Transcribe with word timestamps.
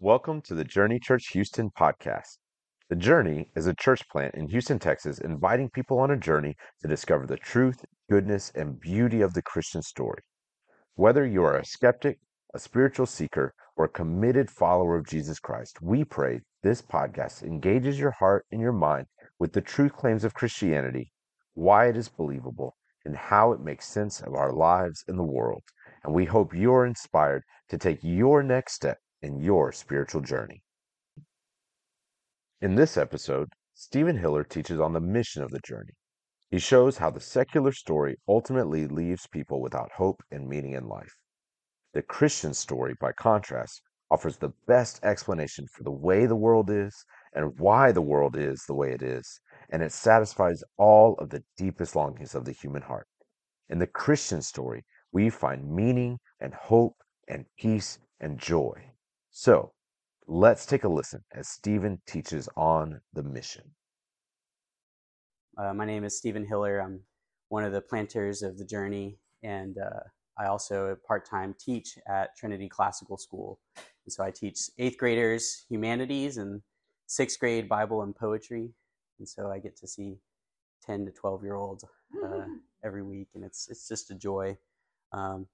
Welcome 0.00 0.42
to 0.42 0.54
the 0.54 0.62
Journey 0.62 1.00
Church 1.00 1.30
Houston 1.32 1.70
podcast. 1.70 2.38
The 2.88 2.94
Journey 2.94 3.50
is 3.56 3.66
a 3.66 3.74
church 3.74 4.08
plant 4.08 4.36
in 4.36 4.46
Houston, 4.46 4.78
Texas, 4.78 5.18
inviting 5.18 5.70
people 5.70 5.98
on 5.98 6.12
a 6.12 6.16
journey 6.16 6.54
to 6.82 6.86
discover 6.86 7.26
the 7.26 7.36
truth, 7.36 7.84
goodness, 8.08 8.52
and 8.54 8.78
beauty 8.78 9.22
of 9.22 9.34
the 9.34 9.42
Christian 9.42 9.82
story. 9.82 10.22
Whether 10.94 11.26
you 11.26 11.42
are 11.42 11.56
a 11.56 11.64
skeptic, 11.64 12.20
a 12.54 12.60
spiritual 12.60 13.06
seeker, 13.06 13.52
or 13.74 13.86
a 13.86 13.88
committed 13.88 14.52
follower 14.52 14.96
of 14.96 15.08
Jesus 15.08 15.40
Christ, 15.40 15.82
we 15.82 16.04
pray 16.04 16.42
this 16.62 16.80
podcast 16.80 17.42
engages 17.42 17.98
your 17.98 18.12
heart 18.12 18.46
and 18.52 18.60
your 18.60 18.70
mind 18.70 19.06
with 19.40 19.52
the 19.52 19.60
true 19.60 19.88
claims 19.88 20.22
of 20.22 20.32
Christianity, 20.32 21.10
why 21.54 21.88
it 21.88 21.96
is 21.96 22.08
believable, 22.08 22.76
and 23.04 23.16
how 23.16 23.50
it 23.50 23.58
makes 23.58 23.88
sense 23.88 24.20
of 24.20 24.34
our 24.34 24.52
lives 24.52 25.02
and 25.08 25.18
the 25.18 25.24
world. 25.24 25.64
And 26.04 26.14
we 26.14 26.26
hope 26.26 26.54
you're 26.54 26.86
inspired 26.86 27.42
to 27.70 27.76
take 27.76 27.98
your 28.04 28.44
next 28.44 28.74
step 28.74 28.98
in 29.22 29.40
your 29.40 29.72
spiritual 29.72 30.20
journey. 30.20 30.62
In 32.60 32.74
this 32.74 32.96
episode, 32.96 33.48
Steven 33.74 34.16
Hiller 34.18 34.44
teaches 34.44 34.80
on 34.80 34.92
the 34.92 35.00
mission 35.00 35.42
of 35.42 35.50
the 35.50 35.60
journey. 35.60 35.92
He 36.50 36.58
shows 36.58 36.96
how 36.96 37.10
the 37.10 37.20
secular 37.20 37.72
story 37.72 38.16
ultimately 38.26 38.88
leaves 38.88 39.26
people 39.26 39.60
without 39.60 39.92
hope 39.92 40.22
and 40.30 40.48
meaning 40.48 40.72
in 40.72 40.88
life. 40.88 41.14
The 41.94 42.02
Christian 42.02 42.54
story, 42.54 42.94
by 43.00 43.12
contrast, 43.12 43.82
offers 44.10 44.38
the 44.38 44.52
best 44.66 44.98
explanation 45.04 45.66
for 45.72 45.84
the 45.84 45.90
way 45.90 46.26
the 46.26 46.36
world 46.36 46.70
is 46.70 47.04
and 47.34 47.58
why 47.58 47.92
the 47.92 48.02
world 48.02 48.36
is 48.36 48.64
the 48.66 48.74
way 48.74 48.92
it 48.92 49.02
is, 49.02 49.40
and 49.70 49.82
it 49.82 49.92
satisfies 49.92 50.64
all 50.78 51.14
of 51.18 51.28
the 51.28 51.44
deepest 51.56 51.94
longings 51.94 52.34
of 52.34 52.44
the 52.44 52.52
human 52.52 52.82
heart. 52.82 53.06
In 53.68 53.78
the 53.78 53.86
Christian 53.86 54.40
story, 54.40 54.84
we 55.12 55.28
find 55.28 55.70
meaning 55.70 56.18
and 56.40 56.54
hope 56.54 56.96
and 57.28 57.44
peace 57.58 57.98
and 58.20 58.38
joy. 58.38 58.90
So 59.40 59.70
let's 60.26 60.66
take 60.66 60.82
a 60.82 60.88
listen 60.88 61.22
as 61.32 61.46
Steven 61.46 62.02
teaches 62.08 62.48
on 62.56 63.00
the 63.12 63.22
mission. 63.22 63.70
Uh, 65.56 65.72
my 65.72 65.84
name 65.84 66.02
is 66.02 66.18
Steven 66.18 66.44
Hiller. 66.44 66.80
I'm 66.80 67.02
one 67.48 67.62
of 67.62 67.70
the 67.70 67.80
planters 67.80 68.42
of 68.42 68.58
the 68.58 68.64
Journey, 68.64 69.20
and 69.44 69.78
uh, 69.78 70.00
I 70.36 70.46
also 70.46 70.96
part 71.06 71.24
time 71.24 71.54
teach 71.56 71.96
at 72.08 72.36
Trinity 72.36 72.68
Classical 72.68 73.16
School. 73.16 73.60
And 73.76 74.12
so 74.12 74.24
I 74.24 74.32
teach 74.32 74.58
eighth 74.76 74.98
graders 74.98 75.66
humanities 75.68 76.36
and 76.36 76.60
sixth 77.06 77.38
grade 77.38 77.68
Bible 77.68 78.02
and 78.02 78.16
poetry. 78.16 78.70
And 79.20 79.28
so 79.28 79.52
I 79.52 79.60
get 79.60 79.76
to 79.76 79.86
see 79.86 80.16
10 80.84 81.06
to 81.06 81.12
12 81.12 81.44
year 81.44 81.54
olds 81.54 81.84
uh, 82.24 82.40
every 82.84 83.04
week, 83.04 83.28
and 83.36 83.44
it's, 83.44 83.68
it's 83.70 83.86
just 83.86 84.10
a 84.10 84.16
joy. 84.16 84.58
Um, 85.12 85.46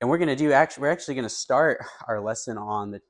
and 0.00 0.10
we're 0.10 0.18
going 0.18 0.26
to 0.26 0.34
do 0.34 0.50
actually, 0.50 0.80
we're 0.80 0.90
actually 0.90 1.14
going 1.14 1.28
to 1.28 1.32
start 1.32 1.78
our 2.08 2.20
lesson 2.20 2.58
on 2.58 2.90
the 2.90 3.00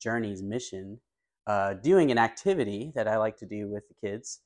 Journey's 0.00 0.42
mission 0.42 1.00
uh, 1.46 1.74
doing 1.74 2.10
an 2.10 2.18
activity 2.18 2.92
that 2.94 3.08
I 3.08 3.16
like 3.18 3.36
to 3.38 3.46
do 3.46 3.68
with 3.68 3.84
the 3.88 4.08
kids 4.08 4.40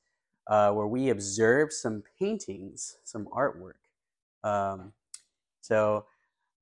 uh, 0.49 0.73
where 0.73 0.87
we 0.87 1.11
observe 1.11 1.73
some 1.73 2.03
paintings, 2.19 2.97
some 3.05 3.27
artwork. 3.27 3.81
Um, 4.45 4.93
so 5.61 6.07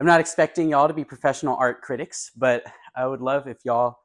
I'm 0.01 0.07
not 0.07 0.20
expecting 0.20 0.69
y'all 0.70 0.89
to 0.89 0.95
be 0.95 1.05
professional 1.05 1.57
art 1.57 1.83
critics, 1.83 2.31
but 2.37 2.64
I 2.95 3.07
would 3.07 3.20
love 3.20 3.47
if 3.48 3.59
y'all 3.64 3.98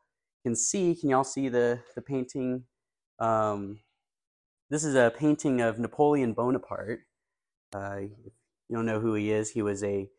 can 0.44 0.56
see. 0.56 0.96
Can 0.96 1.09
y'all 1.09 1.24
see 1.24 1.50
the 1.50 1.82
the 1.96 2.02
painting? 2.02 2.64
Um, 3.20 3.80
this 4.70 4.84
is 4.86 4.96
a 4.96 5.12
painting 5.18 5.62
of 5.62 5.80
Napoleon 5.80 6.34
Bonaparte. 6.34 7.02
Uh, 7.76 7.98
if 7.98 8.34
you 8.70 8.76
don't 8.76 8.86
know 8.86 9.00
who 9.02 9.16
he 9.16 9.32
is, 9.32 9.52
he 9.52 9.62
was 9.62 9.84
a 9.84 10.09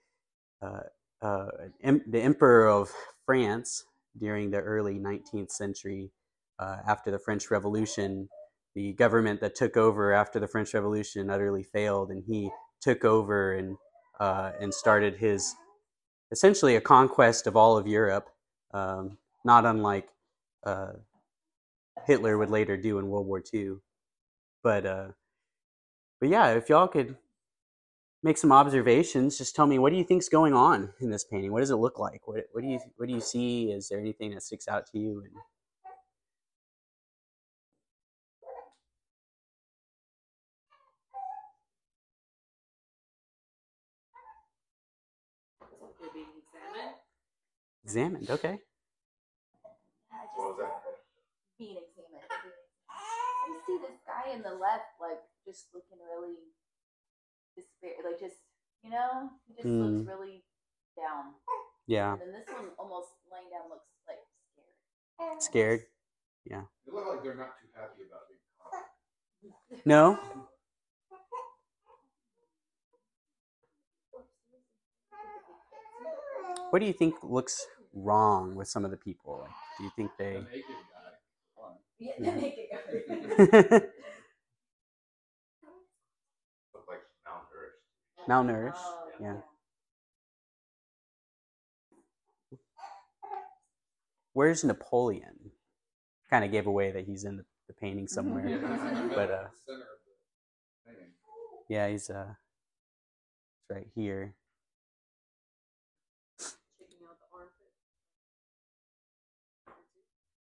uh, 0.63 0.81
uh, 1.23 1.49
em- 1.83 2.05
the 2.07 2.21
emperor 2.21 2.69
of 2.69 2.93
France 3.25 3.85
during 4.19 4.51
the 4.51 4.61
early 4.61 4.99
19th 4.99 5.51
century. 5.51 6.11
Uh, 6.59 6.77
after 6.87 7.11
the 7.11 7.19
French 7.19 7.51
Revolution, 7.51 8.29
the 8.75 8.93
government 8.93 9.41
that 9.41 9.55
took 9.55 9.77
over 9.77 10.13
after 10.13 10.39
the 10.39 10.47
French 10.47 10.75
Revolution 10.75 11.31
utterly 11.31 11.63
failed, 11.63 12.11
and 12.11 12.23
he 12.27 12.51
took 12.81 13.05
over 13.05 13.55
and 13.55 13.77
uh, 14.21 14.53
and 14.61 14.73
started 14.73 15.17
his 15.17 15.55
essentially 16.31 16.77
a 16.77 16.81
conquest 16.81 17.47
of 17.47 17.57
all 17.57 17.77
of 17.77 17.87
Europe, 17.87 18.29
um, 18.73 19.19
not 19.45 19.67
unlike 19.67 20.09
uh, 20.65 20.93
Hitler 22.07 22.39
would 22.39 22.51
later 22.51 22.77
do 22.77 22.99
in 22.99 23.09
World 23.09 23.27
War 23.27 23.43
II. 23.53 23.77
But 24.63 24.87
uh, 24.87 25.09
but 26.21 26.29
yeah, 26.29 26.53
if 26.53 26.69
y'all 26.69 26.89
could 26.89 27.17
make 28.23 28.39
some 28.39 28.53
observations, 28.53 29.39
just 29.39 29.57
tell 29.57 29.67
me 29.67 29.79
what 29.79 29.91
do 29.93 29.99
you 29.99 30.05
think's 30.05 30.29
going 30.29 30.55
on 30.55 30.93
in 31.01 31.11
this 31.11 31.25
painting? 31.25 31.53
What 31.53 31.61
does 31.61 31.71
it 31.71 31.77
look 31.77 31.99
like? 31.99 32.27
What 32.27 32.45
what 32.53 32.63
do 32.63 32.69
you 32.69 32.81
what 32.97 33.09
do 33.09 33.15
you 33.15 33.21
see? 33.21 33.73
Is 33.73 33.89
there 33.89 33.99
anything 34.01 34.31
that 34.33 34.43
sticks 34.43 34.69
out 34.69 34.87
to 34.89 34.99
you? 34.99 35.23
And, 35.25 35.33
Examined, 47.85 48.31
okay. 48.31 48.59
Yeah, 50.09 50.69
just 50.87 51.03
being 51.59 51.77
examined. 51.77 52.23
You 53.49 53.59
see 53.67 53.79
this 53.83 53.99
guy 54.07 54.33
in 54.33 54.43
the 54.43 54.55
left, 54.55 54.97
like 55.01 55.21
just 55.45 55.67
looking 55.75 55.99
really 56.01 56.39
despair, 57.57 57.97
like 58.05 58.19
just 58.21 58.37
you 58.83 58.91
know, 58.91 59.31
he 59.47 59.55
just 59.55 59.67
Hmm. 59.69 59.81
looks 59.81 60.09
really 60.09 60.45
down. 60.97 61.35
Yeah, 61.87 62.13
And 62.13 62.21
then 62.21 62.33
this 62.33 62.49
one 62.49 62.71
almost 62.79 63.11
laying 63.31 63.51
down 63.51 63.69
looks 63.71 63.87
like 64.09 64.23
scared. 65.41 65.43
scared. 65.43 65.81
Yeah. 66.45 66.63
They 66.87 66.93
look 66.93 67.07
like 67.09 67.23
they're 67.23 67.35
not 67.35 67.59
too 67.61 67.69
happy 67.75 68.03
about 68.09 68.29
being 68.29 68.41
caught. 68.59 69.85
No. 69.85 70.19
What 76.71 76.79
do 76.79 76.87
you 76.87 76.93
think 76.93 77.17
looks 77.23 77.67
wrong 77.93 78.55
with 78.55 78.69
some 78.69 78.85
of 78.85 78.91
the 78.91 78.97
people? 78.97 79.41
Like, 79.43 79.51
do 79.79 79.85
you 79.85 79.91
think 79.97 80.11
The 80.19 80.25
they? 80.25 80.41
naked 80.41 80.65
guy. 80.91 81.13
Yeah, 81.99 82.13
Yeah. 82.19 82.35
make 82.37 82.55
it 82.57 82.71
go. 83.83 83.89
Look 86.75 86.89
like 86.89 87.03
malnourished. 88.29 88.75
Malnourished. 88.75 88.75
Oh, 88.77 89.11
Yeah. 89.21 89.37
Where's 94.35 94.65
Napoleon? 94.65 95.53
Kind 96.31 96.45
of 96.45 96.51
gave 96.51 96.67
away 96.67 96.91
that 96.93 97.05
he's 97.05 97.25
in 97.25 97.37
the, 97.37 97.45
the 97.69 97.75
painting 97.75 98.09
somewhere. 98.09 98.49
Yeah, 98.49 98.57
he's 98.57 98.81
in 98.81 98.95
the 98.95 99.03
middle, 99.03 99.15
But, 99.17 99.31
uh, 99.31 99.49
center 99.67 99.81
of 99.81 99.99
the 100.87 100.91
painting. 100.91 101.13
Yeah, 101.69 101.89
he's 101.89 102.09
uh, 102.11 102.35
it's 103.61 103.71
right 103.71 103.87
here. 103.95 104.35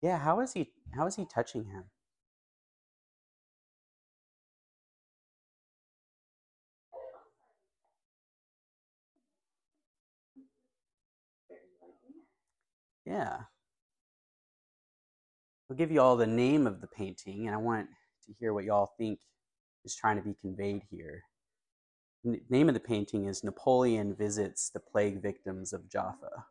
Yeah, 0.03 0.19
how 0.19 0.41
is 0.41 0.53
he? 0.53 0.71
How 0.95 1.07
is 1.07 1.17
he 1.17 1.25
touching 1.25 1.65
him? 1.65 1.85
Yeah. 13.07 13.41
I'll 15.71 15.77
give 15.77 15.91
you 15.93 16.01
all 16.01 16.17
the 16.17 16.27
name 16.27 16.67
of 16.67 16.81
the 16.81 16.87
painting, 16.87 17.47
and 17.47 17.55
I 17.55 17.59
want 17.59 17.89
to 18.27 18.35
hear 18.39 18.53
what 18.55 18.65
y'all 18.65 18.93
think 18.99 19.21
is 19.85 19.97
trying 19.97 20.17
to 20.17 20.23
be 20.23 20.35
conveyed 20.35 20.83
here. 20.91 21.25
N- 22.27 22.41
name 22.51 22.69
of 22.69 22.75
the 22.75 22.81
painting 22.81 23.27
is 23.27 23.45
Napoleon 23.45 24.15
Visits 24.15 24.71
the 24.71 24.81
Plague 24.81 25.23
Victims 25.23 25.73
of 25.73 25.89
Jaffa. 25.89 26.47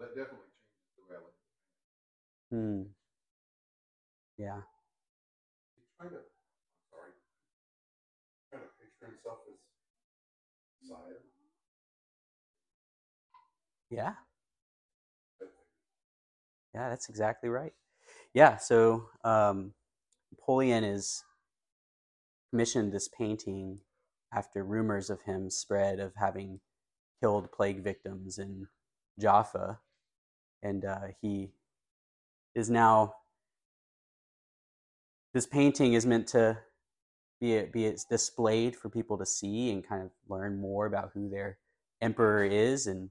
That 0.00 0.08
definitely 0.16 0.48
changes 0.52 0.96
the 0.96 1.02
way 1.08 1.16
I 1.16 1.20
look 1.20 1.34
Hmm. 2.50 2.82
Yeah. 4.42 4.62
He's 5.76 5.86
trying 5.96 6.10
to, 6.10 6.16
I'm 6.16 6.22
sorry, 6.90 7.12
trying 8.50 8.62
to 8.62 8.68
picture 8.80 9.06
himself 9.06 9.38
as 9.46 9.54
Messiah. 10.82 11.22
Yeah. 13.90 14.14
Yeah, 16.74 16.88
that's 16.88 17.08
exactly 17.08 17.50
right. 17.50 17.72
Yeah, 18.34 18.56
so 18.56 19.04
um, 19.22 19.74
Napoleon 20.32 20.82
is 20.82 21.22
commissioned 22.50 22.92
this 22.92 23.08
painting 23.08 23.78
after 24.34 24.64
rumors 24.64 25.08
of 25.10 25.22
him 25.22 25.50
spread 25.50 26.00
of 26.00 26.14
having 26.16 26.60
killed 27.20 27.52
plague 27.52 27.84
victims 27.84 28.38
in 28.38 28.66
Jaffa, 29.20 29.78
and 30.62 30.84
uh, 30.84 31.08
he 31.20 31.52
is 32.54 32.70
now 32.70 33.14
this 35.34 35.46
painting 35.46 35.94
is 35.94 36.06
meant 36.06 36.26
to 36.28 36.58
be 37.40 37.62
be 37.72 37.94
displayed 38.08 38.76
for 38.76 38.88
people 38.88 39.18
to 39.18 39.26
see 39.26 39.70
and 39.70 39.86
kind 39.86 40.02
of 40.02 40.10
learn 40.28 40.60
more 40.60 40.86
about 40.86 41.10
who 41.14 41.28
their 41.28 41.58
emperor 42.00 42.44
is 42.44 42.86
and 42.86 43.10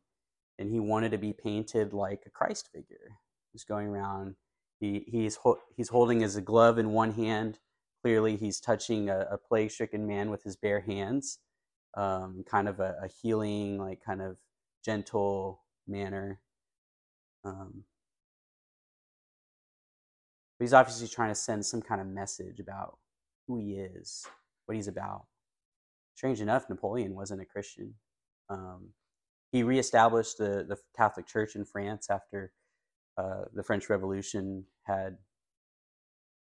and 0.59 0.69
he 0.69 0.79
wanted 0.79 1.11
to 1.11 1.17
be 1.17 1.33
painted 1.33 1.93
like 1.93 2.23
a 2.25 2.29
Christ 2.29 2.69
figure. 2.73 3.17
He's 3.51 3.63
going 3.63 3.87
around 3.87 4.35
he 4.79 5.05
he's 5.07 5.37
he's 5.75 5.89
holding 5.89 6.21
his 6.21 6.37
glove 6.39 6.77
in 6.77 6.91
one 6.91 7.11
hand. 7.11 7.59
Clearly 8.03 8.35
he's 8.37 8.59
touching 8.59 9.09
a, 9.09 9.27
a 9.31 9.37
plague-stricken 9.37 10.07
man 10.07 10.31
with 10.31 10.43
his 10.43 10.55
bare 10.55 10.81
hands 10.81 11.39
um, 11.95 12.43
kind 12.49 12.67
of 12.67 12.79
a, 12.79 12.95
a, 13.03 13.07
healing 13.21 13.77
like 13.77 14.01
kind 14.03 14.21
of 14.21 14.37
gentle 14.83 15.61
manner. 15.87 16.39
Um, 17.43 17.83
but 20.61 20.65
he's 20.65 20.73
obviously 20.73 21.07
trying 21.07 21.29
to 21.29 21.35
send 21.35 21.65
some 21.65 21.81
kind 21.81 21.99
of 21.99 22.05
message 22.05 22.59
about 22.59 22.99
who 23.47 23.57
he 23.57 23.77
is, 23.77 24.27
what 24.67 24.75
he's 24.75 24.87
about. 24.87 25.25
Strange 26.13 26.39
enough, 26.39 26.69
Napoleon 26.69 27.15
wasn't 27.15 27.41
a 27.41 27.45
Christian. 27.45 27.95
Um, 28.47 28.89
he 29.51 29.63
reestablished 29.63 30.37
the, 30.37 30.63
the 30.69 30.77
Catholic 30.95 31.25
Church 31.25 31.55
in 31.55 31.65
France 31.65 32.11
after 32.11 32.51
uh, 33.17 33.45
the 33.55 33.63
French 33.63 33.89
Revolution 33.89 34.65
had 34.83 35.17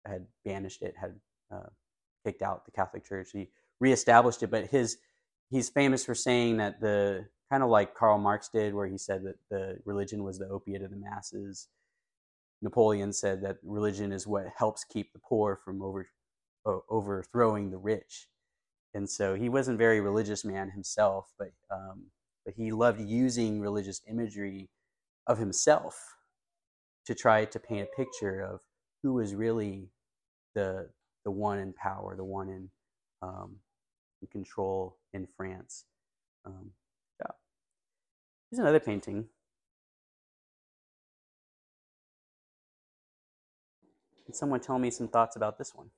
had 0.05 0.27
banished 0.45 0.83
it, 0.83 0.97
had 1.01 1.15
uh, 1.51 1.71
kicked 2.23 2.43
out 2.43 2.67
the 2.67 2.73
Catholic 2.73 3.07
Church. 3.07 3.31
He 3.33 3.49
reestablished 3.81 4.43
it, 4.43 4.51
but 4.51 4.67
his 4.67 4.99
he's 5.49 5.71
famous 5.71 6.05
for 6.05 6.15
saying 6.15 6.59
that 6.59 6.79
the 6.83 7.25
kind 7.51 7.63
of 7.63 7.71
like 7.71 7.95
Karl 7.95 8.19
Marx 8.19 8.51
did, 8.51 8.75
where 8.75 8.87
he 8.87 8.99
said 8.99 9.23
that 9.25 9.37
the 9.49 9.79
religion 9.87 10.25
was 10.25 10.39
the 10.39 10.49
opiate 10.49 10.83
of 10.83 10.91
the 10.91 10.97
masses. 10.99 11.69
Napoleon 12.63 13.13
said 13.13 13.43
that 13.43 13.57
religion 13.63 14.13
is 14.13 14.27
what 14.27 14.47
helps 14.57 14.85
keep 14.85 15.13
the 15.13 15.19
poor 15.19 15.59
from 15.65 15.83
over 15.83 16.07
overthrowing 16.91 17.71
the 17.71 17.79
rich. 17.79 18.29
And 18.93 19.09
so 19.09 19.35
he 19.35 19.49
wasn't 19.49 19.77
a 19.77 19.79
very 19.79 20.01
religious 20.01 20.45
man 20.45 20.71
himself, 20.71 21.33
but 21.39 21.53
um, 21.71 22.07
but 22.45 22.55
he 22.55 22.73
loved 22.73 23.01
using 23.01 23.61
religious 23.61 24.01
imagery 24.09 24.69
of 25.27 25.39
himself 25.39 26.17
to 27.07 27.15
try 27.15 27.45
to 27.45 27.59
paint 27.59 27.89
a 27.93 27.97
picture 27.97 28.41
of 28.41 28.61
who 29.03 29.15
was 29.15 29.35
really 29.35 29.89
the 30.55 30.91
the 31.25 31.31
one 31.31 31.59
in 31.59 31.73
power, 31.73 32.17
the 32.17 32.25
one 32.25 32.49
in, 32.49 32.71
um, 33.23 33.57
in 34.23 34.29
control 34.29 34.97
in 35.13 35.27
France. 35.37 35.85
Um, 36.45 36.71
yeah. 37.21 37.33
Here's 38.51 38.61
another 38.61 38.81
painting. 38.81 39.27
Can 44.31 44.37
someone 44.37 44.61
tell 44.61 44.79
me 44.79 44.93
some 44.93 45.09
thoughts 45.09 45.35
about 45.35 45.59
this 45.59 45.75
one? 45.75 45.91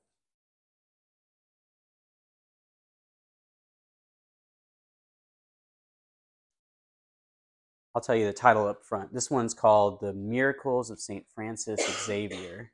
I'll 7.93 8.01
tell 8.01 8.15
you 8.15 8.25
the 8.25 8.33
title 8.33 8.67
up 8.67 8.83
front. 8.83 9.13
This 9.13 9.29
one's 9.29 9.53
called 9.53 9.99
The 10.01 10.13
Miracles 10.13 10.89
of 10.89 10.99
St. 10.99 11.27
Francis 11.35 11.79
Xavier. 12.07 12.71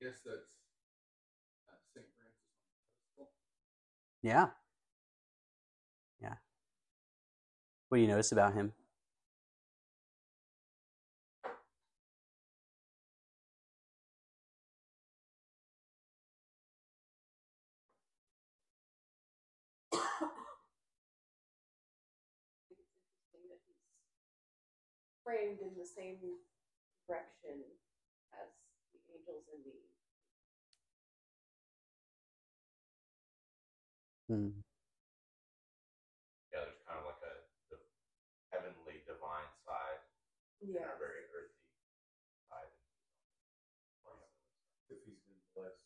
Yes, 0.00 0.20
that's 0.24 0.36
uh, 1.66 1.74
St. 1.92 2.06
Francis. 3.16 3.32
Yeah. 4.22 4.50
Yeah. 6.22 6.34
What 7.88 7.98
do 7.98 8.02
you 8.02 8.08
notice 8.08 8.30
about 8.30 8.54
him? 8.54 8.74
Framed 25.24 25.60
in 25.62 25.72
the 25.78 25.86
same 25.86 26.18
direction 27.06 27.62
as 28.34 28.48
the 28.94 29.00
angels 29.14 29.44
in 29.54 29.60
the 29.64 29.76
Hmm. 34.28 34.50
Yeah, 36.52 36.62
there's 36.66 36.78
kind 36.86 36.98
of 37.02 37.06
like 37.06 37.22
a 37.26 37.34
the 37.70 37.78
heavenly 38.54 39.02
divine 39.06 39.50
side 39.66 40.02
and 40.62 40.86
a 40.86 40.98
very 40.98 41.26
earthy 41.34 41.58
side. 42.50 42.70
If 44.90 44.98
he's 45.06 45.18
been 45.26 45.42
blessed, 45.54 45.82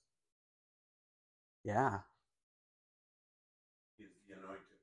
Yeah. 1.65 2.01
he 3.99 4.05
is 4.05 4.13
the 4.29 4.35
anointed. 4.37 4.81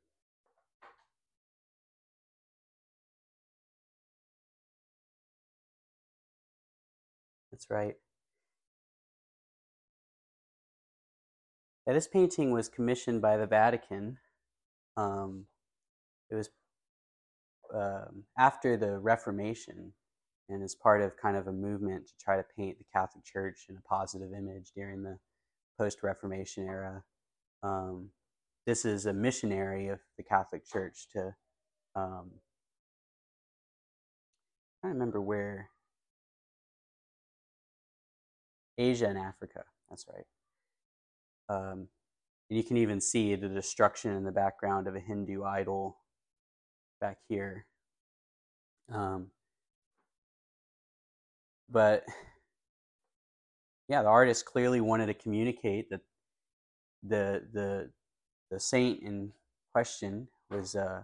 That's 7.51 7.60
right. 7.71 7.95
Yeah, 11.87 11.93
this 11.93 12.07
painting 12.07 12.51
was 12.51 12.69
commissioned 12.69 13.21
by 13.21 13.37
the 13.37 13.47
Vatican. 13.47 14.17
Um, 14.97 15.45
it 16.29 16.35
was 16.35 16.49
um, 17.73 18.25
after 18.37 18.77
the 18.77 18.99
Reformation 18.99 19.93
and 20.49 20.63
as 20.63 20.75
part 20.75 21.01
of 21.01 21.17
kind 21.17 21.37
of 21.37 21.47
a 21.47 21.53
movement 21.53 22.07
to 22.07 22.13
try 22.19 22.35
to 22.35 22.45
paint 22.57 22.77
the 22.77 22.85
Catholic 22.93 23.23
Church 23.23 23.65
in 23.69 23.77
a 23.77 23.81
positive 23.81 24.31
image 24.33 24.71
during 24.75 25.01
the 25.01 25.17
post 25.79 26.03
Reformation 26.03 26.67
era. 26.67 27.03
Um, 27.63 28.09
this 28.67 28.85
is 28.85 29.05
a 29.05 29.13
missionary 29.13 29.87
of 29.87 29.99
the 30.17 30.23
Catholic 30.23 30.67
Church 30.67 31.07
to, 31.13 31.33
um, 31.95 32.31
I 34.83 34.87
remember 34.87 35.21
where, 35.21 35.69
Asia 38.77 39.07
and 39.07 39.17
Africa, 39.17 39.63
that's 39.89 40.05
right. 40.11 40.25
Um, 41.49 41.87
and 42.49 42.57
you 42.57 42.63
can 42.63 42.77
even 42.77 42.99
see 42.99 43.35
the 43.35 43.49
destruction 43.49 44.11
in 44.11 44.23
the 44.23 44.31
background 44.31 44.87
of 44.87 44.95
a 44.95 44.99
Hindu 44.99 45.43
idol 45.43 45.97
back 46.99 47.17
here. 47.27 47.65
Um, 48.93 49.27
but 51.69 52.03
yeah, 53.87 54.01
the 54.01 54.09
artist 54.09 54.45
clearly 54.45 54.81
wanted 54.81 55.07
to 55.07 55.13
communicate 55.13 55.89
that 55.89 56.01
the 57.03 57.43
the 57.53 57.89
the 58.49 58.59
saint 58.59 59.01
in 59.01 59.31
question 59.73 60.27
was 60.49 60.75
uh, 60.75 61.03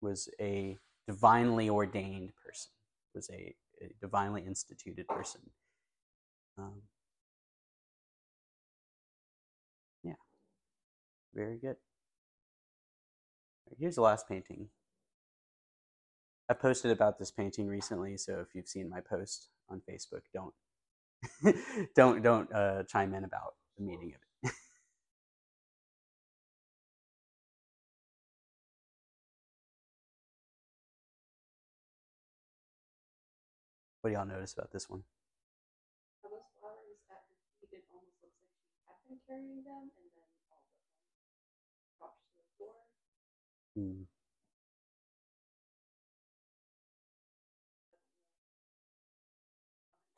was 0.00 0.28
a 0.40 0.76
divinely 1.06 1.70
ordained 1.70 2.32
person, 2.44 2.70
was 3.14 3.30
a, 3.30 3.54
a 3.82 3.90
divinely 4.00 4.42
instituted 4.46 5.06
person. 5.08 5.40
Um, 6.60 6.82
yeah, 10.04 10.14
very 11.34 11.58
good. 11.58 11.76
Here's 13.78 13.96
the 13.96 14.02
last 14.02 14.28
painting. 14.28 14.68
I 16.50 16.54
posted 16.54 16.92
about 16.92 17.18
this 17.18 17.30
painting 17.32 17.68
recently, 17.68 18.16
so 18.18 18.40
if 18.40 18.54
you've 18.54 18.68
seen 18.68 18.90
my 18.90 19.00
post 19.00 19.48
on 19.70 19.82
Facebook, 19.90 20.22
don't 20.34 20.54
don't 21.96 22.22
don't 22.22 22.52
uh, 22.54 22.84
chime 22.84 23.14
in 23.14 23.24
about 23.24 23.54
the 23.78 23.84
meaning 23.84 24.14
of 24.14 24.20
it. 24.50 24.54
what 34.02 34.10
do 34.10 34.16
y'all 34.16 34.26
notice 34.26 34.54
about 34.54 34.72
this 34.72 34.90
one? 34.90 35.02
Are 36.24 36.30
those 36.30 36.50
flowers 36.60 37.00
at 37.10 37.22
her 37.28 37.38
feet? 37.60 37.70
It 37.72 37.84
almost 37.92 38.18
looks 38.22 38.40
like 38.44 38.60
she 38.84 38.88
had 38.88 39.08
been 39.08 39.19
carrying 39.30 39.62
them, 39.62 39.94
and 39.94 40.10
then 40.10 40.26
all 40.42 40.58
of 40.58 40.66
them 40.74 41.86
dropped 42.02 42.18
to 42.26 42.34
the 42.34 42.46
floor. 42.58 42.74
Hmm. 43.78 44.10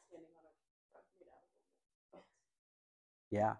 Standing 0.08 0.32
on 0.32 0.48
a 0.48 0.52
rug 0.96 1.04
made 1.20 1.28
out 1.28 1.44
of 1.44 1.52
wood. 1.60 2.24
Yeah, 3.30 3.56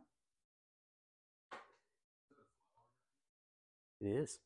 it 4.00 4.08
is. 4.08 4.40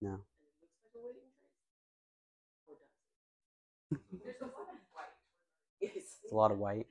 No. 0.00 0.10
And 0.10 0.18
it 0.18 0.54
looks 0.60 0.76
like 0.82 0.94
a 0.94 1.00
wedding 1.02 1.30
dress. 1.38 1.58
Or 2.68 2.74
does 2.76 2.92
it? 4.12 4.20
There's 4.22 4.42
a 4.42 4.46
lot 4.52 4.68
of 4.68 4.80
white. 4.92 5.16
Yes. 5.80 6.06
It's 6.24 6.32
a 6.32 6.36
lot 6.36 6.50
of 6.50 6.58
white. 6.58 6.86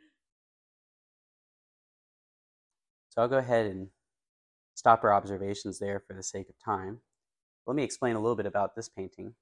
So 3.10 3.22
I'll 3.22 3.28
go 3.28 3.38
ahead 3.38 3.66
and 3.66 3.90
stop 4.76 5.04
our 5.04 5.14
observations 5.14 5.80
there 5.80 6.00
for 6.00 6.14
the 6.14 6.24
sake 6.24 6.50
of 6.50 6.56
time. 6.64 7.00
Let 7.66 7.76
me 7.76 7.84
explain 7.84 8.16
a 8.16 8.20
little 8.20 8.36
bit 8.36 8.46
about 8.46 8.76
this 8.76 8.90
painting. 8.90 9.34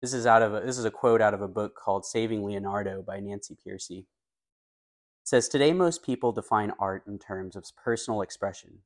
This 0.00 0.12
is 0.12 0.26
out 0.26 0.42
of 0.42 0.54
a, 0.54 0.60
this 0.60 0.78
is 0.78 0.84
a 0.84 0.90
quote 0.90 1.20
out 1.20 1.34
of 1.34 1.40
a 1.40 1.48
book 1.48 1.74
called 1.76 2.04
Saving 2.04 2.44
Leonardo 2.44 3.02
by 3.02 3.20
Nancy 3.20 3.56
Pearcey. 3.66 4.00
It 4.00 4.06
says 5.28 5.48
today 5.48 5.72
most 5.72 6.02
people 6.02 6.32
define 6.32 6.72
art 6.78 7.04
in 7.06 7.18
terms 7.18 7.56
of 7.56 7.64
personal 7.82 8.20
expression, 8.20 8.80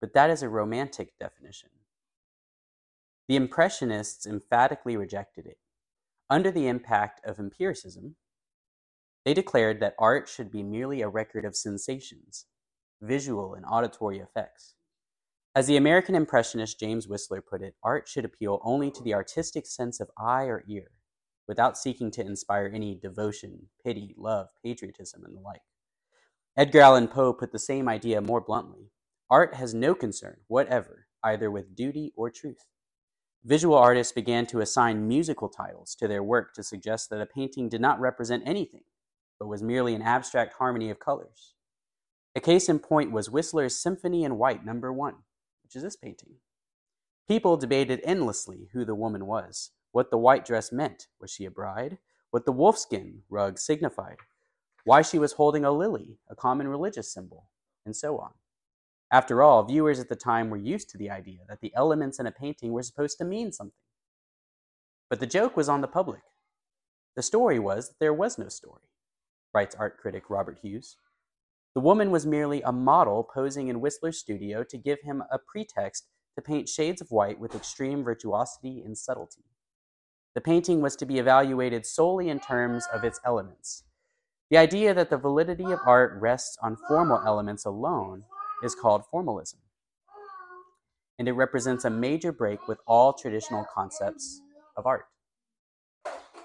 but 0.00 0.14
that 0.14 0.30
is 0.30 0.42
a 0.42 0.48
romantic 0.48 1.18
definition. 1.18 1.70
The 3.26 3.36
Impressionists 3.36 4.26
emphatically 4.26 4.96
rejected 4.96 5.46
it. 5.46 5.58
Under 6.30 6.50
the 6.50 6.68
impact 6.68 7.20
of 7.24 7.38
empiricism, 7.38 8.16
they 9.28 9.34
declared 9.34 9.78
that 9.78 9.94
art 9.98 10.26
should 10.26 10.50
be 10.50 10.62
merely 10.62 11.02
a 11.02 11.08
record 11.10 11.44
of 11.44 11.54
sensations, 11.54 12.46
visual 13.02 13.52
and 13.52 13.66
auditory 13.66 14.20
effects. 14.20 14.76
As 15.54 15.66
the 15.66 15.76
American 15.76 16.14
Impressionist 16.14 16.80
James 16.80 17.06
Whistler 17.06 17.42
put 17.42 17.60
it, 17.60 17.74
art 17.82 18.08
should 18.08 18.24
appeal 18.24 18.58
only 18.64 18.90
to 18.90 19.02
the 19.02 19.12
artistic 19.12 19.66
sense 19.66 20.00
of 20.00 20.08
eye 20.16 20.44
or 20.44 20.64
ear, 20.66 20.92
without 21.46 21.76
seeking 21.76 22.10
to 22.12 22.22
inspire 22.22 22.72
any 22.72 22.94
devotion, 22.94 23.68
pity, 23.84 24.14
love, 24.16 24.46
patriotism, 24.64 25.22
and 25.26 25.36
the 25.36 25.42
like. 25.42 25.60
Edgar 26.56 26.80
Allan 26.80 27.06
Poe 27.06 27.34
put 27.34 27.52
the 27.52 27.58
same 27.58 27.86
idea 27.86 28.22
more 28.22 28.40
bluntly. 28.40 28.92
Art 29.28 29.52
has 29.56 29.74
no 29.74 29.94
concern 29.94 30.38
whatever 30.46 31.04
either 31.22 31.50
with 31.50 31.76
duty 31.76 32.14
or 32.16 32.30
truth. 32.30 32.64
Visual 33.44 33.76
artists 33.76 34.14
began 34.14 34.46
to 34.46 34.60
assign 34.60 35.06
musical 35.06 35.50
titles 35.50 35.94
to 35.96 36.08
their 36.08 36.22
work 36.22 36.54
to 36.54 36.62
suggest 36.62 37.10
that 37.10 37.20
a 37.20 37.26
painting 37.26 37.68
did 37.68 37.82
not 37.82 38.00
represent 38.00 38.42
anything, 38.46 38.84
but 39.38 39.48
was 39.48 39.62
merely 39.62 39.94
an 39.94 40.02
abstract 40.02 40.54
harmony 40.54 40.90
of 40.90 41.00
colors. 41.00 41.54
A 42.34 42.40
case 42.40 42.68
in 42.68 42.78
point 42.78 43.12
was 43.12 43.30
Whistler's 43.30 43.76
Symphony 43.76 44.24
in 44.24 44.38
White, 44.38 44.64
number 44.64 44.92
one 44.92 45.16
which 45.68 45.76
is 45.76 45.82
this 45.82 45.96
painting. 45.96 46.36
People 47.28 47.58
debated 47.58 48.00
endlessly 48.02 48.70
who 48.72 48.86
the 48.86 48.94
woman 48.94 49.26
was, 49.26 49.72
what 49.92 50.10
the 50.10 50.16
white 50.16 50.46
dress 50.46 50.72
meant. 50.72 51.08
Was 51.20 51.30
she 51.30 51.44
a 51.44 51.50
bride? 51.50 51.98
What 52.30 52.46
the 52.46 52.54
wolfskin 52.54 53.18
rug 53.28 53.58
signified? 53.58 54.16
Why 54.84 55.02
she 55.02 55.18
was 55.18 55.34
holding 55.34 55.66
a 55.66 55.70
lily, 55.70 56.16
a 56.30 56.34
common 56.34 56.68
religious 56.68 57.12
symbol, 57.12 57.50
and 57.84 57.94
so 57.94 58.16
on. 58.16 58.30
After 59.10 59.42
all, 59.42 59.62
viewers 59.62 60.00
at 60.00 60.08
the 60.08 60.16
time 60.16 60.48
were 60.48 60.56
used 60.56 60.88
to 60.90 60.98
the 60.98 61.10
idea 61.10 61.40
that 61.50 61.60
the 61.60 61.74
elements 61.74 62.18
in 62.18 62.26
a 62.26 62.32
painting 62.32 62.72
were 62.72 62.82
supposed 62.82 63.18
to 63.18 63.26
mean 63.26 63.52
something. 63.52 63.74
But 65.10 65.20
the 65.20 65.26
joke 65.26 65.54
was 65.54 65.68
on 65.68 65.82
the 65.82 65.86
public. 65.86 66.22
The 67.14 67.22
story 67.22 67.58
was 67.58 67.88
that 67.88 67.98
there 68.00 68.14
was 68.14 68.38
no 68.38 68.48
story, 68.48 68.88
writes 69.54 69.74
art 69.78 69.98
critic 69.98 70.30
Robert 70.30 70.58
Hughes. 70.62 70.96
The 71.74 71.80
woman 71.80 72.10
was 72.10 72.26
merely 72.26 72.62
a 72.62 72.72
model 72.72 73.22
posing 73.22 73.68
in 73.68 73.80
Whistler's 73.80 74.18
studio 74.18 74.64
to 74.64 74.76
give 74.76 75.00
him 75.02 75.22
a 75.30 75.38
pretext 75.38 76.08
to 76.34 76.42
paint 76.42 76.68
shades 76.68 77.00
of 77.00 77.10
white 77.10 77.38
with 77.38 77.54
extreme 77.54 78.02
virtuosity 78.02 78.82
and 78.84 78.96
subtlety. 78.96 79.44
The 80.34 80.40
painting 80.40 80.80
was 80.80 80.96
to 80.96 81.06
be 81.06 81.18
evaluated 81.18 81.84
solely 81.84 82.28
in 82.28 82.40
terms 82.40 82.86
of 82.92 83.04
its 83.04 83.20
elements. 83.24 83.84
The 84.50 84.56
idea 84.56 84.94
that 84.94 85.10
the 85.10 85.18
validity 85.18 85.64
of 85.64 85.80
art 85.84 86.18
rests 86.20 86.56
on 86.62 86.76
formal 86.88 87.20
elements 87.26 87.64
alone 87.64 88.24
is 88.62 88.74
called 88.74 89.04
formalism. 89.10 89.60
And 91.18 91.28
it 91.28 91.32
represents 91.32 91.84
a 91.84 91.90
major 91.90 92.32
break 92.32 92.68
with 92.68 92.78
all 92.86 93.12
traditional 93.12 93.66
concepts 93.74 94.40
of 94.76 94.86
art. 94.86 95.06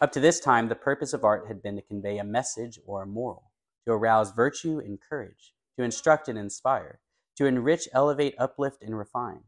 Up 0.03 0.11
to 0.11 0.19
this 0.19 0.41
time, 0.41 0.67
the 0.67 0.75
purpose 0.75 1.13
of 1.13 1.23
art 1.23 1.47
had 1.47 1.63
been 1.63 1.77
to 1.77 1.81
convey 1.81 2.17
a 2.17 2.25
message 2.25 2.77
or 2.85 3.01
a 3.03 3.07
moral 3.07 3.53
to 3.85 3.93
arouse 3.93 4.33
virtue 4.33 4.77
and 4.79 4.99
courage, 4.99 5.53
to 5.77 5.83
instruct 5.85 6.27
and 6.27 6.37
inspire, 6.37 6.99
to 7.37 7.45
enrich, 7.45 7.87
elevate, 7.93 8.35
uplift, 8.37 8.83
and 8.83 8.97
refine. 8.97 9.43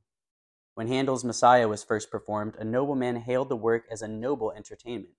When 0.73 0.87
Handel's 0.87 1.25
Messiah 1.25 1.67
was 1.67 1.83
first 1.83 2.09
performed, 2.09 2.55
a 2.57 2.63
nobleman 2.63 3.17
hailed 3.17 3.49
the 3.49 3.57
work 3.57 3.83
as 3.91 4.01
a 4.01 4.07
noble 4.07 4.53
entertainment. 4.53 5.15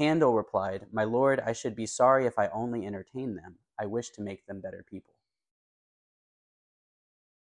Handel 0.00 0.34
replied, 0.34 0.86
My 0.90 1.04
lord, 1.04 1.38
I 1.38 1.52
should 1.52 1.76
be 1.76 1.86
sorry 1.86 2.26
if 2.26 2.36
I 2.36 2.48
only 2.48 2.84
entertain 2.84 3.36
them. 3.36 3.58
I 3.78 3.86
wish 3.86 4.10
to 4.10 4.22
make 4.22 4.44
them 4.46 4.60
better 4.60 4.84
people. 4.90 5.14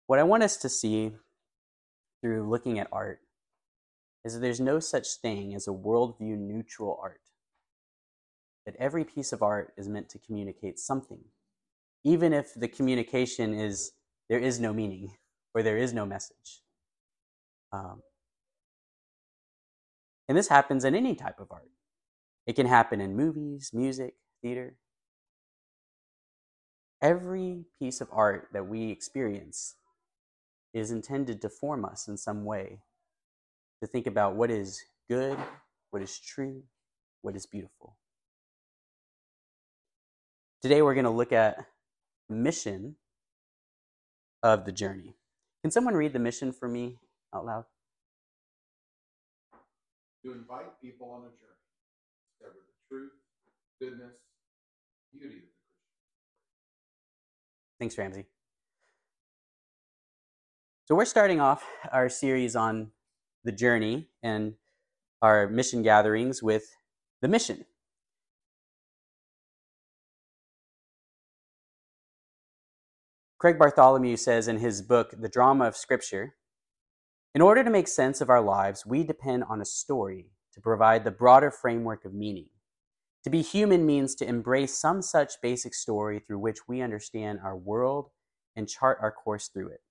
What 0.06 0.20
I 0.20 0.24
want 0.24 0.44
us 0.44 0.58
to 0.58 0.70
see 0.70 1.14
through 2.22 2.48
looking 2.48 2.78
at 2.78 2.90
art 2.92 3.22
is 4.24 4.36
that 4.36 4.40
there's 4.40 4.60
no 4.60 4.80
such 4.80 5.16
thing 5.16 5.56
as 5.56 5.68
a 5.68 5.72
worldview 5.72 6.38
neutral 6.38 7.00
art 7.02 7.23
that 8.66 8.76
every 8.80 9.04
piece 9.04 9.34
of 9.34 9.44
art 9.44 9.74
is 9.78 9.90
meant 9.90 10.10
to 10.10 10.20
communicate 10.20 10.80
something, 10.80 11.20
even 12.04 12.34
if 12.34 12.54
the 12.54 12.68
communication 12.68 13.54
is 13.54 13.92
there 14.30 14.40
is 14.40 14.60
no 14.60 14.74
meaning 14.74 15.12
or 15.54 15.64
there 15.64 15.78
is 15.78 15.94
no 15.94 16.06
message. 16.06 16.62
Um, 17.72 18.02
and 20.28 20.38
this 20.38 20.48
happens 20.48 20.86
in 20.86 20.96
any 20.96 21.16
type 21.16 21.40
of 21.40 21.48
art. 21.52 21.70
It 22.46 22.56
can 22.56 22.68
happen 22.68 23.02
in 23.02 23.16
movies, 23.16 23.72
music, 23.74 24.16
theater. 24.42 24.76
Every 27.02 27.66
piece 27.80 28.00
of 28.00 28.08
art 28.12 28.48
that 28.54 28.68
we 28.68 28.90
experience 28.90 29.76
is 30.74 30.92
intended 30.92 31.42
to 31.42 31.50
form 31.50 31.86
us 31.86 32.08
in 32.08 32.18
some 32.18 32.46
way, 32.46 32.80
to 33.82 33.88
think 33.88 34.08
about 34.08 34.36
what 34.36 34.50
is 34.50 34.82
good, 35.10 35.38
what 35.92 36.02
is 36.02 36.18
true, 36.18 36.64
what 37.22 37.36
is 37.36 37.46
beautiful. 37.46 37.98
Today 40.64 40.82
we're 40.82 40.94
going 40.94 41.04
to 41.04 41.10
look 41.10 41.34
at 41.34 41.66
mission 42.30 42.96
of 44.42 44.64
the 44.64 44.72
journey. 44.72 45.14
Can 45.62 45.72
someone 45.72 45.94
read 45.94 46.14
the 46.14 46.20
mission 46.20 46.54
for 46.54 46.70
me 46.70 47.00
out 47.36 47.46
loud? 47.46 47.66
To 50.24 50.32
invite 50.32 50.80
people 50.82 51.12
on 51.12 51.24
a 51.24 51.26
journey, 51.26 51.60
discover 52.40 52.60
the 52.66 52.96
truth, 52.96 53.12
goodness, 53.82 54.14
beauty 55.12 55.26
of 55.26 55.32
the 55.32 55.40
Christian. 55.40 55.50
Thanks, 57.78 57.98
Ramsey. 57.98 58.26
So 60.86 60.96
we're 60.96 61.04
starting 61.04 61.42
off 61.42 61.66
our 61.92 62.08
series 62.08 62.56
on 62.56 62.92
the 63.44 63.52
journey 63.52 64.08
and 64.22 64.54
our 65.22 65.50
mission 65.50 65.84
gatherings 65.84 66.42
with 66.42 66.64
the 67.22 67.28
mission. 67.28 67.66
Craig 73.44 73.60
Bartholomew 73.60 74.16
says 74.16 74.48
in 74.48 74.60
his 74.60 74.82
book, 74.82 75.16
The 75.20 75.28
Drama 75.28 75.66
of 75.66 75.76
Scripture 75.76 76.36
In 77.36 77.42
order 77.42 77.62
to 77.62 77.70
make 77.70 77.90
sense 77.90 78.22
of 78.22 78.30
our 78.30 78.40
lives, 78.40 78.86
we 78.86 79.04
depend 79.04 79.44
on 79.50 79.60
a 79.60 79.66
story 79.66 80.28
to 80.54 80.62
provide 80.62 81.04
the 81.04 81.12
broader 81.12 81.52
framework 81.52 82.06
of 82.06 82.14
meaning. 82.14 82.48
To 83.26 83.30
be 83.30 83.42
human 83.42 83.86
means 83.86 84.16
to 84.16 84.26
embrace 84.26 84.80
some 84.80 85.02
such 85.02 85.42
basic 85.42 85.74
story 85.74 86.20
through 86.26 86.40
which 86.40 86.70
we 86.70 86.82
understand 86.82 87.40
our 87.44 87.58
world 87.58 88.12
and 88.56 88.70
chart 88.70 89.00
our 89.02 89.12
course 89.12 89.50
through 89.50 89.72
it. 89.72 89.82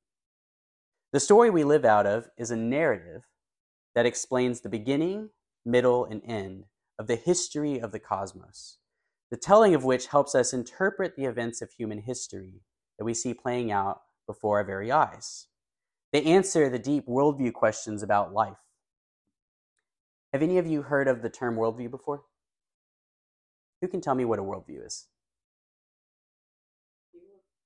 The 1.12 1.20
story 1.20 1.50
we 1.50 1.62
live 1.62 1.84
out 1.84 2.06
of 2.06 2.30
is 2.38 2.50
a 2.50 2.56
narrative 2.56 3.24
that 3.94 4.06
explains 4.06 4.62
the 4.62 4.70
beginning, 4.70 5.28
middle, 5.62 6.06
and 6.06 6.22
end 6.24 6.64
of 6.98 7.06
the 7.06 7.16
history 7.16 7.78
of 7.78 7.92
the 7.92 8.00
cosmos, 8.00 8.78
the 9.30 9.36
telling 9.36 9.74
of 9.74 9.84
which 9.84 10.06
helps 10.06 10.34
us 10.34 10.54
interpret 10.54 11.16
the 11.16 11.26
events 11.26 11.60
of 11.60 11.72
human 11.72 11.98
history 11.98 12.62
that 13.02 13.06
we 13.06 13.14
see 13.14 13.34
playing 13.34 13.72
out 13.72 14.02
before 14.28 14.58
our 14.58 14.64
very 14.64 14.92
eyes. 14.92 15.48
They 16.12 16.22
answer 16.22 16.68
the 16.68 16.78
deep 16.78 17.08
worldview 17.08 17.52
questions 17.52 18.00
about 18.00 18.32
life. 18.32 18.62
Have 20.32 20.40
any 20.40 20.56
of 20.56 20.68
you 20.68 20.82
heard 20.82 21.08
of 21.08 21.20
the 21.20 21.28
term 21.28 21.56
worldview 21.56 21.90
before? 21.90 22.22
Who 23.80 23.88
can 23.88 24.00
tell 24.00 24.14
me 24.14 24.24
what 24.24 24.38
a 24.38 24.42
worldview 24.42 24.86
is? 24.86 25.08
View 27.12 27.22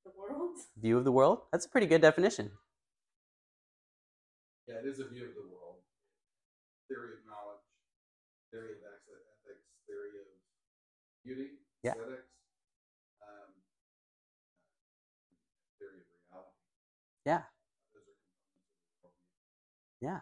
of 0.06 0.10
the 0.10 0.18
world. 0.18 0.56
View 0.80 0.96
of 0.96 1.04
the 1.04 1.12
world? 1.12 1.40
That's 1.52 1.66
a 1.66 1.68
pretty 1.68 1.86
good 1.86 2.00
definition. 2.00 2.52
Yeah, 4.66 4.76
it 4.76 4.88
is 4.88 5.00
a 5.00 5.08
view 5.08 5.28
of 5.28 5.34
the 5.34 5.44
world. 5.52 5.84
Theory 6.88 7.12
of 7.12 7.28
knowledge, 7.28 7.60
theory 8.50 8.72
of 8.72 8.78
ethics, 8.88 9.68
theory 9.86 10.16
of 10.16 10.28
beauty, 11.22 11.60
Yeah. 11.82 11.92
aesthetics, 11.92 12.32
um, 13.20 13.52
theory 15.78 16.00
of 16.00 16.06
reality. 16.08 16.56
Yeah, 17.26 17.42
Those 17.94 18.06
are 18.06 18.16
components 18.16 18.70
of 18.70 18.86
the 18.86 18.96
worldview. 19.02 19.85
Yeah, 20.00 20.20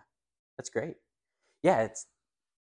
that's 0.58 0.70
great. 0.70 0.96
Yeah, 1.62 1.82
it's 1.82 2.06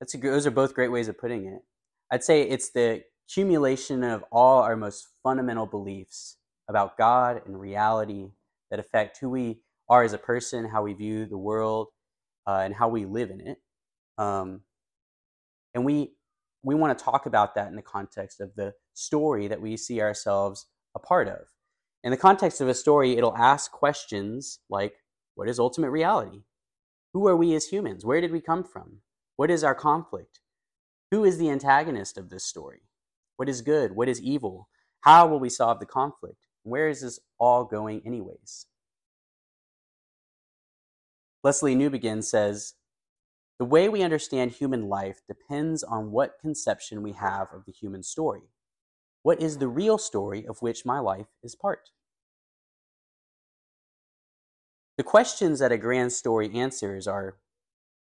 that's 0.00 0.14
a, 0.14 0.18
those 0.18 0.46
are 0.46 0.50
both 0.50 0.74
great 0.74 0.90
ways 0.92 1.08
of 1.08 1.18
putting 1.18 1.46
it. 1.46 1.62
I'd 2.10 2.24
say 2.24 2.42
it's 2.42 2.70
the 2.72 3.02
accumulation 3.28 4.04
of 4.04 4.24
all 4.30 4.62
our 4.62 4.76
most 4.76 5.08
fundamental 5.22 5.66
beliefs 5.66 6.36
about 6.68 6.98
God 6.98 7.42
and 7.46 7.58
reality 7.60 8.30
that 8.70 8.80
affect 8.80 9.18
who 9.20 9.30
we 9.30 9.60
are 9.88 10.02
as 10.02 10.12
a 10.12 10.18
person, 10.18 10.68
how 10.68 10.82
we 10.82 10.92
view 10.94 11.26
the 11.26 11.38
world, 11.38 11.88
uh, 12.46 12.60
and 12.64 12.74
how 12.74 12.88
we 12.88 13.04
live 13.04 13.30
in 13.30 13.40
it. 13.40 13.58
Um, 14.18 14.62
and 15.74 15.84
we 15.84 16.12
we 16.62 16.74
want 16.74 16.98
to 16.98 17.04
talk 17.04 17.26
about 17.26 17.54
that 17.54 17.68
in 17.68 17.76
the 17.76 17.82
context 17.82 18.40
of 18.40 18.54
the 18.56 18.74
story 18.94 19.48
that 19.48 19.60
we 19.60 19.76
see 19.76 20.00
ourselves 20.00 20.66
a 20.96 20.98
part 20.98 21.28
of. 21.28 21.38
In 22.02 22.10
the 22.10 22.16
context 22.16 22.60
of 22.60 22.68
a 22.68 22.74
story, 22.74 23.16
it'll 23.16 23.36
ask 23.36 23.70
questions 23.70 24.60
like, 24.70 24.94
"What 25.36 25.48
is 25.48 25.58
ultimate 25.60 25.90
reality? 25.90 26.42
Who 27.16 27.26
are 27.28 27.36
we 27.36 27.54
as 27.54 27.68
humans? 27.68 28.04
Where 28.04 28.20
did 28.20 28.30
we 28.30 28.42
come 28.42 28.62
from? 28.62 28.98
What 29.36 29.50
is 29.50 29.64
our 29.64 29.74
conflict? 29.74 30.40
Who 31.10 31.24
is 31.24 31.38
the 31.38 31.48
antagonist 31.48 32.18
of 32.18 32.28
this 32.28 32.44
story? 32.44 32.82
What 33.36 33.48
is 33.48 33.62
good? 33.62 33.92
What 33.92 34.10
is 34.10 34.20
evil? 34.20 34.68
How 35.00 35.26
will 35.26 35.40
we 35.40 35.48
solve 35.48 35.80
the 35.80 35.86
conflict? 35.86 36.46
Where 36.62 36.90
is 36.90 37.00
this 37.00 37.18
all 37.38 37.64
going, 37.64 38.02
anyways? 38.04 38.66
Lesslie 41.42 41.74
Newbigin 41.74 42.22
says 42.22 42.74
The 43.58 43.64
way 43.64 43.88
we 43.88 44.02
understand 44.02 44.50
human 44.50 44.86
life 44.86 45.22
depends 45.26 45.82
on 45.82 46.10
what 46.10 46.38
conception 46.38 47.02
we 47.02 47.12
have 47.12 47.48
of 47.50 47.64
the 47.64 47.72
human 47.72 48.02
story. 48.02 48.50
What 49.22 49.40
is 49.40 49.56
the 49.56 49.68
real 49.68 49.96
story 49.96 50.46
of 50.46 50.60
which 50.60 50.84
my 50.84 50.98
life 50.98 51.28
is 51.42 51.54
part? 51.54 51.88
The 54.96 55.02
questions 55.02 55.58
that 55.58 55.72
a 55.72 55.78
grand 55.78 56.12
story 56.12 56.50
answers 56.54 57.06
are 57.06 57.36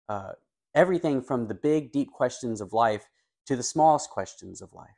uh, 0.07 0.31
everything 0.73 1.21
from 1.21 1.47
the 1.47 1.53
big, 1.53 1.91
deep 1.91 2.11
questions 2.11 2.61
of 2.61 2.71
life 2.71 3.07
to 3.45 3.55
the 3.55 3.63
smallest 3.63 4.09
questions 4.09 4.61
of 4.61 4.73
life, 4.73 4.95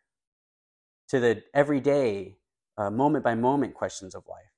to 1.10 1.19
the 1.19 1.43
everyday, 1.53 2.38
uh, 2.77 2.89
moment 2.89 3.24
by 3.24 3.36
moment 3.36 3.74
questions 3.74 4.13
of 4.13 4.24
life. 4.27 4.53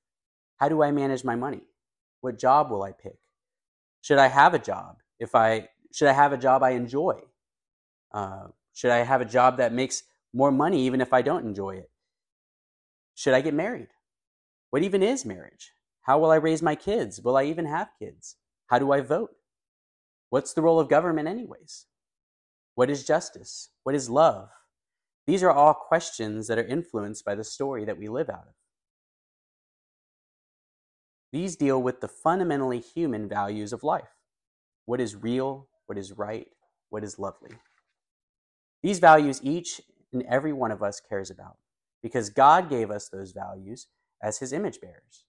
How 0.58 0.68
do 0.68 0.82
I 0.82 0.92
manage 0.92 1.24
my 1.24 1.34
money? 1.34 1.62
What 2.20 2.38
job 2.38 2.70
will 2.70 2.82
I 2.82 2.92
pick? 2.92 3.18
Should 4.02 4.18
I 4.18 4.28
have 4.28 4.54
a 4.54 4.58
job? 4.58 4.96
If 5.18 5.34
I 5.34 5.68
should 5.92 6.08
I 6.08 6.12
have 6.12 6.32
a 6.32 6.38
job 6.38 6.62
I 6.62 6.70
enjoy? 6.70 7.20
Uh, 8.12 8.48
should 8.74 8.90
I 8.90 8.98
have 8.98 9.20
a 9.20 9.26
job 9.26 9.56
that 9.58 9.72
makes 9.72 10.04
more 10.32 10.50
money 10.52 10.86
even 10.86 11.00
if 11.00 11.12
I 11.12 11.22
don't 11.22 11.46
enjoy 11.46 11.76
it? 11.76 11.90
Should 13.14 13.34
I 13.34 13.40
get 13.40 13.54
married? 13.54 13.88
What 14.70 14.82
even 14.82 15.02
is 15.02 15.24
marriage? 15.24 15.72
How 16.02 16.18
will 16.18 16.30
I 16.30 16.36
raise 16.36 16.62
my 16.62 16.74
kids? 16.74 17.20
Will 17.22 17.36
I 17.36 17.44
even 17.44 17.66
have 17.66 17.90
kids? 17.98 18.36
How 18.66 18.78
do 18.78 18.92
I 18.92 19.00
vote? 19.00 19.30
What's 20.30 20.52
the 20.52 20.62
role 20.62 20.80
of 20.80 20.88
government, 20.88 21.28
anyways? 21.28 21.86
What 22.74 22.90
is 22.90 23.04
justice? 23.04 23.68
What 23.84 23.94
is 23.94 24.10
love? 24.10 24.48
These 25.26 25.42
are 25.42 25.50
all 25.50 25.74
questions 25.74 26.48
that 26.48 26.58
are 26.58 26.64
influenced 26.64 27.24
by 27.24 27.34
the 27.34 27.44
story 27.44 27.84
that 27.84 27.98
we 27.98 28.08
live 28.08 28.28
out 28.28 28.46
of. 28.48 28.54
These 31.32 31.56
deal 31.56 31.80
with 31.80 32.00
the 32.00 32.08
fundamentally 32.08 32.80
human 32.80 33.28
values 33.28 33.72
of 33.72 33.82
life 33.82 34.08
what 34.84 35.00
is 35.00 35.14
real, 35.14 35.68
what 35.86 35.96
is 35.96 36.12
right, 36.12 36.48
what 36.90 37.04
is 37.04 37.18
lovely. 37.18 37.50
These 38.82 38.98
values 38.98 39.40
each 39.44 39.80
and 40.12 40.24
every 40.28 40.52
one 40.52 40.72
of 40.72 40.82
us 40.82 41.00
cares 41.00 41.30
about 41.30 41.56
because 42.02 42.30
God 42.30 42.68
gave 42.68 42.90
us 42.90 43.08
those 43.08 43.32
values 43.32 43.86
as 44.20 44.38
his 44.38 44.52
image 44.52 44.80
bearers. 44.80 45.24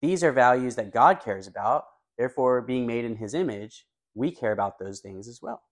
These 0.00 0.22
are 0.22 0.32
values 0.32 0.76
that 0.76 0.92
God 0.92 1.20
cares 1.20 1.46
about, 1.46 1.84
therefore, 2.16 2.62
being 2.62 2.86
made 2.86 3.04
in 3.04 3.16
his 3.16 3.34
image, 3.34 3.86
we 4.14 4.30
care 4.30 4.52
about 4.52 4.78
those 4.78 5.00
things 5.00 5.28
as 5.28 5.40
well. 5.42 5.62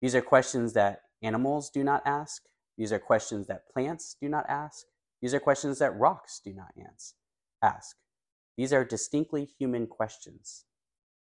These 0.00 0.14
are 0.14 0.22
questions 0.22 0.72
that 0.74 1.02
animals 1.22 1.70
do 1.70 1.82
not 1.82 2.02
ask. 2.04 2.42
These 2.76 2.92
are 2.92 2.98
questions 2.98 3.46
that 3.48 3.68
plants 3.72 4.16
do 4.20 4.28
not 4.28 4.46
ask. 4.48 4.86
These 5.20 5.34
are 5.34 5.40
questions 5.40 5.78
that 5.80 5.96
rocks 5.98 6.40
do 6.44 6.52
not 6.52 6.72
ask. 7.62 7.96
These 8.56 8.72
are 8.72 8.84
distinctly 8.84 9.44
human 9.44 9.86
questions. 9.86 10.64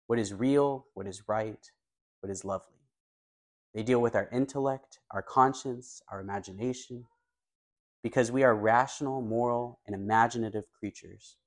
What 0.05 0.19
is 0.19 0.33
real? 0.33 0.85
What 0.93 1.07
is 1.07 1.23
right? 1.27 1.71
What 2.21 2.31
is 2.31 2.45
lovely? 2.45 2.77
They 3.73 3.83
deal 3.83 4.01
with 4.01 4.15
our 4.15 4.29
intellect, 4.31 4.99
our 5.11 5.21
conscience, 5.21 6.01
our 6.11 6.19
imagination, 6.19 7.05
because 8.03 8.31
we 8.31 8.43
are 8.43 8.55
rational, 8.55 9.21
moral, 9.21 9.79
and 9.85 9.95
imaginative 9.95 10.65
creatures. 10.79 11.37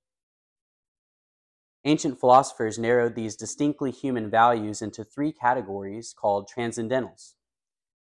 Ancient 1.84 2.20
philosophers 2.20 2.78
narrowed 2.78 3.14
these 3.14 3.36
distinctly 3.36 3.90
human 3.90 4.28
values 4.30 4.82
into 4.82 5.02
three 5.02 5.32
categories 5.32 6.14
called 6.18 6.50
transcendentals. 6.54 7.34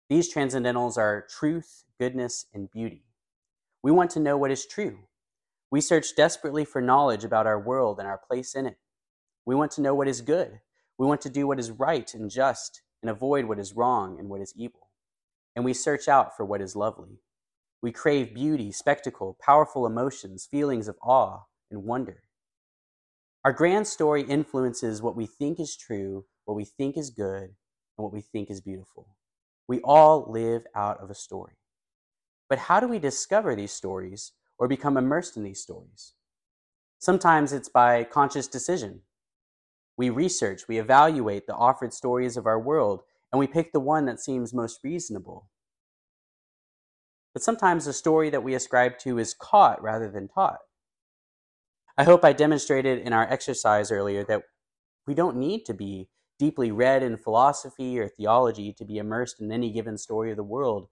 These 0.09 0.33
transcendentals 0.33 0.97
are 0.97 1.25
truth, 1.29 1.85
goodness, 1.97 2.47
and 2.53 2.69
beauty. 2.69 3.05
We 3.81 3.91
want 3.91 4.11
to 4.11 4.19
know 4.19 4.37
what 4.37 4.51
is 4.51 4.65
true. 4.65 4.99
We 5.71 5.81
search 5.81 6.15
desperately 6.15 6.65
for 6.65 6.81
knowledge 6.81 7.23
about 7.23 7.47
our 7.47 7.59
world 7.59 7.99
and 7.99 8.07
our 8.07 8.17
place 8.17 8.53
in 8.53 8.65
it. 8.65 8.77
We 9.45 9.55
want 9.55 9.71
to 9.73 9.81
know 9.81 9.95
what 9.95 10.09
is 10.09 10.21
good. 10.21 10.59
We 10.97 11.07
want 11.07 11.21
to 11.21 11.29
do 11.29 11.47
what 11.47 11.59
is 11.59 11.71
right 11.71 12.13
and 12.13 12.29
just 12.29 12.81
and 13.01 13.09
avoid 13.09 13.45
what 13.45 13.59
is 13.59 13.73
wrong 13.73 14.19
and 14.19 14.27
what 14.29 14.41
is 14.41 14.53
evil. 14.57 14.89
And 15.55 15.63
we 15.63 15.73
search 15.73 16.09
out 16.09 16.35
for 16.35 16.43
what 16.43 16.61
is 16.61 16.75
lovely. 16.75 17.21
We 17.81 17.93
crave 17.93 18.33
beauty, 18.33 18.73
spectacle, 18.73 19.37
powerful 19.41 19.85
emotions, 19.85 20.45
feelings 20.45 20.89
of 20.89 20.97
awe 21.01 21.43
and 21.71 21.83
wonder. 21.85 22.23
Our 23.45 23.53
grand 23.53 23.87
story 23.87 24.23
influences 24.23 25.01
what 25.01 25.15
we 25.15 25.25
think 25.25 25.59
is 25.59 25.77
true, 25.77 26.25
what 26.45 26.55
we 26.55 26.65
think 26.65 26.97
is 26.97 27.09
good, 27.09 27.43
and 27.43 28.03
what 28.03 28.11
we 28.11 28.21
think 28.21 28.51
is 28.51 28.59
beautiful. 28.59 29.15
We 29.67 29.79
all 29.81 30.25
live 30.29 30.63
out 30.75 30.99
of 30.99 31.09
a 31.09 31.15
story. 31.15 31.53
But 32.49 32.59
how 32.59 32.79
do 32.79 32.87
we 32.87 32.99
discover 32.99 33.55
these 33.55 33.71
stories 33.71 34.33
or 34.57 34.67
become 34.67 34.97
immersed 34.97 35.37
in 35.37 35.43
these 35.43 35.61
stories? 35.61 36.13
Sometimes 36.97 37.53
it's 37.53 37.69
by 37.69 38.03
conscious 38.03 38.47
decision. 38.47 39.01
We 39.95 40.09
research, 40.09 40.67
we 40.67 40.79
evaluate 40.79 41.47
the 41.47 41.55
offered 41.55 41.93
stories 41.93 42.35
of 42.35 42.45
our 42.45 42.59
world, 42.59 43.03
and 43.31 43.39
we 43.39 43.47
pick 43.47 43.71
the 43.71 43.79
one 43.79 44.05
that 44.05 44.19
seems 44.19 44.53
most 44.53 44.79
reasonable. 44.83 45.49
But 47.33 47.43
sometimes 47.43 47.85
the 47.85 47.93
story 47.93 48.29
that 48.31 48.43
we 48.43 48.53
ascribe 48.53 48.97
to 48.99 49.17
is 49.17 49.33
caught 49.33 49.81
rather 49.81 50.09
than 50.09 50.27
taught. 50.27 50.59
I 51.99 52.05
hope 52.05 52.23
I 52.23 52.31
demonstrated 52.31 52.99
in 52.99 53.11
our 53.11 53.29
exercise 53.29 53.91
earlier 53.91 54.23
that 54.23 54.43
we 55.05 55.13
don't 55.13 55.35
need 55.35 55.65
to 55.65 55.73
be 55.73 56.07
deeply 56.39 56.71
read 56.71 57.03
in 57.03 57.17
philosophy 57.17 57.99
or 57.99 58.07
theology 58.07 58.71
to 58.77 58.85
be 58.85 58.99
immersed 58.99 59.41
in 59.41 59.51
any 59.51 59.69
given 59.69 59.97
story 59.97 60.31
of 60.31 60.37
the 60.37 60.43
world. 60.43 60.87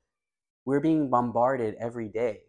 We're 0.66 0.82
being 0.82 1.10
bombarded 1.10 1.76
every 1.80 2.10
day 2.10 2.42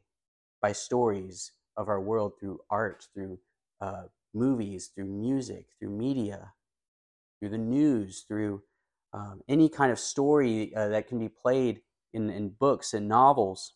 by 0.60 0.72
stories 0.72 1.52
of 1.76 1.88
our 1.88 2.00
world 2.00 2.32
through 2.40 2.58
art, 2.68 3.06
through 3.14 3.38
uh, 3.80 4.06
movies, 4.34 4.90
through 4.92 5.06
music, 5.06 5.66
through 5.78 5.96
media, 5.96 6.54
through 7.38 7.50
the 7.50 7.58
news, 7.58 8.24
through 8.26 8.64
um, 9.12 9.40
any 9.48 9.68
kind 9.68 9.92
of 9.92 10.00
story 10.00 10.74
uh, 10.74 10.88
that 10.88 11.06
can 11.06 11.20
be 11.20 11.28
played 11.28 11.82
in, 12.12 12.28
in 12.28 12.48
books 12.48 12.92
and 12.92 13.06
novels. 13.06 13.74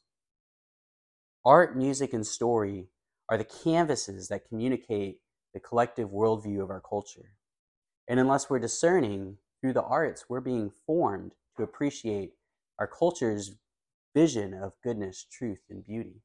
Art, 1.45 1.77
music, 1.77 2.13
and 2.13 2.27
story 2.27 2.89
are 3.33 3.39
the 3.39 3.45
canvases 3.45 4.29
that 4.29 4.47
communicate 4.47 5.17
the 5.55 5.59
collective 5.59 6.11
worldview 6.11 6.63
of 6.63 6.69
our 6.69 6.83
culture. 6.87 7.33
And 8.07 8.21
unless 8.21 8.51
we're 8.51 8.59
discerning 8.59 9.39
through 9.59 9.73
the 9.73 9.83
arts, 9.83 10.27
we're 10.29 10.43
being 10.43 10.71
formed 10.87 11.33
to 11.57 11.63
appreciate 11.63 12.33
our 12.79 12.87
culture's 12.87 13.55
vision 14.15 14.53
of 14.53 14.75
goodness, 14.85 15.25
truth, 15.33 15.61
and 15.71 15.83
beauty. 15.83 16.21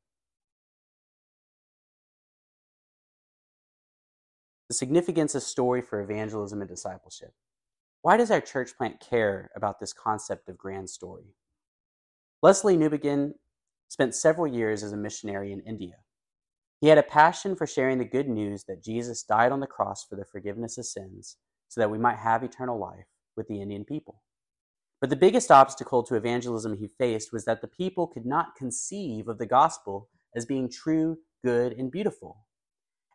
The 4.67 4.75
significance 4.75 5.33
of 5.33 5.43
story 5.43 5.81
for 5.81 6.01
evangelism 6.01 6.59
and 6.59 6.69
discipleship. 6.69 7.33
Why 8.01 8.17
does 8.17 8.31
our 8.31 8.41
church 8.41 8.75
plant 8.77 8.99
care 8.99 9.49
about 9.55 9.79
this 9.79 9.93
concept 9.93 10.49
of 10.49 10.57
grand 10.57 10.89
story? 10.89 11.35
Lesslie 12.43 12.77
Newbigin 12.77 13.35
spent 13.87 14.13
several 14.13 14.45
years 14.45 14.83
as 14.83 14.91
a 14.91 14.97
missionary 14.97 15.53
in 15.53 15.61
India. 15.61 15.93
He 16.79 16.87
had 16.87 16.97
a 16.97 17.03
passion 17.03 17.55
for 17.55 17.65
sharing 17.65 17.97
the 17.97 18.05
good 18.05 18.29
news 18.29 18.65
that 18.65 18.83
Jesus 18.83 19.23
died 19.23 19.51
on 19.51 19.59
the 19.59 19.67
cross 19.67 20.05
for 20.05 20.15
the 20.15 20.25
forgiveness 20.25 20.77
of 20.77 20.85
sins 20.85 21.37
so 21.67 21.81
that 21.81 21.89
we 21.89 21.97
might 21.97 22.17
have 22.17 22.43
eternal 22.43 22.79
life 22.79 23.07
with 23.35 23.47
the 23.47 23.61
Indian 23.61 23.83
people. 23.83 24.21
But 25.01 25.09
the 25.09 25.15
biggest 25.15 25.51
obstacle 25.51 26.03
to 26.03 26.15
evangelism 26.15 26.77
he 26.77 26.87
faced 26.87 27.33
was 27.33 27.45
that 27.45 27.61
the 27.61 27.67
people 27.67 28.07
could 28.07 28.25
not 28.25 28.55
conceive 28.55 29.27
of 29.27 29.37
the 29.37 29.45
gospel 29.45 30.09
as 30.35 30.45
being 30.45 30.69
true, 30.69 31.17
good, 31.43 31.73
and 31.73 31.91
beautiful. 31.91 32.45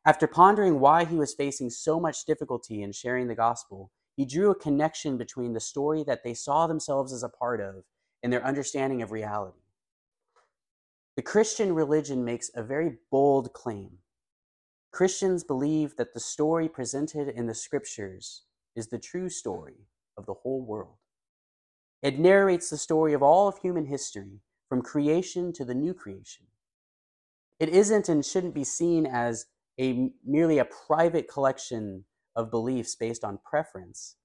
After 0.05 0.27
pondering 0.27 0.81
why 0.81 1.05
he 1.05 1.17
was 1.17 1.35
facing 1.35 1.71
so 1.71 2.01
much 2.01 2.25
difficulty 2.25 2.83
in 2.83 2.93
sharing 2.93 3.29
the 3.29 3.37
gospel, 3.37 3.93
he 4.17 4.25
drew 4.25 4.51
a 4.51 4.57
connection 4.57 5.17
between 5.17 5.53
the 5.53 5.61
story 5.61 6.05
that 6.05 6.25
they 6.25 6.35
saw 6.35 6.67
themselves 6.67 7.13
as 7.13 7.23
a 7.23 7.29
part 7.29 7.61
of 7.61 7.85
and 8.23 8.33
their 8.33 8.45
understanding 8.45 9.03
of 9.03 9.13
reality. 9.13 9.62
The 11.15 11.23
Christian 11.23 11.75
religion 11.75 12.25
makes 12.25 12.51
a 12.55 12.63
very 12.63 12.99
bold 13.11 13.53
claim. 13.53 13.99
Christians 14.93 15.45
believe 15.45 15.97
that 15.97 16.15
the 16.15 16.21
story 16.21 16.69
presented 16.69 17.29
in 17.29 17.47
the 17.47 17.55
scriptures 17.55 18.43
is 18.75 18.89
the 18.89 18.99
true 18.99 19.29
story 19.29 19.87
of 20.17 20.27
the 20.27 20.35
whole 20.35 20.63
world. 20.63 20.97
It 22.03 22.19
narrates 22.19 22.71
the 22.71 22.79
story 22.79 23.13
of 23.13 23.23
all 23.23 23.47
of 23.47 23.59
human 23.59 23.87
history, 23.87 24.41
from 24.69 24.81
creation 24.81 25.53
to 25.53 25.67
the 25.67 25.75
new 25.75 25.93
creation. 25.93 26.47
It 27.61 27.69
isn't 27.69 28.09
and 28.09 28.25
shouldn't 28.25 28.55
be 28.55 28.65
seen 28.65 29.05
as 29.05 29.47
a 29.79 30.11
merely 30.25 30.59
a 30.59 30.65
private 30.65 31.29
collection 31.29 32.07
of 32.35 32.51
beliefs 32.51 32.95
based 32.95 33.23
on 33.23 33.39
preference, 33.45 34.17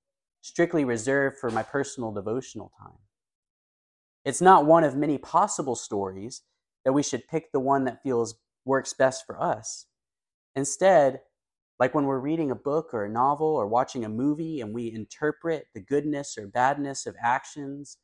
strictly 0.41 0.85
reserved 0.85 1.37
for 1.37 1.51
my 1.51 1.63
personal 1.63 2.13
devotional 2.13 2.71
time. 2.79 2.99
It's 4.23 4.41
not 4.41 4.65
one 4.65 4.85
of 4.85 4.95
many 4.95 5.17
possible 5.17 5.75
stories 5.75 6.43
that 6.87 6.93
we 6.93 7.03
should 7.03 7.27
pick 7.27 7.51
the 7.51 7.59
one 7.59 7.83
that 7.83 8.01
feels 8.01 8.37
works 8.65 8.95
best 8.95 9.27
for 9.27 9.39
us. 9.43 9.87
Instead, 10.55 11.19
Like 11.79 11.93
when 11.93 12.05
we're 12.05 12.19
reading 12.19 12.49
a 12.49 12.55
book 12.55 12.93
or 12.93 13.05
a 13.05 13.09
novel 13.09 13.47
or 13.47 13.67
watching 13.67 14.03
a 14.03 14.09
movie 14.09 14.61
and 14.61 14.73
we 14.73 14.91
interpret 14.91 15.67
the 15.73 15.81
goodness 15.81 16.37
or 16.37 16.47
badness 16.47 17.05
of 17.05 17.15
actions 17.23 17.97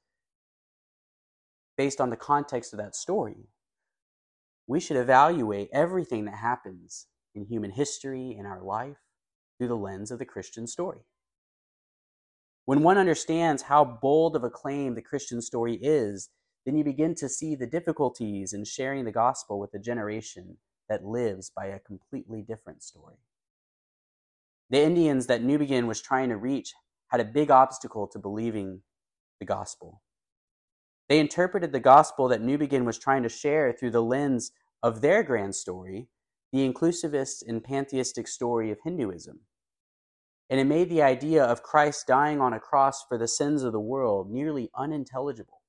based 1.76 2.00
on 2.00 2.12
the 2.12 2.16
context 2.16 2.74
of 2.74 2.78
that 2.80 2.96
story, 2.96 3.48
we 4.68 4.80
should 4.80 4.98
evaluate 4.98 5.70
everything 5.74 6.26
that 6.26 6.36
happens 6.36 7.08
in 7.34 7.46
human 7.46 7.72
history, 7.72 8.36
in 8.38 8.46
our 8.46 8.62
life, 8.62 8.98
through 9.58 9.70
the 9.70 9.76
lens 9.76 10.12
of 10.12 10.20
the 10.20 10.26
Christian 10.26 10.68
story. 10.68 11.00
When 12.66 12.84
one 12.84 12.98
understands 12.98 13.64
how 13.64 13.84
bold 13.84 14.36
of 14.36 14.44
a 14.44 14.50
claim 14.50 14.94
the 14.94 15.02
Christian 15.02 15.42
story 15.42 15.80
is, 15.82 16.30
then 16.66 16.78
you 16.78 16.84
begin 16.84 17.16
to 17.16 17.30
see 17.30 17.56
the 17.56 17.68
difficulties 17.68 18.54
in 18.54 18.64
sharing 18.64 19.06
the 19.06 19.12
gospel 19.12 19.60
with 19.60 19.74
a 19.74 19.80
generation 19.80 20.58
that 20.90 21.06
lives 21.06 21.52
by 21.56 21.66
a 21.66 21.80
completely 21.80 22.42
different 22.42 22.84
story. 22.84 23.18
The 24.70 24.82
Indians 24.82 25.28
that 25.28 25.44
Newbigin 25.44 25.88
was 25.88 26.02
trying 26.02 26.30
to 26.30 26.38
reach 26.38 26.74
had 27.10 27.20
a 27.20 27.26
big 27.26 27.52
obstacle 27.52 28.08
to 28.08 28.20
believing 28.20 28.82
the 29.40 29.46
gospel. 29.46 30.02
They 31.10 31.20
interpreted 31.20 31.72
the 31.72 31.80
gospel 31.80 32.28
that 32.30 32.42
Newbigin 32.42 32.86
was 32.86 32.98
trying 32.98 33.24
to 33.24 33.30
share 33.30 33.74
through 33.74 33.92
the 33.92 34.02
lens 34.02 34.52
of 34.82 35.02
their 35.02 35.22
grand 35.24 35.56
story, 35.56 36.08
the 36.52 36.68
inclusivist 36.68 37.44
and 37.48 37.64
pantheistic 37.64 38.28
story 38.28 38.72
of 38.72 38.80
Hinduism. 38.84 39.42
And 40.50 40.60
it 40.60 40.66
made 40.66 40.90
the 40.90 41.02
idea 41.02 41.44
of 41.44 41.64
Christ 41.64 42.08
dying 42.08 42.40
on 42.40 42.54
a 42.54 42.60
cross 42.60 43.04
for 43.08 43.18
the 43.18 43.28
sins 43.28 43.64
of 43.64 43.74
the 43.74 43.80
world 43.80 44.32
nearly 44.32 44.70
unintelligible. 44.76 45.63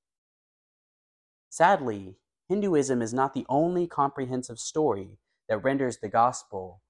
Sadly, 1.55 2.17
Hinduism 2.49 3.01
is 3.01 3.15
not 3.15 3.33
the 3.33 3.47
only 3.49 3.87
comprehensive 3.87 4.59
story 4.59 5.21
that 5.49 5.63
renders 5.63 5.99
the 5.99 6.09
gospel 6.09 6.83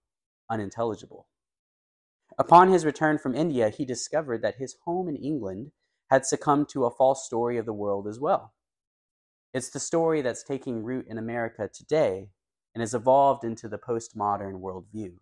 unintelligible. 0.49 1.27
Upon 2.39 2.73
his 2.73 2.87
return 2.87 3.19
from 3.19 3.35
India, 3.35 3.69
he 3.69 3.85
discovered 3.85 4.41
that 4.41 4.55
his 4.55 4.77
home 4.87 5.07
in 5.07 5.17
England 5.17 5.73
had 6.09 6.25
succumbed 6.25 6.71
to 6.71 6.87
a 6.87 6.91
false 6.91 7.27
story 7.27 7.59
of 7.59 7.67
the 7.67 7.75
world 7.75 8.09
as 8.09 8.19
well. 8.19 8.55
It's 9.53 9.69
the 9.69 9.79
story 9.79 10.23
that's 10.23 10.43
taking 10.43 10.83
root 10.83 11.09
in 11.11 11.19
America 11.19 11.69
today 11.69 12.31
and 12.75 12.81
has 12.81 12.95
evolved 12.95 13.45
into 13.45 13.69
the 13.69 13.77
postmodern 13.77 14.63
worldview. 14.63 15.17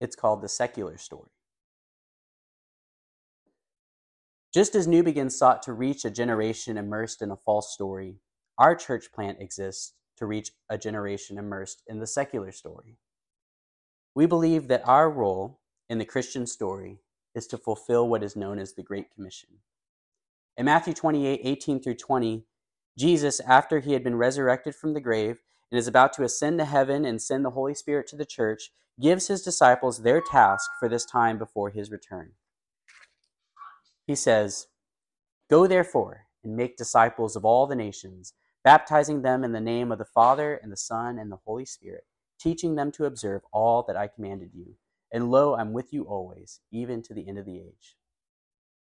It's 0.00 0.14
called 0.14 0.42
the 0.42 0.48
secular 0.48 0.96
story. 0.96 1.32
Just 4.52 4.74
as 4.74 4.88
Newbigin 4.88 5.30
sought 5.30 5.62
to 5.62 5.72
reach 5.72 6.04
a 6.04 6.10
generation 6.10 6.76
immersed 6.76 7.22
in 7.22 7.30
a 7.30 7.36
false 7.36 7.72
story, 7.72 8.16
our 8.58 8.74
church 8.74 9.12
plant 9.12 9.40
exists 9.40 9.92
to 10.16 10.26
reach 10.26 10.50
a 10.68 10.76
generation 10.76 11.38
immersed 11.38 11.82
in 11.86 12.00
the 12.00 12.06
secular 12.06 12.50
story. 12.50 12.98
We 14.12 14.26
believe 14.26 14.66
that 14.66 14.86
our 14.88 15.08
role 15.08 15.60
in 15.88 15.98
the 15.98 16.04
Christian 16.04 16.48
story 16.48 16.98
is 17.32 17.46
to 17.46 17.58
fulfill 17.58 18.08
what 18.08 18.24
is 18.24 18.34
known 18.34 18.58
as 18.58 18.72
the 18.72 18.82
Great 18.82 19.14
Commission. 19.14 19.50
In 20.56 20.66
Matthew 20.66 20.94
28 20.94 21.40
18 21.44 21.80
through 21.80 21.94
20, 21.94 22.44
Jesus, 22.98 23.38
after 23.40 23.78
he 23.78 23.92
had 23.92 24.02
been 24.02 24.16
resurrected 24.16 24.74
from 24.74 24.94
the 24.94 25.00
grave 25.00 25.38
and 25.70 25.78
is 25.78 25.86
about 25.86 26.12
to 26.14 26.24
ascend 26.24 26.58
to 26.58 26.64
heaven 26.64 27.04
and 27.04 27.22
send 27.22 27.44
the 27.44 27.50
Holy 27.50 27.74
Spirit 27.74 28.08
to 28.08 28.16
the 28.16 28.26
church, 28.26 28.72
gives 29.00 29.28
his 29.28 29.42
disciples 29.42 30.02
their 30.02 30.20
task 30.20 30.72
for 30.80 30.88
this 30.88 31.04
time 31.04 31.38
before 31.38 31.70
his 31.70 31.92
return. 31.92 32.32
He 34.06 34.14
says, 34.14 34.66
Go 35.50 35.66
therefore 35.66 36.26
and 36.44 36.56
make 36.56 36.76
disciples 36.76 37.36
of 37.36 37.44
all 37.44 37.66
the 37.66 37.76
nations, 37.76 38.34
baptizing 38.64 39.22
them 39.22 39.44
in 39.44 39.52
the 39.52 39.60
name 39.60 39.92
of 39.92 39.98
the 39.98 40.04
Father 40.04 40.58
and 40.62 40.70
the 40.72 40.76
Son 40.76 41.18
and 41.18 41.30
the 41.30 41.38
Holy 41.44 41.64
Spirit, 41.66 42.04
teaching 42.40 42.74
them 42.74 42.92
to 42.92 43.04
observe 43.04 43.42
all 43.52 43.84
that 43.86 43.96
I 43.96 44.08
commanded 44.08 44.50
you. 44.54 44.74
And 45.12 45.30
lo, 45.30 45.56
I'm 45.56 45.72
with 45.72 45.92
you 45.92 46.04
always, 46.04 46.60
even 46.70 47.02
to 47.02 47.14
the 47.14 47.28
end 47.28 47.38
of 47.38 47.46
the 47.46 47.58
age. 47.58 47.96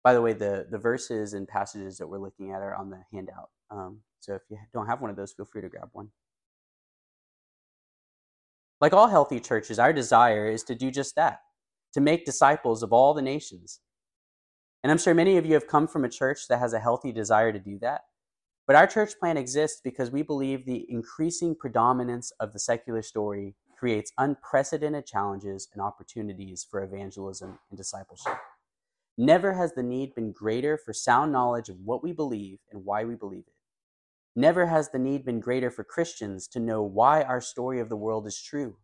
By 0.04 0.14
the 0.14 0.22
way, 0.22 0.32
the, 0.32 0.66
the 0.70 0.78
verses 0.78 1.32
and 1.32 1.46
passages 1.46 1.98
that 1.98 2.06
we're 2.08 2.18
looking 2.18 2.50
at 2.52 2.62
are 2.62 2.74
on 2.74 2.90
the 2.90 3.02
handout. 3.12 3.50
Um, 3.70 3.98
so 4.20 4.34
if 4.34 4.42
you 4.48 4.58
don't 4.72 4.86
have 4.86 5.00
one 5.00 5.10
of 5.10 5.16
those, 5.16 5.32
feel 5.32 5.46
free 5.46 5.62
to 5.62 5.68
grab 5.68 5.90
one. 5.92 6.08
Like 8.80 8.92
all 8.92 9.08
healthy 9.08 9.38
churches, 9.38 9.78
our 9.78 9.92
desire 9.92 10.48
is 10.48 10.64
to 10.64 10.74
do 10.74 10.90
just 10.90 11.14
that 11.16 11.40
to 11.92 12.00
make 12.00 12.24
disciples 12.24 12.82
of 12.82 12.92
all 12.92 13.14
the 13.14 13.22
nations, 13.22 13.80
and 14.82 14.90
I'm 14.90 14.98
sure 14.98 15.14
many 15.14 15.36
of 15.36 15.46
you 15.46 15.54
have 15.54 15.66
come 15.66 15.86
from 15.86 16.04
a 16.04 16.08
church 16.08 16.48
that 16.48 16.58
has 16.58 16.72
a 16.72 16.80
healthy 16.80 17.12
desire 17.12 17.52
to 17.52 17.58
do 17.58 17.78
that. 17.80 18.02
But 18.66 18.76
our 18.76 18.86
church 18.86 19.18
plan 19.18 19.36
exists 19.36 19.80
because 19.82 20.10
we 20.10 20.22
believe 20.22 20.64
the 20.64 20.86
increasing 20.88 21.54
predominance 21.54 22.32
of 22.40 22.52
the 22.52 22.58
secular 22.58 23.02
story 23.02 23.54
creates 23.78 24.12
unprecedented 24.18 25.06
challenges 25.06 25.68
and 25.72 25.82
opportunities 25.82 26.66
for 26.68 26.82
evangelism 26.82 27.58
and 27.70 27.76
discipleship. 27.76 28.38
Never 29.18 29.54
has 29.54 29.74
the 29.74 29.82
need 29.82 30.14
been 30.14 30.32
greater 30.32 30.78
for 30.78 30.92
sound 30.92 31.32
knowledge 31.32 31.68
of 31.68 31.80
what 31.84 32.02
we 32.02 32.12
believe 32.12 32.60
and 32.70 32.84
why 32.84 33.04
we 33.04 33.14
believe 33.14 33.44
it. 33.46 33.54
Never 34.34 34.66
has 34.66 34.90
the 34.90 34.98
need 34.98 35.24
been 35.24 35.40
greater 35.40 35.70
for 35.70 35.84
Christians 35.84 36.48
to 36.48 36.60
know 36.60 36.82
why 36.82 37.22
our 37.22 37.40
story 37.40 37.80
of 37.80 37.88
the 37.88 37.96
world 37.96 38.26
is 38.26 38.40
true 38.40 38.76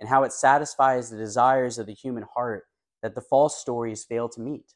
and 0.00 0.08
how 0.08 0.24
it 0.24 0.32
satisfies 0.32 1.10
the 1.10 1.16
desires 1.16 1.78
of 1.78 1.86
the 1.86 1.94
human 1.94 2.24
heart 2.34 2.64
that 3.02 3.14
the 3.14 3.20
false 3.20 3.60
stories 3.60 4.04
fail 4.04 4.28
to 4.30 4.40
meet. 4.40 4.74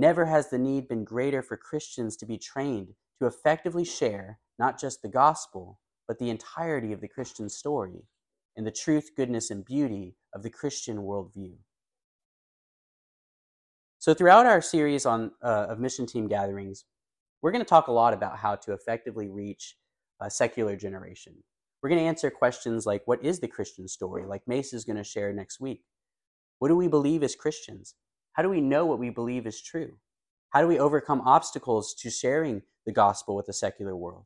Never 0.00 0.24
has 0.24 0.48
the 0.48 0.56
need 0.56 0.88
been 0.88 1.04
greater 1.04 1.42
for 1.42 1.58
Christians 1.58 2.16
to 2.16 2.24
be 2.24 2.38
trained 2.38 2.94
to 3.18 3.26
effectively 3.26 3.84
share 3.84 4.38
not 4.58 4.80
just 4.80 5.02
the 5.02 5.10
gospel, 5.10 5.78
but 6.08 6.18
the 6.18 6.30
entirety 6.30 6.94
of 6.94 7.02
the 7.02 7.08
Christian 7.08 7.50
story 7.50 8.06
and 8.56 8.66
the 8.66 8.70
truth, 8.70 9.10
goodness, 9.14 9.50
and 9.50 9.62
beauty 9.62 10.16
of 10.34 10.42
the 10.42 10.48
Christian 10.48 11.00
worldview. 11.02 11.56
So, 13.98 14.14
throughout 14.14 14.46
our 14.46 14.62
series 14.62 15.04
on 15.04 15.32
uh, 15.42 15.66
of 15.68 15.78
mission 15.78 16.06
team 16.06 16.28
gatherings, 16.28 16.86
we're 17.42 17.52
going 17.52 17.62
to 17.62 17.68
talk 17.68 17.88
a 17.88 17.92
lot 17.92 18.14
about 18.14 18.38
how 18.38 18.56
to 18.56 18.72
effectively 18.72 19.28
reach 19.28 19.76
a 20.18 20.30
secular 20.30 20.76
generation. 20.76 21.34
We're 21.82 21.90
going 21.90 22.00
to 22.00 22.08
answer 22.08 22.30
questions 22.30 22.86
like, 22.86 23.02
"What 23.04 23.22
is 23.22 23.40
the 23.40 23.48
Christian 23.48 23.86
story?" 23.86 24.24
Like 24.24 24.48
Mace 24.48 24.72
is 24.72 24.86
going 24.86 24.96
to 24.96 25.04
share 25.04 25.30
next 25.34 25.60
week. 25.60 25.82
What 26.58 26.68
do 26.68 26.74
we 26.74 26.88
believe 26.88 27.22
as 27.22 27.34
Christians? 27.34 27.96
How 28.32 28.42
do 28.42 28.48
we 28.48 28.60
know 28.60 28.86
what 28.86 28.98
we 28.98 29.10
believe 29.10 29.46
is 29.46 29.60
true? 29.60 29.92
How 30.50 30.60
do 30.60 30.66
we 30.66 30.78
overcome 30.78 31.22
obstacles 31.22 31.94
to 31.94 32.10
sharing 32.10 32.62
the 32.86 32.92
gospel 32.92 33.36
with 33.36 33.46
the 33.46 33.52
secular 33.52 33.96
world? 33.96 34.24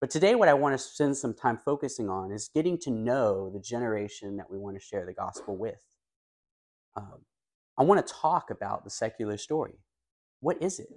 But 0.00 0.10
today, 0.10 0.34
what 0.34 0.48
I 0.48 0.54
want 0.54 0.74
to 0.74 0.78
spend 0.78 1.16
some 1.16 1.34
time 1.34 1.56
focusing 1.56 2.10
on 2.10 2.30
is 2.30 2.50
getting 2.54 2.78
to 2.78 2.90
know 2.90 3.50
the 3.50 3.60
generation 3.60 4.36
that 4.36 4.50
we 4.50 4.58
want 4.58 4.76
to 4.76 4.84
share 4.84 5.06
the 5.06 5.14
gospel 5.14 5.56
with. 5.56 5.82
Um, 6.96 7.20
I 7.78 7.82
want 7.82 8.06
to 8.06 8.12
talk 8.12 8.50
about 8.50 8.84
the 8.84 8.90
secular 8.90 9.36
story. 9.38 9.78
What 10.40 10.62
is 10.62 10.78
it? 10.78 10.88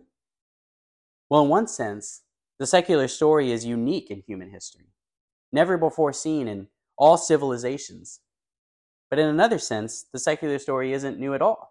Well, 1.29 1.43
in 1.43 1.49
one 1.49 1.67
sense, 1.67 2.23
the 2.57 2.67
secular 2.67 3.07
story 3.07 3.51
is 3.51 3.65
unique 3.65 4.11
in 4.11 4.23
human 4.27 4.49
history, 4.49 4.87
never 5.51 5.77
before 5.77 6.11
seen 6.11 6.47
in 6.47 6.67
all 6.97 7.17
civilizations. 7.17 8.19
But 9.09 9.19
in 9.19 9.27
another 9.27 9.59
sense, 9.59 10.05
the 10.11 10.19
secular 10.19 10.59
story 10.59 10.91
isn't 10.91 11.19
new 11.19 11.33
at 11.33 11.41
all. 11.41 11.68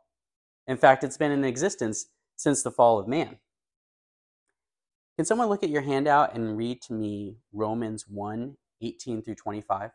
In 0.69 0.77
fact, 0.77 1.03
it's 1.03 1.17
been 1.17 1.33
in 1.33 1.45
existence 1.45 2.13
since 2.37 2.63
the 2.63 2.71
fall 2.71 2.99
of 3.01 3.09
man. 3.09 3.39
Can 5.17 5.25
someone 5.25 5.49
look 5.49 5.65
at 5.65 5.71
your 5.73 5.81
handout 5.81 6.37
and 6.37 6.59
read 6.59 6.83
to 6.83 6.93
me 6.93 7.39
Romans 7.55 8.05
1 8.07 8.55
18 8.83 9.23
through 9.23 9.35
25? 9.35 9.91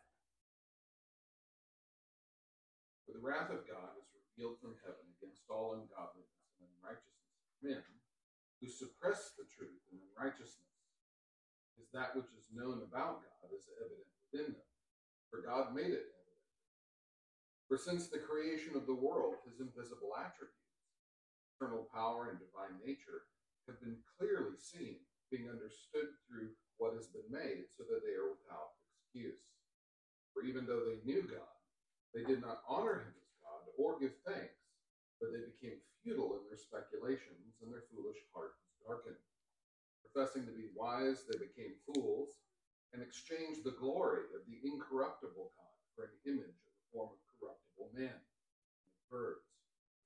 For 3.05 3.13
the 3.13 3.21
wrath 3.21 3.53
of 3.53 3.69
God 3.69 3.93
is 4.01 4.09
revealed 4.17 4.57
from 4.59 4.73
heaven 4.81 5.05
against 5.21 5.45
all 5.47 5.77
ungodliness 5.77 6.41
and 6.57 6.65
unrighteousness 6.81 7.37
of 7.37 7.69
men 7.69 7.85
who 8.59 8.67
suppress 8.67 9.37
the 9.37 9.45
truth 9.45 9.77
and 9.93 10.01
unrighteousness. 10.09 10.73
Is 11.77 11.87
that 11.93 12.17
which 12.17 12.33
is 12.33 12.49
known 12.49 12.81
about 12.81 13.21
God 13.21 13.53
is 13.53 13.69
evident 13.77 14.09
within 14.25 14.57
them, 14.57 14.69
for 15.29 15.45
God 15.45 15.77
made 15.77 15.93
it 15.93 16.09
evident. 16.09 16.23
For 17.69 17.77
since 17.77 18.09
the 18.09 18.19
creation 18.19 18.73
of 18.75 18.89
the 18.89 18.97
world, 18.97 19.37
his 19.45 19.61
invisible 19.61 20.17
attributes, 20.17 20.62
eternal 21.63 21.87
power 21.95 22.27
and 22.27 22.39
divine 22.43 22.75
nature 22.83 23.31
have 23.71 23.79
been 23.79 23.95
clearly 24.19 24.59
seen, 24.59 24.99
being 25.31 25.47
understood 25.47 26.11
through 26.27 26.51
what 26.75 26.91
has 26.91 27.07
been 27.07 27.25
made, 27.31 27.63
so 27.71 27.87
that 27.87 28.03
they 28.03 28.19
are 28.19 28.35
without 28.35 28.75
excuse. 28.99 29.39
For 30.35 30.43
even 30.43 30.67
though 30.67 30.83
they 30.83 30.99
knew 31.07 31.23
God, 31.23 31.55
they 32.11 32.27
did 32.27 32.43
not 32.43 32.67
honor 32.67 33.07
him 33.07 33.15
as 33.15 33.31
God 33.39 33.63
or 33.79 33.95
give 33.95 34.19
thanks, 34.27 34.59
but 35.23 35.31
they 35.31 35.47
became 35.47 35.79
futile 36.03 36.35
in 36.35 36.43
their 36.51 36.59
speculations, 36.59 37.63
and 37.63 37.71
their 37.71 37.87
foolish 37.87 38.19
heart 38.35 38.59
was 38.59 38.75
darkened. 38.83 39.23
Professing 40.03 40.43
to 40.43 40.51
be 40.51 40.67
wise, 40.75 41.23
they 41.23 41.39
became 41.39 41.79
fools, 41.87 42.43
and 42.91 42.99
exchanged 42.99 43.63
the 43.63 43.79
glory 43.79 44.27
of 44.35 44.43
the 44.45 44.59
incorruptible 44.67 45.55
God 45.55 45.79
for 45.95 46.11
an 46.11 46.15
image 46.27 46.59
of 46.67 46.73
the 46.75 46.85
form 46.91 47.09
of 47.15 47.23
corruptible 47.39 47.89
man, 47.95 48.19
birds, 49.07 49.47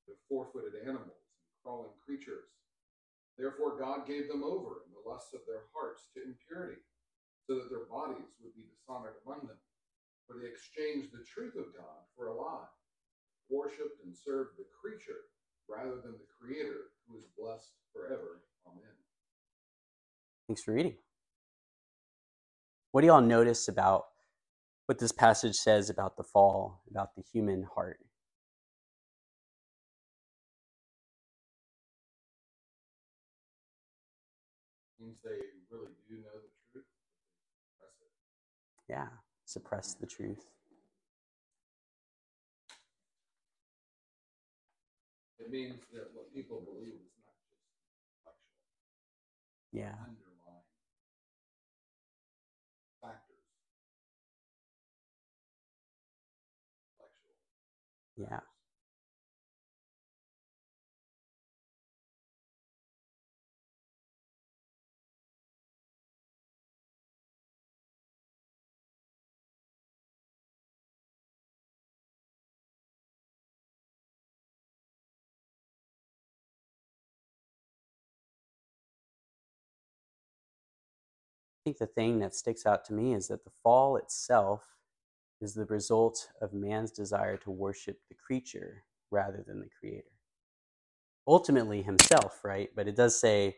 of 0.08 0.16
four 0.30 0.48
footed 0.54 0.78
animals 0.86 1.27
crawling 1.68 1.92
creatures. 2.00 2.48
Therefore, 3.36 3.76
God 3.76 4.08
gave 4.08 4.32
them 4.32 4.40
over 4.40 4.88
in 4.88 4.96
the 4.96 5.04
lusts 5.04 5.36
of 5.36 5.44
their 5.44 5.68
hearts 5.76 6.08
to 6.16 6.24
impurity, 6.24 6.80
so 7.44 7.60
that 7.60 7.68
their 7.68 7.92
bodies 7.92 8.32
would 8.40 8.56
be 8.56 8.64
dishonored 8.72 9.20
among 9.28 9.52
them. 9.52 9.60
For 10.24 10.40
they 10.40 10.48
exchanged 10.48 11.12
the 11.12 11.28
truth 11.28 11.60
of 11.60 11.76
God 11.76 12.08
for 12.16 12.32
a 12.32 12.34
lie, 12.34 12.72
worshipped 13.52 14.00
and 14.04 14.16
served 14.16 14.56
the 14.56 14.66
creature 14.72 15.28
rather 15.68 16.00
than 16.00 16.16
the 16.16 16.32
Creator, 16.40 16.96
who 17.08 17.18
is 17.18 17.28
blessed 17.38 17.76
forever. 17.92 18.40
Amen. 18.66 18.96
Thanks 20.48 20.64
for 20.64 20.74
reading. 20.74 20.96
What 22.92 23.02
do 23.02 23.08
y'all 23.08 23.22
notice 23.22 23.68
about 23.68 24.06
what 24.86 25.00
this 25.00 25.12
passage 25.12 25.56
says 25.56 25.90
about 25.90 26.16
the 26.16 26.24
fall, 26.24 26.82
about 26.90 27.16
the 27.16 27.24
human 27.32 27.68
heart? 27.76 28.00
Means 35.08 35.24
they 35.24 35.40
really 35.72 35.96
do 36.10 36.16
know 36.20 36.36
the 36.36 36.52
truth. 36.72 36.86
Yeah, 38.90 39.08
suppress 39.46 39.94
the 39.96 40.06
truth. 40.06 40.44
It 45.40 45.50
means 45.52 45.80
that 45.94 46.12
what 46.14 46.34
people 46.34 46.60
believe 46.60 47.00
is 47.00 47.16
not 47.24 47.36
just 47.48 47.64
intellectual, 48.20 48.52
Yeah, 49.72 49.96
underlying 49.96 50.68
factors. 53.02 53.48
Intellectual. 57.00 57.40
yeah. 58.18 58.47
Think 81.68 81.80
the 81.80 81.86
thing 81.86 82.20
that 82.20 82.34
sticks 82.34 82.66
out 82.66 82.86
to 82.86 82.94
me 82.94 83.14
is 83.14 83.28
that 83.28 83.44
the 83.44 83.52
fall 83.62 83.98
itself 83.98 84.64
is 85.42 85.54
the 85.54 85.66
result 85.66 86.30
of 86.42 86.54
man's 86.54 86.92
desire 86.92 87.36
to 87.36 87.52
worship 87.52 88.00
the 88.08 88.16
creature 88.16 88.86
rather 89.12 89.44
than 89.46 89.60
the 89.60 89.68
creator. 89.78 90.08
Ultimately, 91.28 91.82
himself, 91.82 92.40
right? 92.46 92.70
But 92.74 92.88
it 92.88 92.96
does 92.96 93.20
say 93.20 93.58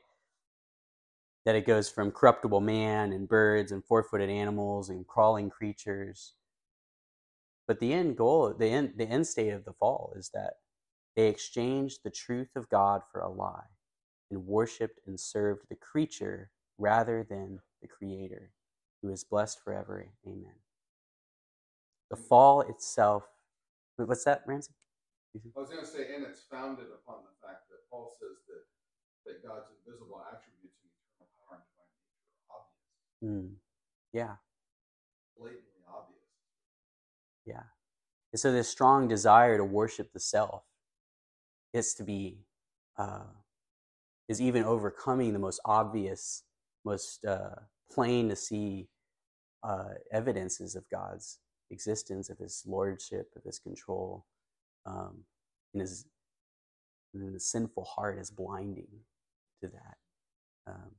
that 1.46 1.54
it 1.54 1.68
goes 1.68 1.88
from 1.88 2.10
corruptible 2.10 2.62
man 2.62 3.14
and 3.14 3.30
birds 3.30 3.72
and 3.72 3.86
four 3.86 4.02
footed 4.02 4.32
animals 4.32 4.90
and 4.90 5.06
crawling 5.06 5.52
creatures. 5.52 6.34
But 7.68 7.80
the 7.80 7.94
end 7.94 8.18
goal, 8.18 8.56
the 8.58 8.70
end, 8.70 8.94
the 8.98 9.06
end 9.08 9.28
state 9.28 9.52
of 9.52 9.66
the 9.66 9.74
fall 9.74 10.14
is 10.16 10.32
that 10.34 10.54
they 11.16 11.28
exchanged 11.28 12.00
the 12.04 12.10
truth 12.10 12.56
of 12.56 12.70
God 12.70 13.04
for 13.12 13.22
a 13.22 13.30
lie 13.30 13.70
and 14.32 14.48
worshiped 14.48 15.00
and 15.06 15.20
served 15.20 15.70
the 15.70 15.76
creature 15.76 16.50
rather 16.80 17.26
than 17.30 17.60
the 17.82 17.88
Creator, 17.88 18.52
who 19.02 19.12
is 19.12 19.24
blessed 19.24 19.60
forever. 19.64 20.08
Amen. 20.26 20.56
The 22.10 22.16
fall 22.18 22.62
itself, 22.62 23.24
what's 23.98 24.24
that, 24.24 24.42
Ramsey? 24.48 24.74
I 25.56 25.60
was 25.60 25.70
going 25.70 25.82
to 25.82 25.88
say, 25.88 26.16
and 26.16 26.26
it's 26.26 26.42
founded 26.50 26.88
upon 26.88 27.18
the 27.24 27.48
fact 27.48 27.70
that 27.70 27.78
Paul 27.92 28.12
says 28.20 28.38
that, 28.48 28.64
that 29.28 29.48
God's 29.48 29.70
invisible 29.86 30.24
attributes 30.26 30.80
and 30.82 30.90
eternal 30.90 31.30
power 31.38 31.62
and 31.62 31.66
divine 31.70 31.94
nature 31.94 32.26
are 32.50 32.58
obvious, 32.58 32.90
Mm, 33.22 33.56
yeah, 34.12 34.36
blatantly 35.38 35.84
obvious. 35.88 36.24
yeah. 37.46 37.64
And 38.34 38.40
so 38.40 38.52
this 38.52 38.70
strong 38.70 39.08
desire 39.08 39.58
to 39.58 39.64
worship 39.66 40.14
the 40.14 40.20
self 40.20 40.64
is 41.74 41.94
to 41.96 42.04
be, 42.04 42.40
uh, 42.98 43.26
is 44.28 44.42
even 44.42 44.64
overcoming 44.64 45.34
the 45.34 45.40
most 45.40 45.60
obvious, 45.66 46.44
most 46.86 47.24
uh, 47.26 47.56
plain 47.92 48.30
to 48.30 48.36
see 48.36 48.88
uh, 49.64 49.94
evidences 50.12 50.76
of 50.76 50.84
God's 50.90 51.40
existence, 51.72 52.30
of 52.30 52.38
His 52.38 52.64
lordship, 52.66 53.28
of 53.36 53.44
His 53.44 53.60
control, 53.60 54.26
um, 54.86 55.24
and 55.74 55.82
His 55.82 56.06
and 57.14 57.34
the 57.34 57.40
sinful 57.40 57.84
heart 57.86 58.20
is 58.20 58.30
blinding 58.30 58.88
to 59.62 59.70
that. 59.70 59.98
Um, 60.68 60.92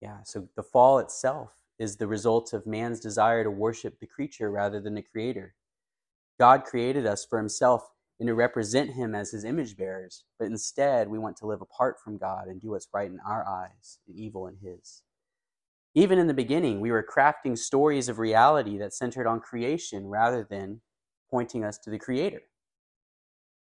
yeah, 0.00 0.18
so 0.24 0.48
the 0.56 0.62
fall 0.62 0.98
itself 0.98 1.54
is 1.78 1.96
the 1.96 2.06
result 2.06 2.52
of 2.52 2.66
man's 2.66 3.00
desire 3.00 3.42
to 3.42 3.50
worship 3.50 3.98
the 3.98 4.06
creature 4.06 4.50
rather 4.50 4.80
than 4.80 4.94
the 4.94 5.02
creator. 5.02 5.54
God 6.38 6.64
created 6.64 7.06
us 7.06 7.24
for 7.24 7.38
himself 7.38 7.88
and 8.20 8.28
to 8.28 8.34
represent 8.34 8.90
him 8.90 9.14
as 9.14 9.30
his 9.30 9.44
image 9.44 9.76
bearers, 9.76 10.24
but 10.38 10.46
instead 10.46 11.08
we 11.08 11.18
want 11.18 11.36
to 11.38 11.46
live 11.46 11.60
apart 11.60 11.96
from 12.02 12.18
God 12.18 12.46
and 12.46 12.60
do 12.60 12.70
what's 12.70 12.88
right 12.94 13.10
in 13.10 13.18
our 13.26 13.46
eyes 13.46 13.98
and 14.06 14.16
evil 14.16 14.46
in 14.46 14.56
his. 14.62 15.02
Even 15.94 16.18
in 16.18 16.26
the 16.26 16.34
beginning, 16.34 16.80
we 16.80 16.90
were 16.90 17.04
crafting 17.04 17.56
stories 17.56 18.08
of 18.08 18.18
reality 18.18 18.78
that 18.78 18.94
centered 18.94 19.26
on 19.26 19.40
creation 19.40 20.06
rather 20.06 20.46
than 20.48 20.80
pointing 21.30 21.64
us 21.64 21.78
to 21.78 21.90
the 21.90 21.98
creator. 21.98 22.42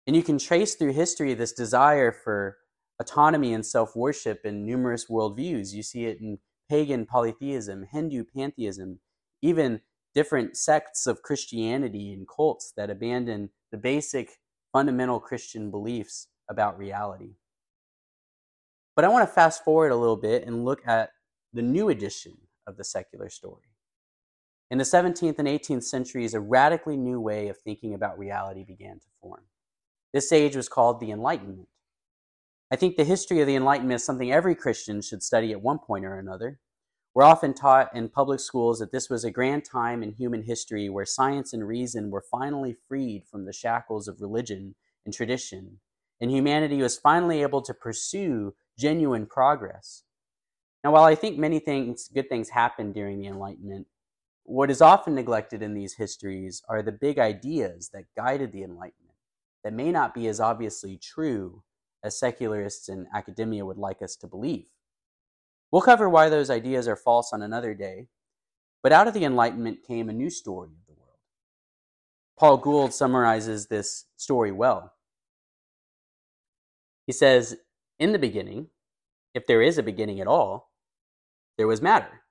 And 0.06 0.14
you 0.14 0.22
can 0.22 0.38
trace 0.38 0.74
through 0.74 0.92
history 0.92 1.34
this 1.34 1.52
desire 1.52 2.12
for 2.12 2.58
autonomy 3.00 3.52
and 3.52 3.64
self 3.64 3.96
worship 3.96 4.40
in 4.44 4.66
numerous 4.66 5.06
worldviews. 5.06 5.72
You 5.72 5.82
see 5.82 6.04
it 6.04 6.20
in 6.20 6.38
pagan 6.68 7.06
polytheism, 7.06 7.86
Hindu 7.90 8.24
pantheism, 8.24 9.00
even 9.42 9.80
different 10.14 10.56
sects 10.56 11.06
of 11.06 11.22
Christianity 11.22 12.12
and 12.12 12.26
cults 12.28 12.72
that 12.76 12.90
abandon 12.90 13.50
the 13.74 13.78
basic 13.78 14.38
fundamental 14.72 15.18
Christian 15.18 15.68
beliefs 15.68 16.28
about 16.48 16.78
reality. 16.78 17.32
But 18.94 19.04
I 19.04 19.08
want 19.08 19.28
to 19.28 19.34
fast 19.34 19.64
forward 19.64 19.90
a 19.90 19.96
little 19.96 20.16
bit 20.16 20.46
and 20.46 20.64
look 20.64 20.86
at 20.86 21.10
the 21.52 21.60
new 21.60 21.88
edition 21.88 22.36
of 22.68 22.76
the 22.76 22.84
secular 22.84 23.28
story. 23.28 23.64
In 24.70 24.78
the 24.78 24.84
17th 24.84 25.40
and 25.40 25.48
18th 25.48 25.82
centuries, 25.82 26.34
a 26.34 26.40
radically 26.40 26.96
new 26.96 27.20
way 27.20 27.48
of 27.48 27.58
thinking 27.58 27.94
about 27.94 28.16
reality 28.16 28.62
began 28.62 29.00
to 29.00 29.06
form. 29.20 29.42
This 30.12 30.30
age 30.30 30.54
was 30.54 30.68
called 30.68 31.00
the 31.00 31.10
Enlightenment. 31.10 31.66
I 32.70 32.76
think 32.76 32.94
the 32.94 33.02
history 33.02 33.40
of 33.40 33.48
the 33.48 33.56
Enlightenment 33.56 33.96
is 33.96 34.04
something 34.04 34.30
every 34.30 34.54
Christian 34.54 35.02
should 35.02 35.24
study 35.24 35.50
at 35.50 35.62
one 35.62 35.80
point 35.80 36.04
or 36.04 36.16
another. 36.16 36.60
We're 37.14 37.22
often 37.22 37.54
taught 37.54 37.94
in 37.94 38.08
public 38.08 38.40
schools 38.40 38.80
that 38.80 38.90
this 38.90 39.08
was 39.08 39.22
a 39.22 39.30
grand 39.30 39.64
time 39.64 40.02
in 40.02 40.10
human 40.10 40.42
history 40.42 40.88
where 40.88 41.06
science 41.06 41.52
and 41.52 41.66
reason 41.66 42.10
were 42.10 42.24
finally 42.28 42.76
freed 42.88 43.24
from 43.30 43.44
the 43.44 43.52
shackles 43.52 44.08
of 44.08 44.20
religion 44.20 44.74
and 45.04 45.14
tradition, 45.14 45.78
and 46.20 46.28
humanity 46.28 46.82
was 46.82 46.98
finally 46.98 47.42
able 47.42 47.62
to 47.62 47.72
pursue 47.72 48.54
genuine 48.76 49.26
progress. 49.26 50.02
Now, 50.82 50.90
while 50.90 51.04
I 51.04 51.14
think 51.14 51.38
many 51.38 51.60
things, 51.60 52.08
good 52.08 52.28
things 52.28 52.48
happened 52.48 52.94
during 52.94 53.20
the 53.20 53.28
Enlightenment, 53.28 53.86
what 54.42 54.68
is 54.68 54.82
often 54.82 55.14
neglected 55.14 55.62
in 55.62 55.72
these 55.72 55.94
histories 55.94 56.62
are 56.68 56.82
the 56.82 56.90
big 56.90 57.20
ideas 57.20 57.90
that 57.94 58.12
guided 58.16 58.50
the 58.50 58.64
Enlightenment 58.64 59.18
that 59.62 59.72
may 59.72 59.92
not 59.92 60.14
be 60.14 60.26
as 60.26 60.40
obviously 60.40 60.98
true 60.98 61.62
as 62.02 62.18
secularists 62.18 62.88
and 62.88 63.06
academia 63.14 63.64
would 63.64 63.78
like 63.78 64.02
us 64.02 64.16
to 64.16 64.26
believe. 64.26 64.66
We'll 65.74 65.82
cover 65.82 66.08
why 66.08 66.28
those 66.28 66.50
ideas 66.50 66.86
are 66.86 66.94
false 66.94 67.32
on 67.32 67.42
another 67.42 67.74
day, 67.74 68.06
but 68.80 68.92
out 68.92 69.08
of 69.08 69.12
the 69.12 69.24
Enlightenment 69.24 69.82
came 69.84 70.08
a 70.08 70.12
new 70.12 70.30
story 70.30 70.68
of 70.68 70.86
the 70.86 70.92
world. 70.92 71.18
Paul 72.38 72.58
Gould 72.58 72.94
summarizes 72.94 73.66
this 73.66 74.04
story 74.16 74.52
well. 74.52 74.92
He 77.08 77.12
says, 77.12 77.56
In 77.98 78.12
the 78.12 78.20
beginning, 78.20 78.68
if 79.34 79.48
there 79.48 79.60
is 79.60 79.76
a 79.76 79.82
beginning 79.82 80.20
at 80.20 80.28
all, 80.28 80.70
there 81.58 81.66
was 81.66 81.82
matter. 81.82 82.22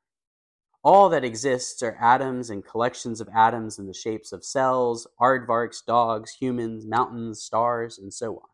All 0.82 1.10
that 1.10 1.26
exists 1.26 1.84
are 1.84 1.98
atoms 2.00 2.50
and 2.50 2.66
collections 2.66 3.20
of 3.20 3.28
atoms 3.36 3.78
in 3.78 3.88
the 3.88 3.94
shapes 3.94 4.32
of 4.32 4.46
cells, 4.46 5.06
aardvarks, 5.20 5.86
dogs, 5.86 6.32
humans, 6.32 6.86
mountains, 6.86 7.42
stars, 7.42 7.98
and 7.98 8.14
so 8.14 8.36
on. 8.36 8.50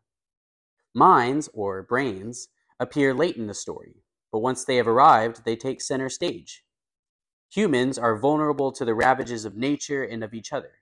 Minds, 0.92 1.48
or 1.54 1.80
brains, 1.84 2.48
appear 2.80 3.14
late 3.14 3.36
in 3.36 3.46
the 3.46 3.54
story, 3.54 3.94
but 4.32 4.40
once 4.40 4.64
they 4.64 4.76
have 4.76 4.88
arrived, 4.88 5.44
they 5.44 5.56
take 5.56 5.80
center 5.80 6.08
stage. 6.08 6.64
Humans 7.52 7.98
are 7.98 8.16
vulnerable 8.18 8.70
to 8.72 8.84
the 8.84 8.94
ravages 8.94 9.44
of 9.44 9.56
nature 9.56 10.04
and 10.04 10.22
of 10.22 10.34
each 10.34 10.52
other, 10.52 10.72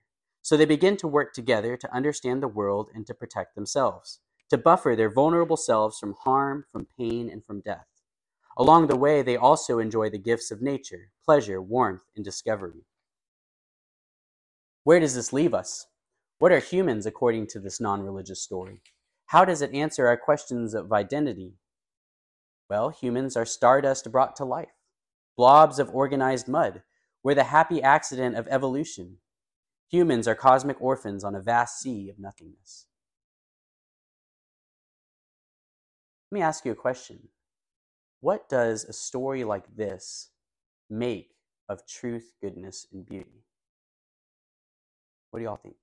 so 0.41 0.55
they 0.55 0.65
begin 0.65 0.97
to 0.97 1.07
work 1.07 1.33
together 1.33 1.75
to 1.77 1.93
understand 1.93 2.43
the 2.43 2.47
world 2.47 2.89
and 2.93 3.07
to 3.07 3.13
protect 3.13 3.55
themselves, 3.55 4.19
to 4.49 4.57
buffer 4.57 4.95
their 4.95 5.09
vulnerable 5.09 5.57
selves 5.57 5.97
from 5.97 6.15
harm, 6.23 6.65
from 6.71 6.87
pain, 6.97 7.29
and 7.29 7.43
from 7.45 7.61
death. 7.61 7.87
Along 8.57 8.87
the 8.87 8.97
way, 8.97 9.21
they 9.21 9.37
also 9.37 9.79
enjoy 9.79 10.09
the 10.09 10.17
gifts 10.17 10.51
of 10.51 10.61
nature, 10.61 11.11
pleasure, 11.25 11.61
warmth, 11.61 12.03
and 12.15 12.25
discovery. 12.25 12.85
Where 14.83 14.99
does 14.99 15.15
this 15.15 15.33
leave 15.33 15.53
us? 15.53 15.87
What 16.39 16.51
are 16.51 16.59
humans 16.59 17.05
according 17.05 17.47
to 17.47 17.59
this 17.59 17.79
non 17.79 18.01
religious 18.01 18.41
story? 18.41 18.81
How 19.27 19.45
does 19.45 19.61
it 19.61 19.73
answer 19.73 20.07
our 20.07 20.17
questions 20.17 20.73
of 20.73 20.91
identity? 20.91 21.53
Well, 22.69 22.89
humans 22.89 23.35
are 23.35 23.45
stardust 23.45 24.11
brought 24.11 24.35
to 24.37 24.45
life, 24.45 24.69
blobs 25.35 25.79
of 25.79 25.89
organized 25.93 26.47
mud. 26.47 26.83
We're 27.23 27.35
the 27.35 27.45
happy 27.45 27.81
accident 27.81 28.35
of 28.37 28.47
evolution. 28.49 29.17
Humans 29.89 30.27
are 30.27 30.35
cosmic 30.35 30.81
orphans 30.81 31.23
on 31.23 31.35
a 31.35 31.41
vast 31.41 31.79
sea 31.79 32.09
of 32.09 32.19
nothingness. 32.19 32.87
Let 36.31 36.35
me 36.37 36.41
ask 36.41 36.65
you 36.65 36.71
a 36.71 36.75
question. 36.75 37.29
What 38.21 38.49
does 38.49 38.85
a 38.85 38.93
story 38.93 39.43
like 39.43 39.75
this 39.75 40.29
make 40.89 41.31
of 41.69 41.87
truth, 41.87 42.33
goodness, 42.41 42.87
and 42.91 43.05
beauty? 43.05 43.45
What 45.31 45.39
do 45.39 45.45
y'all 45.45 45.57
think? 45.57 45.75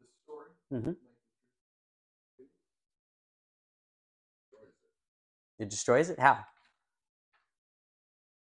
This 0.00 0.10
story. 0.24 0.50
Mhm. 0.72 0.96
It 5.58 5.70
destroys 5.70 6.10
it? 6.10 6.20
How? 6.20 6.44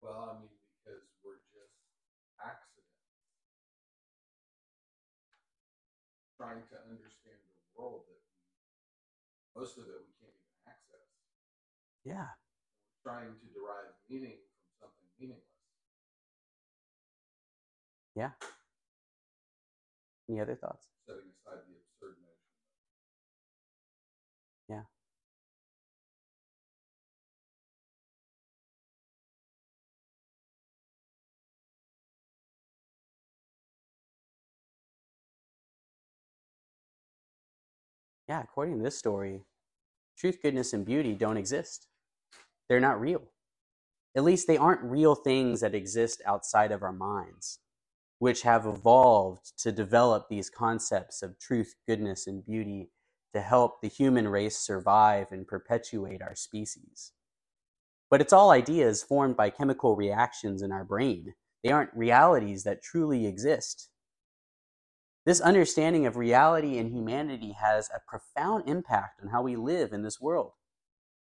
Well, 0.02 0.30
I 0.30 0.39
mean, 0.39 0.54
because 0.78 1.02
we're 1.26 1.41
just 1.50 1.74
accidents. 2.38 2.93
Trying 6.38 6.62
to 6.69 6.78
understand 6.86 7.41
the 7.50 7.58
world 7.74 8.06
that 8.08 8.22
we, 8.22 9.62
most 9.62 9.78
of 9.78 9.89
it 9.89 10.06
we 10.06 10.13
can't 10.22 10.38
even 10.38 10.54
access. 10.69 11.10
Yeah. 12.06 12.30
Trying 13.02 13.34
to 13.34 13.45
derive 13.58 13.98
meaning 14.08 14.38
from 14.80 14.88
something 14.88 15.10
meaningless. 15.17 15.50
Yeah. 18.15 18.38
Any 20.30 20.39
other 20.39 20.56
thoughts? 20.56 20.88
Yeah, 38.30 38.44
according 38.44 38.78
to 38.78 38.84
this 38.84 38.98
story, 38.98 39.42
truth, 40.15 40.38
goodness, 40.44 40.72
and 40.72 40.86
beauty 40.86 41.15
don't 41.15 41.36
exist. 41.36 41.88
They're 42.70 42.80
not 42.80 43.02
real. 43.02 43.24
At 44.15 44.24
least 44.24 44.46
they 44.46 44.58
aren't 44.58 44.84
real 44.84 45.15
things 45.15 45.62
that 45.62 45.74
exist 45.74 46.22
outside 46.28 46.72
of 46.72 46.84
our 46.84 46.94
minds, 46.94 47.58
which 48.20 48.44
have 48.44 48.68
evolved 48.68 49.58
to 49.63 49.72
develop 49.72 50.28
these 50.30 50.52
concepts 50.52 51.24
of 51.24 51.39
truth, 51.39 51.74
goodness, 51.88 52.28
and 52.28 52.46
beauty 52.46 52.92
to 53.34 53.42
help 53.42 53.82
the 53.82 53.88
human 53.88 54.28
race 54.28 54.58
survive 54.58 55.32
and 55.32 55.48
perpetuate 55.48 56.22
our 56.22 56.36
species. 56.36 57.13
But 58.12 58.22
it's 58.22 58.34
all 58.34 58.52
ideas 58.52 59.02
formed 59.02 59.38
by 59.38 59.50
chemical 59.50 59.96
reactions 59.96 60.62
in 60.62 60.72
our 60.72 60.84
brain. 60.84 61.34
They 61.63 61.72
aren't 61.72 61.96
realities 61.96 62.63
that 62.63 62.84
truly 62.84 63.26
exist. 63.26 63.89
This 65.25 65.41
understanding 65.41 66.05
of 66.05 66.15
reality 66.15 66.77
and 66.77 66.91
humanity 66.91 67.51
has 67.60 67.89
a 67.89 68.01
profound 68.08 68.67
impact 68.67 69.21
on 69.21 69.29
how 69.29 69.41
we 69.41 69.55
live 69.55 69.91
in 69.91 70.01
this 70.01 70.19
world. 70.19 70.53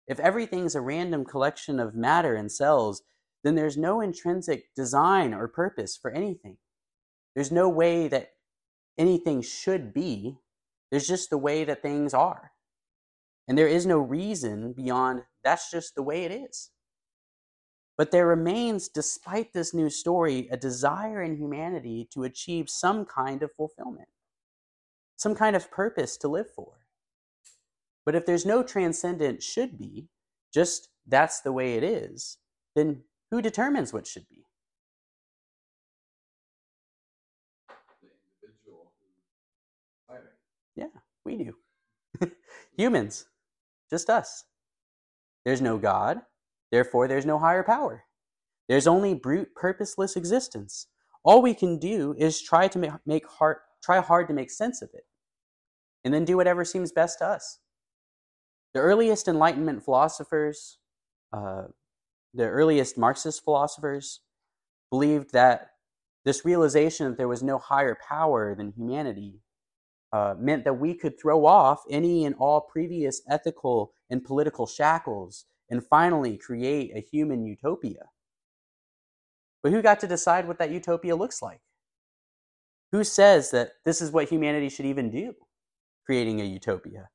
If 0.08 0.20
everything's 0.20 0.76
a 0.76 0.82
random 0.82 1.24
collection 1.24 1.80
of 1.80 1.96
matter 1.96 2.36
and 2.36 2.52
cells, 2.52 3.04
then 3.44 3.56
there's 3.56 3.78
no 3.78 4.02
intrinsic 4.02 4.74
design 4.76 5.34
or 5.34 5.48
purpose 5.48 5.98
for 5.98 6.12
anything. 6.12 6.58
There's 7.36 7.52
no 7.52 7.70
way 7.70 8.08
that 8.10 8.32
anything 8.98 9.42
should 9.42 9.94
be. 9.94 10.40
There's 10.92 11.08
just 11.08 11.30
the 11.30 11.38
way 11.38 11.64
that 11.64 11.82
things 11.82 12.14
are. 12.14 12.52
And 13.48 13.58
there 13.58 13.68
is 13.68 13.86
no 13.86 13.98
reason 13.98 14.74
beyond 14.74 15.24
that's 15.44 15.72
just 15.72 15.96
the 15.96 16.04
way 16.04 16.26
it 16.26 16.32
is. 16.32 16.70
But 18.00 18.12
there 18.12 18.28
remains, 18.28 18.88
despite 18.88 19.52
this 19.52 19.74
new 19.74 19.90
story, 19.90 20.48
a 20.52 20.56
desire 20.56 21.22
in 21.22 21.36
humanity 21.36 22.08
to 22.14 22.24
achieve 22.24 22.70
some 22.70 23.04
kind 23.04 23.44
of 23.44 23.52
fulfillment, 23.52 24.08
some 25.18 25.36
kind 25.36 25.54
of 25.54 25.70
purpose 25.70 26.16
to 26.20 26.30
live 26.30 26.50
for. 26.50 26.76
But 28.06 28.16
if 28.16 28.26
there's 28.26 28.46
no 28.46 28.64
transcendent 28.64 29.44
should 29.44 29.78
be, 29.78 30.08
just 30.54 30.88
that's 31.06 31.42
the 31.42 31.52
way 31.52 31.74
it 31.74 31.84
is, 31.84 32.38
then 32.74 33.02
who 33.32 33.42
determines 33.42 33.92
what 33.92 34.08
should 34.08 34.30
be? 34.30 34.46
The 38.02 38.08
individual 38.46 38.94
who's 39.02 39.98
fighting. 40.08 40.24
Yeah, 40.78 41.02
we 41.26 41.36
do. 41.36 42.32
Humans, 42.78 43.26
just 43.90 44.10
us. 44.10 44.46
There's 45.44 45.62
no 45.62 45.78
God, 45.78 46.22
therefore, 46.72 47.08
there's 47.08 47.26
no 47.26 47.40
higher 47.40 47.64
power. 47.64 48.06
There's 48.68 48.88
only 48.88 49.16
brute, 49.16 49.56
purposeless 49.56 50.16
existence. 50.16 50.88
All 51.24 51.42
we 51.42 51.54
can 51.54 51.80
do 51.80 52.16
is 52.18 52.42
try 52.42 52.68
to 52.68 52.80
make, 52.80 52.92
make 53.06 53.28
hard, 53.28 53.58
try 53.84 54.00
hard 54.00 54.28
to 54.28 54.34
make 54.34 54.52
sense 54.52 54.82
of 54.82 54.90
it, 54.94 55.06
and 56.04 56.14
then 56.14 56.26
do 56.26 56.38
whatever 56.38 56.64
seems 56.64 56.92
best 56.92 57.20
to 57.20 57.26
us. 57.26 57.60
The 58.74 58.80
earliest 58.80 59.28
Enlightenment 59.28 59.84
philosophers, 59.84 60.78
uh, 61.34 61.64
the 62.34 62.46
earliest 62.46 62.98
Marxist 62.98 63.44
philosophers, 63.44 64.22
believed 64.92 65.34
that 65.34 65.72
this 66.26 66.46
realization 66.46 67.08
that 67.10 67.18
there 67.18 67.28
was 67.28 67.42
no 67.42 67.58
higher 67.58 67.98
power 68.08 68.54
than 68.56 68.72
humanity 68.72 69.42
uh, 70.14 70.36
meant 70.38 70.64
that 70.66 70.74
we 70.74 70.94
could 70.94 71.20
throw 71.20 71.46
off 71.46 71.84
any 71.90 72.26
and 72.26 72.36
all 72.36 72.62
previous 72.62 73.22
ethical 73.28 73.94
and 74.10 74.24
political 74.24 74.68
shackles 74.68 75.46
and 75.70 75.86
finally 75.86 76.38
create 76.38 76.92
a 76.96 77.02
human 77.02 77.46
utopia. 77.46 78.06
But 79.62 79.72
who 79.72 79.82
got 79.82 80.00
to 80.02 80.08
decide 80.08 80.48
what 80.48 80.60
that 80.60 80.72
utopia 80.72 81.16
looks 81.16 81.42
like? 81.42 81.62
Who 82.92 83.04
says 83.04 83.52
that 83.52 83.74
this 83.86 84.02
is 84.02 84.12
what 84.12 84.30
humanity 84.30 84.70
should 84.70 84.86
even 84.86 85.12
do, 85.12 85.34
creating 86.06 86.42
a 86.42 86.46
utopia? 86.46 87.10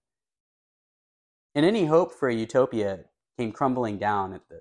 And 1.55 1.65
any 1.65 1.87
hope 1.87 2.13
for 2.13 2.29
a 2.29 2.35
utopia 2.35 3.01
came 3.39 3.53
crumbling 3.53 3.99
down 3.99 4.31
the, 4.49 4.61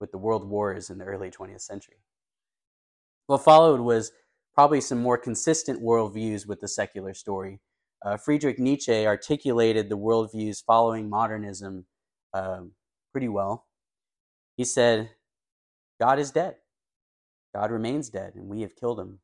with 0.00 0.10
the 0.10 0.18
world 0.18 0.48
wars 0.48 0.90
in 0.90 0.98
the 0.98 1.04
early 1.04 1.30
20th 1.30 1.62
century. 1.62 1.96
What 3.26 3.44
followed 3.44 3.80
was 3.80 4.12
probably 4.54 4.80
some 4.80 5.00
more 5.00 5.18
consistent 5.18 5.82
worldviews 5.82 6.46
with 6.46 6.60
the 6.60 6.68
secular 6.68 7.14
story. 7.14 7.60
Uh, 8.04 8.16
Friedrich 8.16 8.58
Nietzsche 8.58 9.06
articulated 9.06 9.88
the 9.88 9.98
worldviews 9.98 10.64
following 10.64 11.10
modernism 11.10 11.84
um, 12.32 12.72
pretty 13.12 13.28
well. 13.28 13.66
He 14.56 14.64
said, 14.64 15.10
God 16.00 16.18
is 16.18 16.30
dead. 16.30 16.56
God 17.54 17.70
remains 17.70 18.08
dead, 18.08 18.34
and 18.34 18.48
we 18.48 18.60
have 18.62 18.76
killed 18.76 19.00
him. 19.00 19.20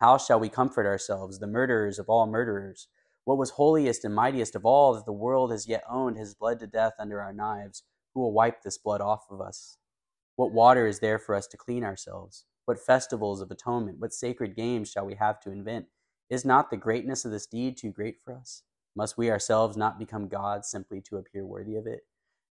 How 0.00 0.18
shall 0.18 0.40
we 0.40 0.48
comfort 0.48 0.86
ourselves, 0.86 1.38
the 1.38 1.46
murderers 1.46 1.98
of 1.98 2.08
all 2.08 2.26
murderers? 2.26 2.88
What 3.24 3.38
was 3.38 3.50
holiest 3.50 4.04
and 4.04 4.14
mightiest 4.14 4.54
of 4.54 4.66
all 4.66 4.94
that 4.94 5.06
the 5.06 5.12
world 5.12 5.50
has 5.50 5.66
yet 5.66 5.82
owned 5.88 6.18
has 6.18 6.34
bled 6.34 6.58
to 6.60 6.66
death 6.66 6.92
under 6.98 7.20
our 7.20 7.32
knives? 7.32 7.84
Who 8.14 8.20
will 8.20 8.32
wipe 8.32 8.62
this 8.62 8.76
blood 8.76 9.00
off 9.00 9.26
of 9.30 9.40
us? 9.40 9.78
What 10.36 10.52
water 10.52 10.86
is 10.86 11.00
there 11.00 11.18
for 11.18 11.34
us 11.34 11.46
to 11.48 11.56
clean 11.56 11.84
ourselves? 11.84 12.44
What 12.66 12.78
festivals 12.78 13.40
of 13.40 13.50
atonement, 13.50 13.98
what 13.98 14.12
sacred 14.12 14.56
games 14.56 14.90
shall 14.90 15.06
we 15.06 15.14
have 15.14 15.40
to 15.40 15.50
invent? 15.50 15.86
Is 16.28 16.44
not 16.44 16.70
the 16.70 16.76
greatness 16.76 17.24
of 17.24 17.30
this 17.30 17.46
deed 17.46 17.76
too 17.76 17.92
great 17.92 18.16
for 18.22 18.34
us? 18.34 18.62
Must 18.96 19.16
we 19.16 19.30
ourselves 19.30 19.76
not 19.76 19.98
become 19.98 20.28
gods 20.28 20.68
simply 20.68 21.00
to 21.02 21.16
appear 21.16 21.46
worthy 21.46 21.76
of 21.76 21.86
it? 21.86 22.00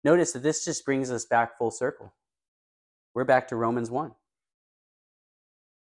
Notice 0.05 0.33
that 0.33 0.43
this 0.43 0.65
just 0.65 0.85
brings 0.85 1.11
us 1.11 1.25
back 1.25 1.57
full 1.57 1.71
circle. 1.71 2.12
We're 3.15 3.25
back 3.25 3.47
to 3.49 3.57
Romans 3.57 3.91
1. 3.91 4.12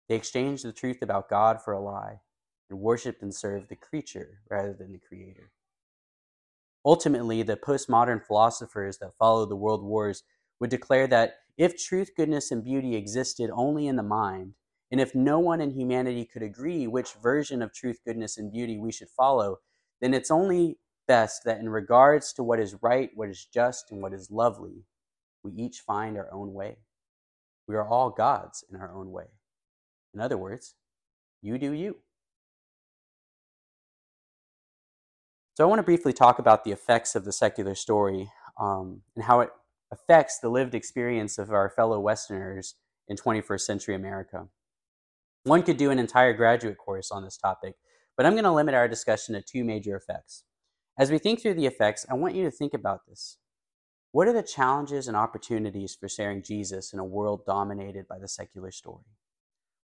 They 0.07 0.15
exchanged 0.15 0.63
the 0.63 0.71
truth 0.71 1.01
about 1.01 1.29
God 1.29 1.61
for 1.61 1.73
a 1.73 1.81
lie 1.81 2.21
and 2.69 2.79
worshiped 2.79 3.21
and 3.21 3.35
served 3.35 3.67
the 3.69 3.75
creature 3.75 4.39
rather 4.49 4.73
than 4.73 4.93
the 4.93 4.99
creator. 4.99 5.51
Ultimately, 6.85 7.43
the 7.43 7.57
postmodern 7.57 8.23
philosophers 8.23 8.99
that 8.99 9.17
followed 9.17 9.49
the 9.49 9.55
world 9.55 9.83
wars 9.83 10.23
would 10.61 10.69
declare 10.69 11.07
that 11.07 11.39
if 11.57 11.77
truth, 11.77 12.11
goodness, 12.15 12.51
and 12.51 12.63
beauty 12.63 12.95
existed 12.95 13.49
only 13.53 13.87
in 13.87 13.95
the 13.95 14.03
mind, 14.03 14.53
and 14.91 15.01
if 15.01 15.15
no 15.15 15.39
one 15.39 15.59
in 15.59 15.71
humanity 15.71 16.25
could 16.25 16.43
agree 16.43 16.87
which 16.87 17.13
version 17.13 17.61
of 17.61 17.73
truth, 17.73 17.99
goodness, 18.05 18.37
and 18.37 18.51
beauty 18.51 18.77
we 18.77 18.91
should 18.91 19.09
follow, 19.09 19.57
then 19.99 20.13
it's 20.13 20.31
only 20.31 20.77
best 21.07 21.43
that 21.45 21.59
in 21.59 21.69
regards 21.69 22.33
to 22.33 22.43
what 22.43 22.59
is 22.59 22.75
right, 22.81 23.09
what 23.15 23.29
is 23.29 23.45
just, 23.45 23.91
and 23.91 24.01
what 24.01 24.13
is 24.13 24.31
lovely, 24.31 24.85
we 25.43 25.51
each 25.51 25.79
find 25.79 26.17
our 26.17 26.33
own 26.33 26.53
way. 26.53 26.77
We 27.67 27.75
are 27.75 27.87
all 27.87 28.09
gods 28.09 28.63
in 28.71 28.79
our 28.79 28.93
own 28.93 29.11
way. 29.11 29.25
In 30.13 30.21
other 30.21 30.37
words, 30.37 30.75
you 31.41 31.57
do 31.57 31.71
you. 31.71 31.97
So, 35.55 35.63
I 35.63 35.67
want 35.67 35.79
to 35.79 35.83
briefly 35.83 36.11
talk 36.11 36.39
about 36.39 36.63
the 36.63 36.71
effects 36.71 37.15
of 37.15 37.23
the 37.23 37.31
secular 37.31 37.75
story 37.75 38.29
um, 38.59 39.01
and 39.15 39.23
how 39.23 39.39
it 39.41 39.49
affects 39.91 40.39
the 40.39 40.49
lived 40.49 40.75
experience 40.75 41.37
of 41.37 41.51
our 41.51 41.69
fellow 41.69 41.99
Westerners 41.99 42.75
in 43.07 43.15
21st 43.15 43.61
century 43.61 43.95
America. 43.95 44.47
One 45.43 45.63
could 45.63 45.77
do 45.77 45.91
an 45.91 45.99
entire 45.99 46.33
graduate 46.33 46.77
course 46.77 47.11
on 47.11 47.23
this 47.23 47.37
topic, 47.37 47.75
but 48.17 48.25
I'm 48.25 48.33
going 48.33 48.45
to 48.45 48.51
limit 48.51 48.73
our 48.73 48.87
discussion 48.87 49.35
to 49.35 49.41
two 49.41 49.63
major 49.63 49.95
effects. 49.95 50.43
As 50.97 51.11
we 51.11 51.17
think 51.17 51.41
through 51.41 51.55
the 51.55 51.65
effects, 51.65 52.05
I 52.09 52.13
want 52.13 52.35
you 52.35 52.43
to 52.43 52.51
think 52.51 52.73
about 52.73 53.05
this. 53.07 53.37
What 54.11 54.29
are 54.29 54.33
the 54.33 54.43
challenges 54.43 55.09
and 55.09 55.17
opportunities 55.17 55.93
for 55.93 56.07
sharing 56.07 56.41
Jesus 56.41 56.93
in 56.93 56.99
a 56.99 57.05
world 57.05 57.45
dominated 57.45 58.07
by 58.07 58.17
the 58.17 58.29
secular 58.29 58.71
story? 58.71 59.03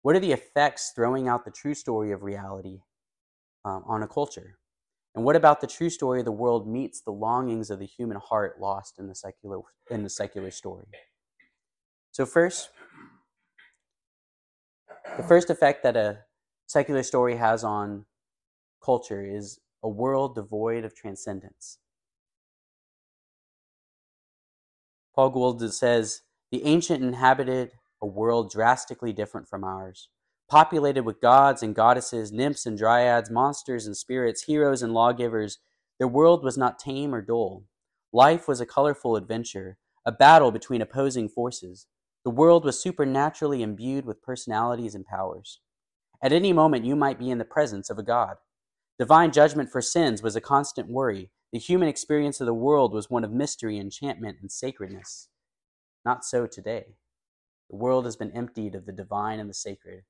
What 0.04 0.16
are 0.16 0.22
the 0.22 0.32
effects 0.32 0.94
throwing 0.96 1.28
out 1.28 1.44
the 1.44 1.52
true 1.52 1.74
story 1.74 2.14
of 2.14 2.24
reality 2.24 2.80
um, 3.66 3.84
on 3.86 4.04
a 4.04 4.08
culture? 4.08 4.58
And 5.14 5.26
what 5.26 5.36
about 5.36 5.60
the 5.60 5.68
true 5.68 5.90
story 5.90 6.20
of 6.20 6.26
the 6.26 6.32
world 6.32 6.66
meets 6.66 7.02
the 7.02 7.12
longings 7.12 7.70
of 7.70 7.80
the 7.80 7.86
human 7.86 8.18
heart 8.18 8.62
lost 8.62 8.98
in 8.98 9.08
the 9.08 9.16
secular 9.16 9.60
in 9.90 10.04
the 10.04 10.10
secular 10.10 10.50
story? 10.50 10.88
So 12.12 12.26
first, 12.26 12.70
the 15.18 15.24
first 15.24 15.50
effect 15.50 15.84
that 15.84 15.98
a 15.98 16.20
secular 16.68 17.04
story 17.04 17.36
has 17.36 17.66
on 17.66 18.06
culture 18.82 19.26
is 19.26 19.60
a 19.84 19.90
world 19.90 20.36
devoid 20.36 20.86
of 20.86 20.96
transcendence. 20.96 21.80
Paul 25.16 25.30
Gould 25.32 25.74
says 25.74 26.22
the 26.52 26.64
ancient 26.66 27.04
inhabited 27.04 27.72
a 28.02 28.06
world 28.06 28.50
drastically 28.52 29.14
different 29.14 29.48
from 29.48 29.64
ours, 29.64 30.10
populated 30.50 31.04
with 31.04 31.22
gods 31.22 31.62
and 31.62 31.76
goddesses, 31.76 32.32
nymphs 32.32 32.66
and 32.66 32.78
dryads, 32.78 33.30
monsters 33.30 33.86
and 33.86 33.96
spirits, 33.96 34.44
heroes 34.44 34.82
and 34.82 34.94
lawgivers. 34.94 35.60
Their 36.00 36.08
world 36.08 36.44
was 36.44 36.58
not 36.58 36.80
tame 36.80 37.14
or 37.14 37.22
dull. 37.22 37.66
Life 38.14 38.48
was 38.48 38.60
a 38.60 38.66
colorful 38.66 39.16
adventure, 39.16 39.78
a 40.06 40.12
battle 40.12 40.52
between 40.52 40.82
opposing 40.82 41.30
forces. 41.30 41.88
The 42.24 42.32
world 42.32 42.66
was 42.66 42.82
supernaturally 42.82 43.62
imbued 43.62 44.06
with 44.06 44.22
personalities 44.22 44.96
and 44.96 45.06
powers. 45.06 45.60
At 46.24 46.34
any 46.34 46.54
moment, 46.54 46.86
you 46.86 46.96
might 46.96 47.20
be 47.20 47.30
in 47.30 47.38
the 47.38 47.46
presence 47.46 47.90
of 47.90 47.98
a 47.98 48.04
god. 48.04 48.38
Divine 49.00 49.32
judgment 49.32 49.72
for 49.72 49.82
sins 49.82 50.22
was 50.22 50.36
a 50.36 50.42
constant 50.42 50.90
worry. 50.90 51.32
The 51.52 51.60
human 51.60 51.88
experience 51.88 52.40
of 52.40 52.46
the 52.46 52.54
world 52.54 52.94
was 52.94 53.10
one 53.10 53.24
of 53.24 53.32
mystery, 53.32 53.78
enchantment, 53.78 54.38
and 54.42 54.52
sacredness. 54.52 55.30
Not 56.06 56.24
so 56.24 56.48
today. 56.48 56.96
The 57.70 57.78
world 57.78 58.06
has 58.06 58.16
been 58.16 58.32
emptied 58.32 58.76
of 58.76 58.86
the 58.86 58.92
divine 58.92 59.40
and 59.40 59.50
the 59.50 59.54
sacred. 59.54 60.04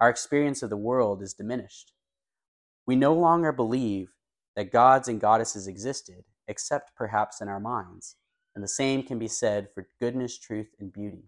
Our 0.00 0.08
experience 0.08 0.62
of 0.62 0.70
the 0.70 0.76
world 0.76 1.22
is 1.22 1.34
diminished. 1.34 1.92
We 2.86 2.96
no 2.96 3.12
longer 3.12 3.52
believe 3.52 4.14
that 4.56 4.72
gods 4.72 5.08
and 5.08 5.20
goddesses 5.20 5.66
existed, 5.66 6.24
except 6.46 6.96
perhaps 6.96 7.40
in 7.40 7.48
our 7.48 7.60
minds. 7.60 8.16
And 8.54 8.64
the 8.64 8.68
same 8.68 9.02
can 9.02 9.18
be 9.18 9.28
said 9.28 9.68
for 9.74 9.88
goodness, 10.00 10.38
truth, 10.38 10.74
and 10.80 10.92
beauty. 10.92 11.24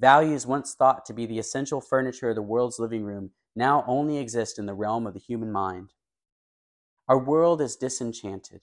Values 0.00 0.46
once 0.46 0.74
thought 0.74 1.04
to 1.04 1.12
be 1.12 1.26
the 1.26 1.38
essential 1.38 1.80
furniture 1.80 2.30
of 2.30 2.34
the 2.34 2.42
world's 2.42 2.78
living 2.78 3.04
room 3.04 3.30
now 3.54 3.84
only 3.86 4.18
exist 4.18 4.58
in 4.58 4.66
the 4.66 4.74
realm 4.74 5.06
of 5.06 5.14
the 5.14 5.20
human 5.20 5.52
mind. 5.52 5.92
Our 7.08 7.18
world 7.18 7.60
is 7.60 7.76
disenchanted, 7.76 8.60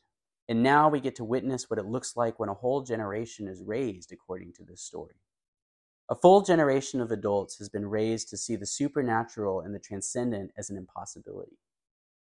and 0.48 0.64
now 0.64 0.90
we 0.90 1.02
get 1.02 1.16
to 1.18 1.24
witness 1.24 1.70
what 1.70 1.80
it 1.80 1.86
looks 1.86 2.16
like 2.16 2.40
when 2.40 2.50
a 2.50 2.54
whole 2.54 2.82
generation 2.82 3.48
is 3.48 3.64
raised 3.64 4.12
according 4.12 4.54
to 4.54 4.64
this 4.64 4.82
story. 4.82 5.16
A 6.10 6.16
full 6.16 6.42
generation 6.42 7.02
of 7.02 7.12
adults 7.12 7.58
has 7.60 7.70
been 7.70 7.88
raised 7.88 8.30
to 8.30 8.38
see 8.38 8.56
the 8.56 8.66
supernatural 8.66 9.62
and 9.62 9.76
the 9.76 9.80
transcendent 9.80 10.52
as 10.58 10.70
an 10.70 10.78
impossibility. 10.78 11.58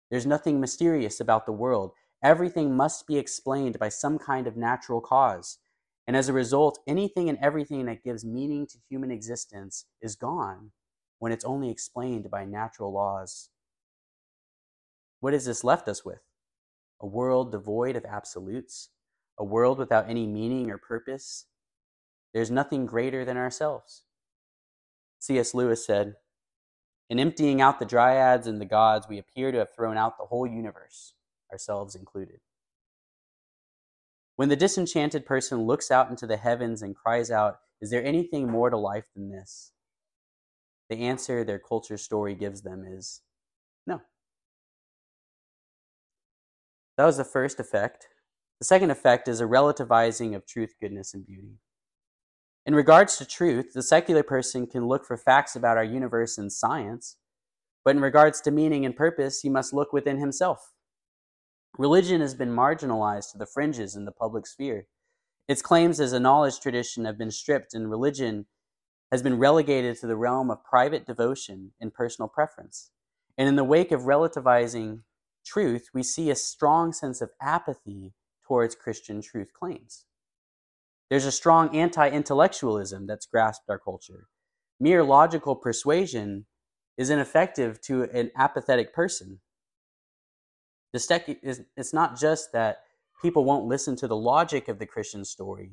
There's 0.09 0.25
nothing 0.25 0.59
mysterious 0.59 1.19
about 1.19 1.45
the 1.45 1.51
world. 1.51 1.91
Everything 2.23 2.75
must 2.75 3.05
be 3.05 3.17
explained 3.17 3.77
by 3.77 3.89
some 3.89 4.17
kind 4.17 4.47
of 4.47 4.57
natural 4.57 5.01
cause. 5.01 5.59
And 6.07 6.15
as 6.15 6.29
a 6.29 6.33
result, 6.33 6.79
anything 6.87 7.29
and 7.29 7.37
everything 7.39 7.85
that 7.85 8.03
gives 8.03 8.25
meaning 8.25 8.65
to 8.67 8.79
human 8.89 9.11
existence 9.11 9.85
is 10.01 10.15
gone 10.15 10.71
when 11.19 11.31
it's 11.31 11.45
only 11.45 11.69
explained 11.69 12.31
by 12.31 12.45
natural 12.45 12.93
laws. 12.93 13.49
What 15.19 15.33
has 15.33 15.45
this 15.45 15.63
left 15.63 15.87
us 15.87 16.05
with? 16.05 16.21
A 16.99 17.07
world 17.07 17.51
devoid 17.51 17.95
of 17.95 18.05
absolutes, 18.05 18.89
a 19.37 19.43
world 19.43 19.77
without 19.77 20.09
any 20.09 20.25
meaning 20.25 20.69
or 20.71 20.77
purpose, 20.77 21.45
there's 22.33 22.51
nothing 22.51 22.85
greater 22.85 23.25
than 23.25 23.37
ourselves. 23.37 24.03
C.S. 25.19 25.53
Lewis 25.53 25.85
said, 25.85 26.15
In 27.09 27.19
emptying 27.19 27.61
out 27.61 27.79
the 27.79 27.85
dryads 27.85 28.47
and 28.47 28.61
the 28.61 28.65
gods, 28.65 29.07
we 29.09 29.17
appear 29.17 29.51
to 29.51 29.59
have 29.59 29.73
thrown 29.73 29.97
out 29.97 30.17
the 30.17 30.25
whole 30.25 30.45
universe, 30.45 31.13
ourselves 31.51 31.95
included. 31.95 32.39
When 34.35 34.49
the 34.49 34.55
disenchanted 34.55 35.25
person 35.25 35.65
looks 35.65 35.89
out 35.89 36.11
into 36.11 36.27
the 36.27 36.37
heavens 36.37 36.83
and 36.83 36.95
cries 36.95 37.31
out, 37.31 37.59
Is 37.81 37.89
there 37.89 38.03
anything 38.03 38.51
more 38.51 38.69
to 38.69 38.77
life 38.77 39.07
than 39.15 39.31
this? 39.31 39.71
The 40.89 40.97
answer 40.97 41.43
their 41.43 41.59
culture 41.59 41.97
story 41.97 42.35
gives 42.35 42.61
them 42.61 42.85
is 42.87 43.21
That 46.97 47.05
was 47.05 47.17
the 47.17 47.23
first 47.23 47.59
effect. 47.59 48.07
The 48.59 48.65
second 48.65 48.89
effect 48.89 49.27
is 49.27 49.39
a 49.39 49.45
relativizing 49.45 50.35
of 50.35 50.47
truth, 50.47 50.73
goodness, 50.81 51.13
and 51.13 51.25
beauty. 51.25 51.59
In 52.65 52.75
regards 52.75 53.17
to 53.17 53.25
truth, 53.25 53.73
the 53.73 53.83
secular 53.83 54.23
person 54.23 54.67
can 54.67 54.87
look 54.87 55.05
for 55.05 55.15
facts 55.15 55.55
about 55.55 55.77
our 55.77 55.83
universe 55.83 56.37
in 56.37 56.49
science, 56.49 57.17
but 57.85 57.95
in 57.95 58.01
regards 58.01 58.41
to 58.41 58.51
meaning 58.51 58.85
and 58.85 58.95
purpose, 58.95 59.41
he 59.41 59.49
must 59.49 59.73
look 59.73 59.93
within 59.93 60.17
himself. 60.17 60.73
Religion 61.77 62.19
has 62.19 62.33
been 62.33 62.49
marginalized 62.49 63.31
to 63.31 63.37
the 63.37 63.45
fringes 63.45 63.95
in 63.95 64.05
the 64.05 64.11
public 64.11 64.47
sphere. 64.47 64.87
Its 65.47 65.61
claims 65.61 65.99
as 65.99 66.11
a 66.11 66.19
knowledge 66.19 66.59
tradition 66.59 67.05
have 67.05 67.17
been 67.17 67.31
stripped, 67.31 67.73
and 67.73 67.89
religion 67.89 68.47
has 69.11 69.21
been 69.21 69.37
relegated 69.37 69.97
to 69.97 70.07
the 70.07 70.17
realm 70.17 70.51
of 70.51 70.63
private 70.65 71.05
devotion 71.05 71.71
and 71.79 71.93
personal 71.93 72.27
preference. 72.27 72.89
And 73.37 73.47
in 73.47 73.55
the 73.55 73.63
wake 73.63 73.91
of 73.91 74.01
relativizing 74.01 75.03
truth, 75.47 75.89
we 75.93 76.03
see 76.03 76.29
a 76.29 76.35
strong 76.35 76.93
sense 76.93 77.21
of 77.21 77.31
apathy 77.41 78.13
towards 78.45 78.75
Christian 78.75 79.21
truth 79.21 79.51
claims. 79.57 80.05
There's 81.09 81.25
a 81.25 81.31
strong 81.31 81.75
anti 81.75 82.09
intellectualism 82.09 83.07
that's 83.07 83.25
grasped 83.25 83.69
our 83.69 83.79
culture. 83.79 84.27
Mere 84.79 85.03
logical 85.03 85.55
persuasion 85.55 86.45
is 86.97 87.09
ineffective 87.09 87.79
to 87.81 88.03
an 88.03 88.31
apathetic 88.35 88.93
person. 88.93 89.39
It's 90.93 91.93
not 91.93 92.19
just 92.19 92.51
that 92.53 92.83
people 93.21 93.45
won't 93.45 93.65
listen 93.65 93.95
to 93.97 94.07
the 94.07 94.15
logic 94.15 94.67
of 94.67 94.79
the 94.79 94.85
Christian 94.85 95.25
story, 95.25 95.71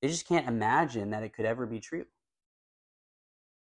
they 0.00 0.08
just 0.08 0.28
can't 0.28 0.48
imagine 0.48 1.10
that 1.10 1.22
it 1.22 1.32
could 1.34 1.46
ever 1.46 1.66
be 1.66 1.80
true. 1.80 2.04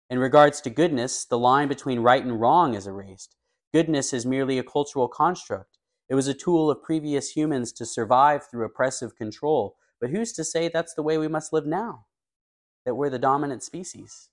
In 0.09 0.19
regards 0.19 0.61
to 0.63 0.71
goodness, 0.71 1.25
the 1.25 1.39
line 1.39 1.69
between 1.69 2.01
right 2.01 2.23
and 2.23 2.41
wrong 2.41 2.75
is 2.75 2.87
erased. 2.87 3.37
Goodness 3.73 4.13
is 4.13 4.27
merely 4.27 4.59
a 4.59 4.65
cultural 4.65 5.09
construct. 5.09 5.79
It 6.09 6.15
was 6.15 6.29
a 6.29 6.35
tool 6.35 6.71
of 6.71 6.83
previous 6.83 7.31
humans 7.31 7.73
to 7.73 7.87
survive 7.87 8.47
through 8.47 8.67
oppressive 8.67 9.17
control, 9.17 9.77
but 10.01 10.11
who's 10.11 10.33
to 10.35 10.45
say 10.45 10.69
that's 10.69 10.93
the 10.93 11.03
way 11.03 11.17
we 11.17 11.29
must 11.29 11.53
live 11.53 11.65
now? 11.65 12.07
That 12.85 12.97
we're 12.97 13.09
the 13.09 13.19
dominant 13.19 13.63
species? 13.63 14.29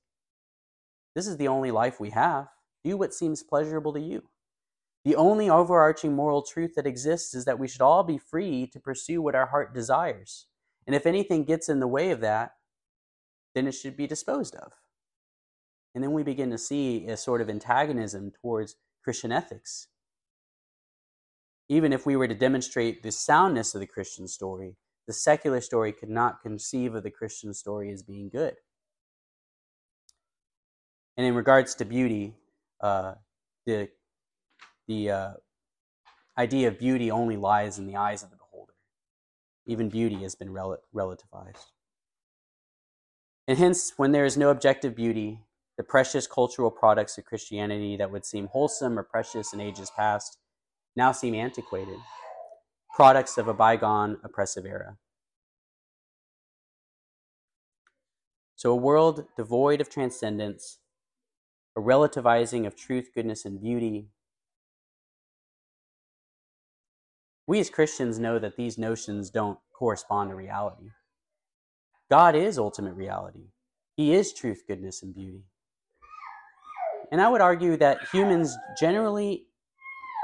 This 1.15 1.25
is 1.25 1.37
the 1.37 1.47
only 1.47 1.71
life 1.71 1.99
we 1.99 2.09
have. 2.09 2.47
Do 2.83 2.97
what 2.97 3.13
seems 3.13 3.43
pleasurable 3.43 3.93
to 3.93 3.99
you. 3.99 4.23
The 5.05 5.15
only 5.15 5.49
overarching 5.49 6.13
moral 6.13 6.41
truth 6.41 6.73
that 6.75 6.85
exists 6.85 7.33
is 7.33 7.45
that 7.45 7.59
we 7.59 7.67
should 7.67 7.81
all 7.81 8.03
be 8.03 8.17
free 8.17 8.67
to 8.67 8.79
pursue 8.79 9.21
what 9.21 9.35
our 9.35 9.47
heart 9.47 9.73
desires. 9.73 10.47
And 10.85 10.95
if 10.95 11.05
anything 11.05 11.45
gets 11.45 11.69
in 11.69 11.79
the 11.79 11.87
way 11.87 12.11
of 12.11 12.19
that, 12.19 12.55
then 13.55 13.67
it 13.67 13.71
should 13.71 13.95
be 13.95 14.07
disposed 14.07 14.55
of. 14.55 14.73
And 15.95 16.03
then 16.03 16.11
we 16.11 16.23
begin 16.23 16.49
to 16.51 16.57
see 16.57 17.07
a 17.07 17.15
sort 17.15 17.41
of 17.41 17.49
antagonism 17.49 18.31
towards 18.41 18.75
Christian 19.03 19.31
ethics. 19.31 19.87
Even 21.67 21.93
if 21.93 22.05
we 22.05 22.15
were 22.15 22.27
to 22.27 22.35
demonstrate 22.35 23.03
the 23.03 23.11
soundness 23.11 23.75
of 23.75 23.81
the 23.81 23.87
Christian 23.87 24.27
story, 24.27 24.75
the 25.07 25.13
secular 25.13 25.61
story 25.61 25.91
could 25.91 26.09
not 26.09 26.41
conceive 26.41 26.95
of 26.95 27.03
the 27.03 27.11
Christian 27.11 27.53
story 27.53 27.91
as 27.91 28.03
being 28.03 28.29
good. 28.29 28.55
And 31.17 31.25
in 31.25 31.35
regards 31.35 31.75
to 31.75 31.85
beauty, 31.85 32.35
uh, 32.81 33.15
the 33.65 33.89
the 34.87 35.11
uh, 35.11 35.33
idea 36.37 36.67
of 36.67 36.79
beauty 36.79 37.11
only 37.11 37.37
lies 37.37 37.77
in 37.77 37.87
the 37.87 37.97
eyes 37.97 38.23
of 38.23 38.29
the 38.29 38.37
beholder. 38.37 38.73
Even 39.65 39.89
beauty 39.89 40.15
has 40.17 40.35
been 40.35 40.51
rel- 40.53 40.79
relativized. 40.95 41.71
And 43.47 43.57
hence, 43.57 43.93
when 43.97 44.11
there 44.11 44.25
is 44.25 44.37
no 44.37 44.49
objective 44.49 44.95
beauty, 44.95 45.41
the 45.79 45.83
precious 45.85 46.27
cultural 46.27 46.69
products 46.69 47.17
of 47.17 47.23
Christianity 47.23 47.95
that 47.95 48.11
would 48.11 48.25
seem 48.25 48.47
wholesome 48.47 48.99
or 48.99 49.03
precious 49.03 49.53
in 49.53 49.61
ages 49.61 49.89
past 49.95 50.37
now 50.97 51.13
seem 51.13 51.33
antiquated 51.33 51.97
products 52.93 53.37
of 53.37 53.47
a 53.47 53.53
bygone 53.53 54.17
oppressive 54.21 54.65
era. 54.65 54.97
So, 58.57 58.71
a 58.71 58.75
world 58.75 59.23
devoid 59.37 59.79
of 59.79 59.89
transcendence, 59.89 60.79
a 61.77 61.79
relativizing 61.79 62.67
of 62.67 62.75
truth, 62.75 63.11
goodness, 63.15 63.45
and 63.45 63.61
beauty. 63.61 64.09
We 67.47 67.61
as 67.61 67.69
Christians 67.69 68.19
know 68.19 68.37
that 68.37 68.57
these 68.57 68.77
notions 68.77 69.29
don't 69.29 69.59
correspond 69.71 70.31
to 70.31 70.35
reality. 70.35 70.89
God 72.09 72.35
is 72.35 72.59
ultimate 72.59 72.95
reality, 72.95 73.53
He 73.95 74.13
is 74.13 74.33
truth, 74.33 74.63
goodness, 74.67 75.01
and 75.01 75.15
beauty. 75.15 75.45
And 77.11 77.21
I 77.21 77.29
would 77.29 77.41
argue 77.41 77.75
that 77.77 78.07
humans 78.11 78.55
generally, 78.79 79.47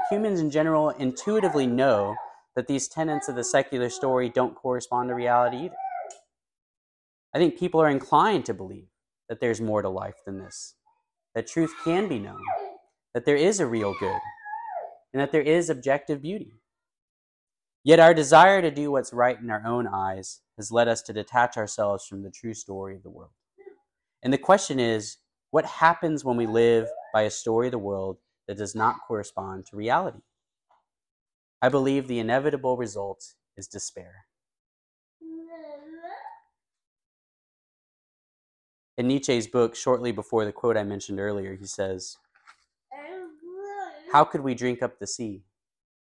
humans 0.10 0.40
in 0.40 0.52
general 0.52 0.90
intuitively 0.90 1.66
know 1.66 2.16
that 2.56 2.68
these 2.68 2.88
tenets 2.88 3.28
of 3.28 3.36
the 3.36 3.44
secular 3.44 3.90
story 3.90 4.30
don't 4.30 4.56
correspond 4.56 5.10
to 5.10 5.16
reality 5.16 5.58
either. 5.58 5.76
I 7.34 7.38
think 7.38 7.60
people 7.60 7.82
are 7.82 7.90
inclined 7.90 8.46
to 8.46 8.54
believe 8.54 8.88
that 9.28 9.40
there's 9.40 9.60
more 9.60 9.82
to 9.82 9.90
life 9.90 10.16
than 10.26 10.40
this, 10.40 10.76
that 11.34 11.48
truth 11.48 11.74
can 11.84 12.08
be 12.08 12.20
known, 12.20 12.42
that 13.14 13.26
there 13.26 13.36
is 13.36 13.60
a 13.60 13.66
real 13.66 13.94
good, 14.00 14.20
and 15.12 15.22
that 15.22 15.32
there 15.32 15.42
is 15.42 15.70
objective 15.70 16.22
beauty. 16.22 16.54
Yet 17.84 18.00
our 18.00 18.14
desire 18.14 18.62
to 18.62 18.72
do 18.72 18.92
what's 18.92 19.12
right 19.14 19.40
in 19.40 19.50
our 19.50 19.66
own 19.66 19.88
eyes 19.88 20.42
has 20.58 20.72
led 20.72 20.88
us 20.88 21.02
to 21.04 21.14
detach 21.14 21.58
ourselves 21.58 22.06
from 22.06 22.24
the 22.24 22.32
true 22.32 22.54
story 22.54 22.96
of 22.96 23.04
the 23.04 23.10
world. 23.10 23.32
And 24.24 24.32
the 24.32 24.38
question 24.38 24.80
is 24.80 25.18
what 25.56 25.64
happens 25.64 26.26
when 26.26 26.36
we 26.36 26.46
live 26.46 26.90
by 27.14 27.22
a 27.22 27.32
story 27.32 27.68
of 27.68 27.72
the 27.72 27.78
world 27.78 28.18
that 28.46 28.58
does 28.58 28.76
not 28.76 28.98
correspond 29.08 29.66
to 29.66 29.78
reality? 29.78 30.20
I 31.62 31.70
believe 31.70 32.10
the 32.10 32.20
inevitable 32.20 32.76
result 32.76 33.24
is 33.56 33.66
despair. 33.66 34.26
In 38.98 39.08
Nietzsche's 39.08 39.48
book, 39.48 39.78
shortly 39.78 40.12
before 40.12 40.44
the 40.44 40.52
quote 40.52 40.76
I 40.76 40.84
mentioned 40.84 41.22
earlier, 41.22 41.56
he 41.56 41.68
says, 41.68 42.18
How 44.12 44.26
could 44.26 44.42
we 44.42 44.56
drink 44.56 44.84
up 44.84 45.00
the 45.00 45.08
sea? 45.08 45.46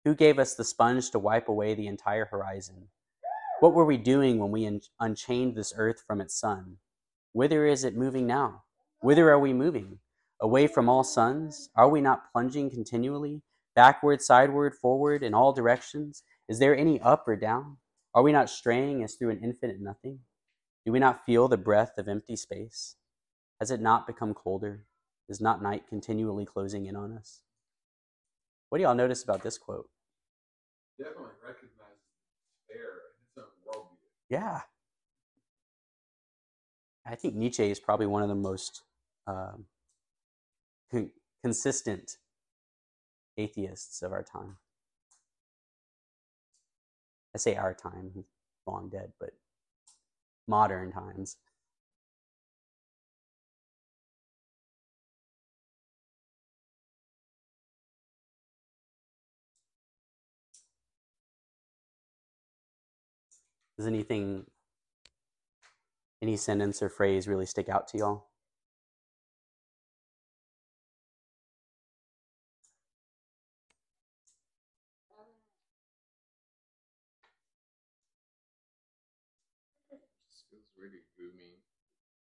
Who 0.05 0.15
gave 0.15 0.39
us 0.39 0.55
the 0.55 0.63
sponge 0.63 1.11
to 1.11 1.19
wipe 1.19 1.49
away 1.49 1.75
the 1.75 1.85
entire 1.85 2.25
horizon? 2.25 2.87
What 3.59 3.75
were 3.75 3.85
we 3.85 3.97
doing 3.97 4.39
when 4.39 4.49
we 4.49 4.81
unchained 4.99 5.53
this 5.53 5.71
earth 5.77 6.01
from 6.07 6.19
its 6.19 6.33
sun? 6.33 6.77
Whither 7.31 7.67
is 7.67 7.83
it 7.83 7.95
moving 7.95 8.25
now? 8.25 8.63
Whither 9.05 9.29
are 9.29 9.37
we 9.37 9.53
moving? 9.53 9.99
Away 10.41 10.65
from 10.65 10.89
all 10.89 11.03
suns? 11.03 11.69
Are 11.75 11.87
we 11.87 12.01
not 12.01 12.31
plunging 12.31 12.71
continually? 12.71 13.43
Backward, 13.75 14.19
sideward, 14.19 14.73
forward, 14.73 15.21
in 15.21 15.35
all 15.35 15.53
directions? 15.53 16.23
Is 16.49 16.57
there 16.57 16.75
any 16.75 16.99
up 16.99 17.27
or 17.27 17.35
down? 17.35 17.77
Are 18.15 18.23
we 18.23 18.31
not 18.31 18.49
straying 18.49 19.03
as 19.03 19.13
through 19.13 19.29
an 19.29 19.43
infinite 19.43 19.79
nothing? 19.79 20.21
Do 20.87 20.91
we 20.91 20.97
not 20.97 21.23
feel 21.23 21.47
the 21.47 21.55
breath 21.55 21.99
of 21.99 22.07
empty 22.07 22.35
space? 22.35 22.95
Has 23.59 23.69
it 23.69 23.79
not 23.79 24.07
become 24.07 24.33
colder? 24.33 24.87
Is 25.29 25.39
not 25.39 25.61
night 25.61 25.83
continually 25.87 26.47
closing 26.47 26.87
in 26.87 26.95
on 26.95 27.15
us? 27.15 27.41
What 28.69 28.79
do 28.79 28.85
y'all 28.85 28.95
notice 28.95 29.21
about 29.21 29.43
this 29.43 29.59
quote? 29.59 29.87
Definitely 30.97 31.25
recognizes 31.45 32.01
despair 32.67 32.89
in 33.13 33.27
his 33.27 33.37
own 33.37 33.53
worldview. 33.71 34.31
Yeah. 34.31 34.61
I 37.05 37.13
think 37.13 37.35
Nietzsche 37.35 37.69
is 37.69 37.79
probably 37.79 38.07
one 38.07 38.23
of 38.23 38.29
the 38.29 38.33
most 38.33 38.81
um, 39.27 39.65
con- 40.91 41.11
consistent 41.43 42.17
atheists 43.37 44.01
of 44.01 44.11
our 44.11 44.23
time. 44.23 44.57
I 47.35 47.37
say 47.37 47.55
our 47.55 47.73
time, 47.73 48.25
long 48.65 48.89
dead, 48.89 49.11
but 49.19 49.31
modern 50.47 50.91
times. 50.91 51.37
Does 63.77 63.87
anything, 63.87 64.45
any 66.21 66.37
sentence 66.37 66.81
or 66.81 66.87
phrase 66.89 67.27
really 67.27 67.45
stick 67.45 67.67
out 67.67 67.89
to 67.89 67.97
y'all? 67.97 68.27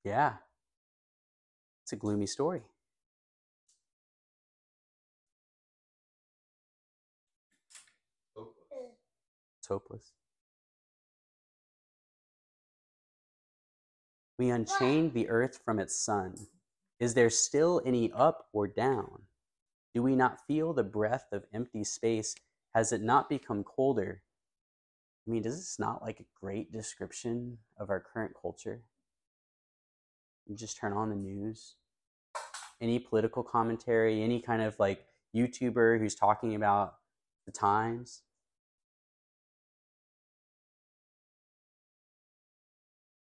Yeah. 0.04 0.34
It's 1.84 1.94
a 1.94 1.96
gloomy 1.96 2.26
story. 2.26 2.62
Hopeless. 8.36 8.94
It's 9.60 9.68
hopeless. 9.68 10.12
We 14.40 14.50
unchained 14.50 15.14
the 15.14 15.30
earth 15.30 15.60
from 15.64 15.80
its 15.80 15.96
sun. 15.96 16.36
Is 17.00 17.14
there 17.14 17.30
still 17.30 17.82
any 17.86 18.12
up 18.12 18.48
or 18.54 18.68
down? 18.68 19.24
Do 19.94 20.02
we 20.02 20.16
not 20.16 20.46
feel 20.48 20.74
the 20.74 20.84
breath 20.84 21.28
of 21.32 21.46
empty 21.54 21.84
space? 21.84 22.36
Has 22.74 22.92
it 22.92 23.02
not 23.02 23.30
become 23.30 23.64
colder? 23.64 24.24
I 25.28 25.32
mean, 25.32 25.44
does 25.44 25.58
this 25.58 25.78
not 25.80 26.02
like 26.02 26.20
a 26.20 26.40
great 26.40 26.72
description 26.72 27.60
of 27.78 27.90
our 27.90 28.00
current 28.00 28.34
culture? 28.42 28.82
Just 30.54 30.78
turn 30.78 30.94
on 30.94 31.10
the 31.10 31.16
news, 31.16 31.76
any 32.82 33.00
political 33.00 33.44
commentary, 33.44 34.22
any 34.22 34.42
kind 34.42 34.62
of 34.62 34.78
like 34.80 35.06
YouTuber 35.36 36.00
who's 36.00 36.16
talking 36.16 36.56
about 36.56 36.96
the 37.46 37.52
times. 37.52 38.24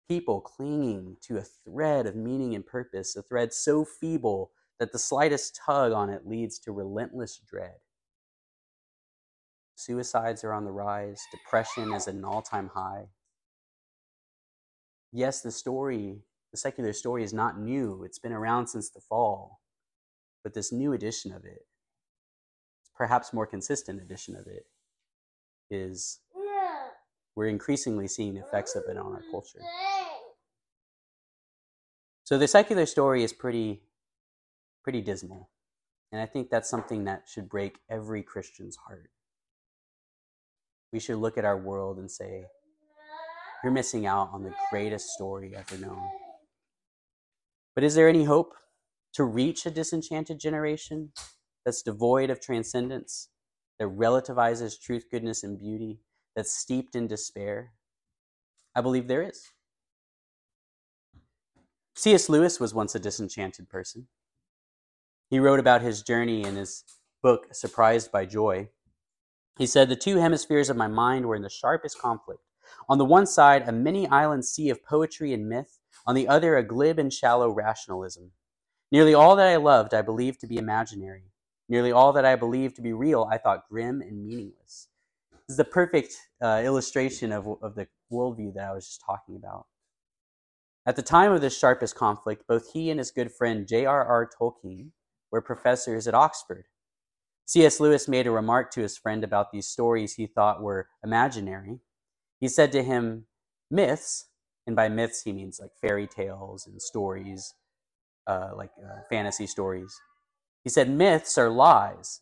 People 0.08 0.40
clinging 0.40 1.18
to 1.24 1.38
a 1.38 1.42
thread 1.42 2.06
of 2.06 2.16
meaning 2.16 2.56
and 2.56 2.66
purpose, 2.66 3.16
a 3.18 3.22
thread 3.22 3.52
so 3.52 3.84
feeble 3.84 4.52
that 4.80 4.94
the 4.94 5.00
slightest 5.00 5.60
tug 5.66 5.92
on 5.92 6.10
it 6.10 6.26
leads 6.26 6.60
to 6.60 6.72
relentless 6.72 7.42
dread. 7.46 7.76
Suicides 9.76 10.44
are 10.44 10.54
on 10.54 10.66
the 10.66 10.72
rise, 10.72 11.22
depression 11.30 11.94
is 11.94 12.08
at 12.08 12.16
an 12.16 12.24
all 12.24 12.42
time 12.42 12.72
high. 12.74 13.08
Yes, 15.12 15.42
the 15.42 15.52
story, 15.52 16.22
the 16.58 16.62
secular 16.62 16.92
story, 16.92 17.24
is 17.24 17.34
not 17.34 17.60
new, 17.60 18.04
it's 18.04 18.18
been 18.18 18.34
around 18.34 18.66
since 18.66 18.90
the 18.90 19.00
fall. 19.00 19.62
But 20.44 20.56
this 20.56 20.72
new 20.72 20.92
edition 20.92 21.32
of 21.32 21.46
it, 21.46 21.68
perhaps 22.96 23.32
more 23.32 23.46
consistent 23.46 24.02
edition 24.02 24.36
of 24.36 24.48
it, 24.48 24.66
is 25.70 26.20
we're 27.36 27.48
increasingly 27.48 28.08
seeing 28.08 28.38
effects 28.38 28.76
of 28.76 28.86
it 28.90 28.98
on 28.98 29.14
our 29.14 29.22
culture. 29.30 29.60
So 32.24 32.40
the 32.40 32.48
secular 32.48 32.88
story 32.88 33.24
is 33.24 33.34
pretty 33.34 33.82
pretty 34.84 35.02
dismal. 35.02 35.50
And 36.12 36.20
I 36.20 36.26
think 36.26 36.50
that's 36.50 36.70
something 36.70 37.04
that 37.04 37.26
should 37.28 37.50
break 37.50 37.78
every 37.90 38.24
Christian's 38.24 38.78
heart. 38.78 39.12
We 40.92 41.00
should 41.00 41.18
look 41.18 41.38
at 41.38 41.46
our 41.46 41.58
world 41.58 42.00
and 42.00 42.10
say, 42.10 42.46
you're 43.64 43.74
missing 43.74 44.06
out 44.08 44.30
on 44.32 44.44
the 44.44 44.54
greatest 44.72 45.10
story 45.10 45.54
ever 45.56 45.78
known. 45.78 46.02
But 47.78 47.84
is 47.84 47.94
there 47.94 48.10
any 48.10 48.24
hope 48.24 48.56
to 49.14 49.24
reach 49.24 49.68
a 49.68 49.70
disenchanted 49.70 50.40
generation 50.40 51.12
that's 51.64 51.84
devoid 51.84 52.32
of 52.32 52.42
transcendence, 52.42 53.30
that 53.78 53.90
relativizes 53.90 54.82
truth, 54.82 55.06
goodness, 55.12 55.44
and 55.44 55.60
beauty, 55.60 56.00
that's 56.36 56.58
steeped 56.58 56.96
in 56.96 57.06
despair? 57.06 57.74
I 58.76 58.82
believe 58.82 59.08
there 59.08 59.22
is. 59.22 59.44
C.S. 61.94 62.30
Lewis 62.30 62.60
was 62.60 62.74
once 62.74 62.96
a 62.96 63.00
disenchanted 63.00 63.70
person. 63.70 64.08
He 65.30 65.38
wrote 65.38 65.60
about 65.60 65.84
his 65.84 66.02
journey 66.02 66.46
in 66.46 66.56
his 66.56 66.84
book, 67.22 67.54
Surprised 67.54 68.12
by 68.12 68.26
Joy. 68.26 68.70
He 69.60 69.68
said, 69.68 69.88
The 69.88 69.96
two 69.96 70.18
hemispheres 70.18 70.72
of 70.72 70.78
my 70.78 70.88
mind 70.88 71.28
were 71.28 71.36
in 71.36 71.44
the 71.44 71.48
sharpest 71.48 72.00
conflict. 72.00 72.42
On 72.90 72.98
the 72.98 73.06
one 73.06 73.28
side, 73.28 73.70
a 73.70 73.72
many 73.72 74.08
island 74.08 74.46
sea 74.46 74.72
of 74.72 74.84
poetry 74.84 75.32
and 75.32 75.48
myth, 75.48 75.77
on 76.06 76.16
the 76.16 76.28
other, 76.28 76.56
a 76.56 76.64
glib 76.64 77.00
and 77.00 77.12
shallow 77.12 77.52
rationalism. 77.52 78.32
Nearly 78.92 79.14
all 79.14 79.36
that 79.36 79.48
I 79.48 79.58
loved, 79.58 79.94
I 79.94 80.02
believed 80.02 80.40
to 80.42 80.48
be 80.48 80.58
imaginary. 80.58 81.24
Nearly 81.70 81.92
all 81.92 82.14
that 82.14 82.26
I 82.26 82.36
believed 82.36 82.78
to 82.78 82.82
be 82.82 82.94
real, 82.94 83.28
I 83.30 83.38
thought 83.38 83.68
grim 83.70 84.02
and 84.02 84.24
meaningless. 84.24 84.88
This 85.32 85.54
is 85.54 85.58
the 85.58 85.66
perfect 85.66 86.16
uh, 86.42 86.62
illustration 86.64 87.32
of, 87.32 87.48
of 87.62 87.76
the 87.76 87.88
worldview 88.12 88.54
that 88.54 88.70
I 88.70 88.74
was 88.74 88.88
just 88.88 89.04
talking 89.06 89.36
about. 89.36 89.66
At 90.86 90.96
the 90.96 91.02
time 91.02 91.34
of 91.34 91.42
this 91.42 91.58
sharpest 91.58 91.96
conflict, 91.96 92.48
both 92.48 92.72
he 92.72 92.90
and 92.90 93.00
his 93.00 93.12
good 93.12 93.32
friend 93.32 93.68
J.R.R. 93.68 94.30
Tolkien 94.40 94.92
were 95.32 95.42
professors 95.42 96.08
at 96.08 96.14
Oxford. 96.14 96.68
C.S. 97.46 97.80
Lewis 97.80 98.08
made 98.08 98.28
a 98.28 98.32
remark 98.32 98.72
to 98.72 98.82
his 98.82 98.98
friend 98.98 99.24
about 99.24 99.52
these 99.52 99.68
stories 99.68 100.14
he 100.14 100.28
thought 100.28 100.62
were 100.62 100.88
imaginary. 101.04 101.80
He 102.40 102.48
said 102.48 102.72
to 102.74 102.84
him, 102.84 103.26
Myths, 103.70 104.26
and 104.68 104.76
by 104.76 104.90
myths 104.90 105.24
he 105.24 105.34
means 105.34 105.60
like 105.60 105.72
fairy 105.82 106.08
tales 106.08 106.68
and 106.68 106.82
stories, 106.82 107.56
uh, 108.28 108.52
like 108.56 108.72
uh, 108.84 109.02
fantasy 109.10 109.48
stories. 109.48 110.00
He 110.64 110.70
said, 110.70 110.90
Myths 110.90 111.38
are 111.38 111.50
lies 111.50 112.22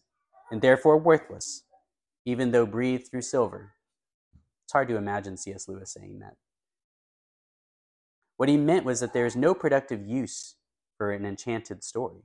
and 0.52 0.62
therefore 0.62 0.98
worthless, 0.98 1.64
even 2.26 2.52
though 2.52 2.66
breathed 2.68 3.10
through 3.10 3.24
silver. 3.24 3.74
It's 4.66 4.74
hard 4.74 4.88
to 4.90 4.98
imagine 4.98 5.38
C.S. 5.38 5.68
Lewis 5.68 5.94
saying 5.94 6.20
that. 6.20 6.36
What 8.38 8.50
he 8.50 8.58
meant 8.58 8.86
was 8.86 9.00
that 9.00 9.14
there 9.14 9.26
is 9.26 9.36
no 9.36 9.54
productive 9.54 10.06
use 10.06 10.56
for 10.98 11.12
an 11.12 11.26
enchanted 11.26 11.84
story. 11.84 12.24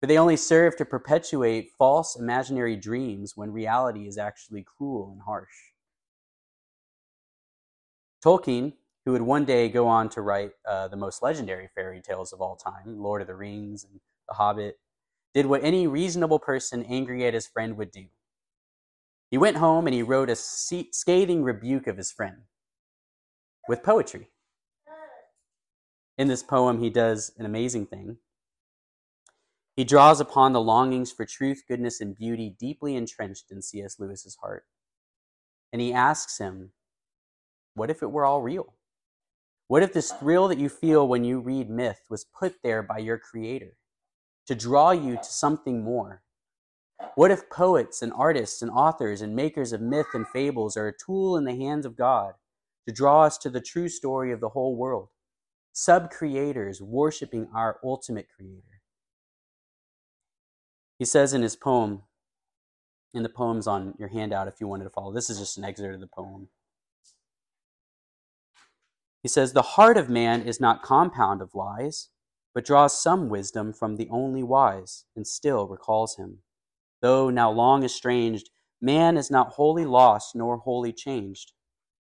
For 0.00 0.06
they 0.06 0.18
only 0.18 0.36
serve 0.36 0.76
to 0.76 0.84
perpetuate 0.84 1.72
false 1.78 2.16
imaginary 2.16 2.76
dreams 2.76 3.32
when 3.36 3.52
reality 3.52 4.06
is 4.06 4.18
actually 4.18 4.64
cruel 4.64 5.10
and 5.12 5.22
harsh. 5.22 5.72
Tolkien, 8.28 8.74
who 9.06 9.12
would 9.12 9.22
one 9.22 9.46
day 9.46 9.70
go 9.70 9.88
on 9.88 10.10
to 10.10 10.20
write 10.20 10.50
uh, 10.68 10.86
the 10.88 10.98
most 10.98 11.22
legendary 11.22 11.66
fairy 11.74 12.02
tales 12.02 12.30
of 12.30 12.42
all 12.42 12.56
time, 12.56 13.00
Lord 13.00 13.22
of 13.22 13.26
the 13.26 13.34
Rings 13.34 13.84
and 13.84 14.00
The 14.28 14.34
Hobbit, 14.34 14.78
did 15.32 15.46
what 15.46 15.64
any 15.64 15.86
reasonable 15.86 16.38
person 16.38 16.84
angry 16.84 17.24
at 17.26 17.32
his 17.32 17.46
friend 17.46 17.78
would 17.78 17.90
do. 17.90 18.04
He 19.30 19.38
went 19.38 19.56
home 19.56 19.86
and 19.86 19.94
he 19.94 20.02
wrote 20.02 20.28
a 20.28 20.36
scathing 20.36 21.42
rebuke 21.42 21.86
of 21.86 21.96
his 21.96 22.12
friend 22.12 22.42
with 23.66 23.82
poetry. 23.82 24.28
In 26.18 26.28
this 26.28 26.42
poem, 26.42 26.82
he 26.82 26.90
does 26.90 27.32
an 27.38 27.46
amazing 27.46 27.86
thing. 27.86 28.18
He 29.74 29.84
draws 29.84 30.20
upon 30.20 30.52
the 30.52 30.60
longings 30.60 31.10
for 31.12 31.24
truth, 31.24 31.62
goodness, 31.66 31.98
and 31.98 32.14
beauty 32.14 32.54
deeply 32.60 32.94
entrenched 32.94 33.50
in 33.50 33.62
C.S. 33.62 33.98
Lewis's 33.98 34.36
heart. 34.42 34.66
And 35.72 35.80
he 35.80 35.94
asks 35.94 36.36
him, 36.36 36.72
What 37.78 37.90
if 37.90 38.02
it 38.02 38.10
were 38.10 38.24
all 38.24 38.42
real? 38.42 38.74
What 39.68 39.82
if 39.82 39.92
this 39.92 40.12
thrill 40.12 40.48
that 40.48 40.58
you 40.58 40.68
feel 40.68 41.06
when 41.06 41.24
you 41.24 41.38
read 41.38 41.70
myth 41.70 42.00
was 42.10 42.24
put 42.24 42.56
there 42.62 42.82
by 42.82 42.98
your 42.98 43.18
creator 43.18 43.76
to 44.46 44.54
draw 44.54 44.90
you 44.90 45.16
to 45.16 45.24
something 45.24 45.84
more? 45.84 46.22
What 47.14 47.30
if 47.30 47.48
poets 47.50 48.02
and 48.02 48.12
artists 48.12 48.62
and 48.62 48.70
authors 48.70 49.22
and 49.22 49.36
makers 49.36 49.72
of 49.72 49.80
myth 49.80 50.08
and 50.14 50.26
fables 50.26 50.76
are 50.76 50.88
a 50.88 50.96
tool 50.96 51.36
in 51.36 51.44
the 51.44 51.54
hands 51.54 51.86
of 51.86 51.96
God 51.96 52.32
to 52.86 52.92
draw 52.92 53.22
us 53.22 53.38
to 53.38 53.50
the 53.50 53.60
true 53.60 53.88
story 53.88 54.32
of 54.32 54.40
the 54.40 54.48
whole 54.48 54.74
world? 54.74 55.08
Sub 55.72 56.10
creators 56.10 56.82
worshiping 56.82 57.48
our 57.54 57.78
ultimate 57.84 58.26
creator. 58.34 58.80
He 60.98 61.04
says 61.04 61.32
in 61.32 61.42
his 61.42 61.54
poem, 61.54 62.02
in 63.14 63.22
the 63.22 63.28
poems 63.28 63.68
on 63.68 63.94
your 63.98 64.08
handout, 64.08 64.48
if 64.48 64.60
you 64.60 64.66
wanted 64.66 64.84
to 64.84 64.90
follow, 64.90 65.12
this 65.12 65.30
is 65.30 65.38
just 65.38 65.56
an 65.56 65.64
excerpt 65.64 65.94
of 65.94 66.00
the 66.00 66.08
poem. 66.08 66.48
He 69.22 69.28
says, 69.28 69.52
The 69.52 69.62
heart 69.62 69.96
of 69.96 70.08
man 70.08 70.42
is 70.42 70.60
not 70.60 70.82
compound 70.82 71.42
of 71.42 71.54
lies, 71.54 72.08
but 72.54 72.64
draws 72.64 73.00
some 73.00 73.28
wisdom 73.28 73.72
from 73.72 73.96
the 73.96 74.08
only 74.10 74.42
wise, 74.42 75.04
and 75.16 75.26
still 75.26 75.66
recalls 75.66 76.16
him. 76.16 76.42
Though 77.00 77.30
now 77.30 77.50
long 77.50 77.84
estranged, 77.84 78.50
man 78.80 79.16
is 79.16 79.30
not 79.30 79.52
wholly 79.54 79.84
lost 79.84 80.34
nor 80.34 80.58
wholly 80.58 80.92
changed. 80.92 81.52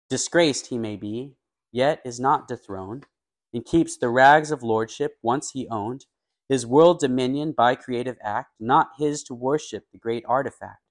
Disgraced 0.10 0.68
he 0.68 0.78
may 0.78 0.96
be, 0.96 1.36
yet 1.72 2.02
is 2.06 2.20
not 2.20 2.48
dethroned, 2.48 3.08
and 3.54 3.66
keeps 3.66 3.98
the 3.98 4.10
rags 4.10 4.52
of 4.52 4.64
lordship 4.64 5.18
once 5.22 5.52
he 5.52 5.68
owned, 5.70 6.06
his 6.48 6.66
world 6.66 7.00
dominion 7.00 7.54
by 7.54 7.76
creative 7.76 8.18
act, 8.22 8.52
not 8.60 8.90
his 8.98 9.24
to 9.24 9.34
worship 9.34 9.86
the 9.92 9.98
great 9.98 10.24
artifact. 10.28 10.85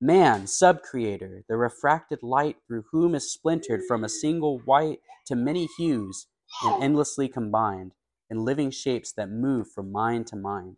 Man, 0.00 0.46
sub-creator, 0.46 1.42
the 1.48 1.56
refracted 1.56 2.22
light 2.22 2.58
through 2.66 2.84
whom 2.92 3.16
is 3.16 3.32
splintered 3.32 3.82
from 3.88 4.04
a 4.04 4.08
single 4.08 4.60
white 4.60 5.00
to 5.26 5.34
many 5.34 5.66
hues 5.76 6.28
and 6.62 6.80
endlessly 6.82 7.28
combined 7.28 7.94
in 8.30 8.44
living 8.44 8.70
shapes 8.70 9.12
that 9.12 9.28
move 9.28 9.66
from 9.68 9.90
mind 9.90 10.28
to 10.28 10.36
mind. 10.36 10.76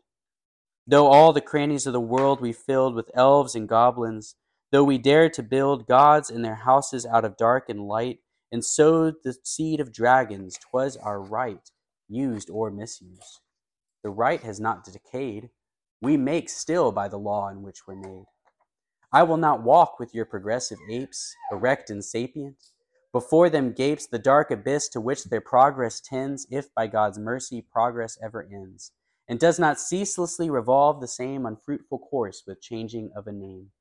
Though 0.87 1.09
all 1.09 1.35
the 1.35 1.43
crannies 1.43 1.87
of 1.87 1.93
the 1.93 2.01
world 2.01 2.41
we 2.41 2.55
filled 2.55 2.95
with 2.95 3.11
elves 3.15 3.55
and 3.55 3.69
goblins, 3.69 4.37
though 4.73 4.85
we 4.85 4.97
dared 4.97 5.35
to 5.35 5.43
build 5.43 5.87
gods 5.87 6.31
in 6.31 6.41
their 6.41 6.55
houses 6.55 7.05
out 7.05 7.25
of 7.27 7.37
dark 7.37 7.69
and 7.69 7.87
light, 7.87 8.21
and 8.51 8.65
sowed 8.65 9.17
the 9.23 9.37
seed 9.45 9.81
of 9.81 9.93
dragons, 9.93 10.57
'twas 10.59 10.97
our 10.97 11.21
right, 11.21 11.71
used 12.09 12.49
or 12.49 12.71
misused. 12.71 13.41
The 14.03 14.11
right 14.11 14.41
has 14.41 14.59
not 14.59 14.83
decayed. 14.85 15.51
We 16.01 16.17
make 16.17 16.49
still 16.49 16.91
by 16.91 17.09
the 17.09 17.19
law 17.19 17.49
in 17.51 17.63
which 17.63 17.87
we're 17.87 17.97
made. 17.97 18.25
I 19.13 19.25
will 19.25 19.37
not 19.37 19.65
walk 19.65 19.99
with 19.99 20.15
your 20.15 20.25
progressive 20.25 20.79
apes, 20.89 21.35
erect 21.51 21.91
and 21.91 22.05
sapient. 22.05 22.57
Before 23.13 23.51
them 23.51 23.73
gapes 23.73 24.07
the 24.07 24.21
dark 24.21 24.53
abyss 24.53 24.89
to 24.91 25.01
which 25.01 25.25
their 25.25 25.41
progress 25.41 26.01
tends, 26.01 26.47
if 26.49 26.73
by 26.75 26.87
God's 26.87 27.19
mercy 27.19 27.61
progress 27.61 28.17
ever 28.23 28.49
ends, 28.53 28.93
and 29.27 29.41
does 29.41 29.59
not 29.59 29.81
ceaselessly 29.81 30.49
revolve 30.49 31.01
the 31.01 31.09
same 31.09 31.45
unfruitful 31.45 31.99
course 31.99 32.45
with 32.47 32.63
changing 32.63 33.11
of 33.17 33.27
a 33.27 33.33
name. 33.33 33.73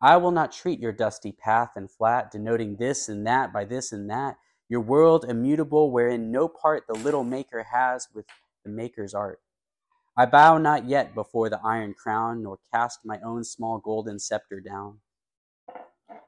I 0.00 0.18
will 0.18 0.30
not 0.30 0.52
treat 0.52 0.78
your 0.78 0.92
dusty 0.92 1.32
path 1.32 1.70
and 1.74 1.90
flat, 1.90 2.30
denoting 2.30 2.76
this 2.76 3.08
and 3.08 3.26
that 3.26 3.52
by 3.52 3.64
this 3.64 3.90
and 3.90 4.08
that, 4.08 4.36
your 4.68 4.80
world 4.80 5.24
immutable, 5.28 5.90
wherein 5.90 6.30
no 6.30 6.46
part 6.46 6.84
the 6.86 6.94
little 6.94 7.24
maker 7.24 7.66
has 7.72 8.06
with 8.14 8.26
the 8.64 8.70
maker's 8.70 9.14
art. 9.14 9.40
I 10.20 10.26
bow 10.26 10.58
not 10.58 10.86
yet 10.86 11.14
before 11.14 11.48
the 11.48 11.62
iron 11.64 11.94
crown, 11.94 12.42
nor 12.42 12.58
cast 12.74 13.06
my 13.06 13.18
own 13.24 13.42
small 13.42 13.78
golden 13.78 14.18
scepter 14.18 14.60
down. 14.60 14.98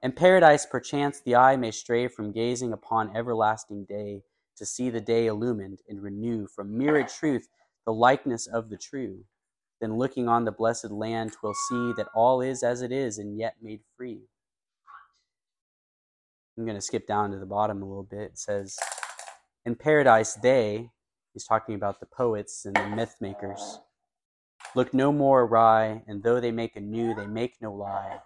In 0.03 0.13
paradise, 0.13 0.65
perchance, 0.65 1.21
the 1.21 1.35
eye 1.35 1.57
may 1.57 1.73
stray 1.73 2.09
from 2.09 2.33
gazing 2.33 2.73
upon 2.73 3.15
everlasting 3.15 3.85
day 3.85 4.23
to 4.57 4.65
see 4.65 4.89
the 4.89 5.03
day 5.03 5.27
illumined 5.27 5.81
and 5.91 6.03
renew 6.03 6.47
from 6.47 6.79
mirrored 6.79 7.09
truth 7.09 7.49
the 7.85 7.93
likeness 7.93 8.47
of 8.47 8.71
the 8.71 8.79
true. 8.79 9.25
Then 9.79 9.99
looking 9.99 10.27
on 10.27 10.47
the 10.47 10.53
blessed 10.53 10.91
land, 10.91 11.35
twill 11.35 11.53
see 11.69 11.93
that 11.99 12.09
all 12.15 12.41
is 12.41 12.63
as 12.63 12.81
it 12.81 12.93
is 12.93 13.19
and 13.19 13.39
yet 13.39 13.57
made 13.61 13.81
free. 13.99 14.23
I'm 16.57 16.65
going 16.65 16.79
to 16.79 16.81
skip 16.81 17.07
down 17.07 17.31
to 17.33 17.39
the 17.39 17.45
bottom 17.45 17.83
a 17.83 17.87
little 17.87 18.05
bit. 18.05 18.23
It 18.23 18.39
says, 18.39 18.75
In 19.67 19.75
paradise, 19.75 20.33
they, 20.33 20.89
He's 21.33 21.45
talking 21.45 21.75
about 21.75 22.01
the 22.01 22.07
poets 22.07 22.67
and 22.67 22.77
the 22.77 22.87
myth 22.89 23.17
makers. 23.21 23.81
Look 24.75 24.93
no 24.93 25.13
more 25.13 25.43
awry, 25.43 26.03
and 26.07 26.23
though 26.23 26.41
they 26.41 26.51
make 26.51 26.77
anew, 26.77 27.15
they 27.15 27.27
make 27.27 27.57
no 27.61 27.73
lie. 27.73 28.21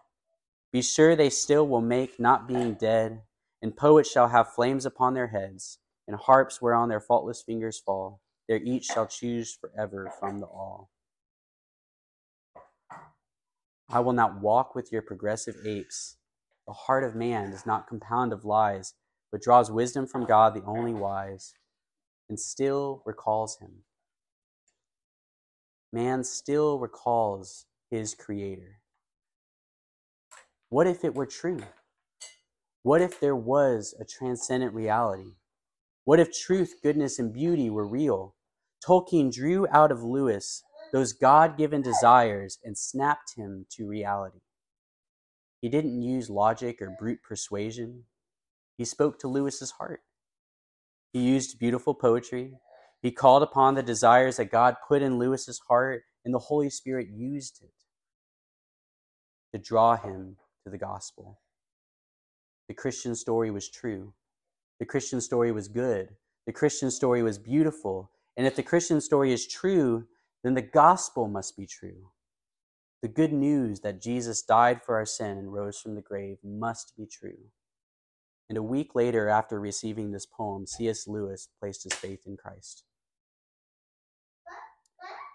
Be 0.72 0.82
sure 0.82 1.14
they 1.14 1.30
still 1.30 1.66
will 1.66 1.80
make, 1.80 2.18
not 2.18 2.48
being 2.48 2.74
dead, 2.74 3.22
and 3.62 3.76
poets 3.76 4.10
shall 4.10 4.28
have 4.28 4.52
flames 4.52 4.84
upon 4.84 5.14
their 5.14 5.28
heads, 5.28 5.78
and 6.06 6.16
harps 6.16 6.60
whereon 6.60 6.88
their 6.88 7.00
faultless 7.00 7.42
fingers 7.42 7.78
fall. 7.78 8.20
There 8.48 8.60
each 8.62 8.86
shall 8.86 9.06
choose 9.06 9.54
forever 9.54 10.12
from 10.18 10.40
the 10.40 10.46
all. 10.46 10.90
I 13.88 14.00
will 14.00 14.12
not 14.12 14.40
walk 14.40 14.74
with 14.74 14.90
your 14.92 15.02
progressive 15.02 15.56
apes. 15.64 16.16
The 16.66 16.72
heart 16.72 17.04
of 17.04 17.14
man 17.14 17.52
does 17.52 17.66
not 17.66 17.86
compound 17.86 18.32
of 18.32 18.44
lies, 18.44 18.94
but 19.30 19.42
draws 19.42 19.70
wisdom 19.70 20.06
from 20.06 20.26
God, 20.26 20.54
the 20.54 20.64
only 20.64 20.92
wise 20.92 21.54
and 22.28 22.40
still 22.40 23.02
recalls 23.06 23.58
him. 23.58 23.84
Man 25.92 26.24
still 26.24 26.78
recalls 26.78 27.66
his 27.90 28.14
creator. 28.14 28.80
What 30.68 30.86
if 30.86 31.04
it 31.04 31.14
were 31.14 31.26
true? 31.26 31.60
What 32.82 33.02
if 33.02 33.20
there 33.20 33.36
was 33.36 33.94
a 34.00 34.04
transcendent 34.04 34.74
reality? 34.74 35.32
What 36.04 36.20
if 36.20 36.32
truth, 36.32 36.76
goodness, 36.82 37.18
and 37.18 37.32
beauty 37.32 37.70
were 37.70 37.86
real? 37.86 38.34
Tolkien 38.86 39.32
drew 39.32 39.66
out 39.70 39.92
of 39.92 40.02
Lewis 40.04 40.62
those 40.92 41.12
God 41.12 41.58
given 41.58 41.82
desires 41.82 42.58
and 42.64 42.78
snapped 42.78 43.34
him 43.36 43.66
to 43.72 43.86
reality. 43.86 44.40
He 45.60 45.68
didn't 45.68 46.02
use 46.02 46.30
logic 46.30 46.82
or 46.82 46.96
brute 46.98 47.20
persuasion. 47.26 48.04
He 48.78 48.84
spoke 48.86 49.18
to 49.20 49.28
Lewis's 49.28 49.72
heart. 49.72 50.02
He 51.16 51.22
used 51.22 51.58
beautiful 51.58 51.94
poetry. 51.94 52.52
He 53.00 53.10
called 53.10 53.42
upon 53.42 53.74
the 53.74 53.82
desires 53.82 54.36
that 54.36 54.50
God 54.50 54.76
put 54.86 55.00
in 55.00 55.18
Lewis's 55.18 55.58
heart, 55.66 56.02
and 56.26 56.34
the 56.34 56.38
Holy 56.38 56.68
Spirit 56.68 57.08
used 57.08 57.62
it 57.62 57.72
to 59.50 59.58
draw 59.58 59.96
him 59.96 60.36
to 60.62 60.70
the 60.70 60.76
gospel. 60.76 61.40
The 62.68 62.74
Christian 62.74 63.14
story 63.14 63.50
was 63.50 63.70
true. 63.70 64.12
The 64.78 64.84
Christian 64.84 65.22
story 65.22 65.52
was 65.52 65.68
good. 65.68 66.10
The 66.46 66.52
Christian 66.52 66.90
story 66.90 67.22
was 67.22 67.38
beautiful. 67.38 68.10
And 68.36 68.46
if 68.46 68.54
the 68.54 68.62
Christian 68.62 69.00
story 69.00 69.32
is 69.32 69.46
true, 69.46 70.04
then 70.44 70.52
the 70.52 70.60
gospel 70.60 71.28
must 71.28 71.56
be 71.56 71.66
true. 71.66 72.10
The 73.00 73.08
good 73.08 73.32
news 73.32 73.80
that 73.80 74.02
Jesus 74.02 74.42
died 74.42 74.82
for 74.82 74.96
our 74.96 75.06
sin 75.06 75.38
and 75.38 75.50
rose 75.50 75.80
from 75.80 75.94
the 75.94 76.02
grave 76.02 76.36
must 76.44 76.92
be 76.94 77.06
true. 77.06 77.38
And 78.48 78.56
a 78.56 78.62
week 78.62 78.94
later, 78.94 79.28
after 79.28 79.58
receiving 79.58 80.12
this 80.12 80.26
poem, 80.26 80.66
C.S. 80.66 81.08
Lewis 81.08 81.48
placed 81.58 81.84
his 81.84 81.94
faith 81.94 82.20
in 82.26 82.36
Christ. 82.36 82.84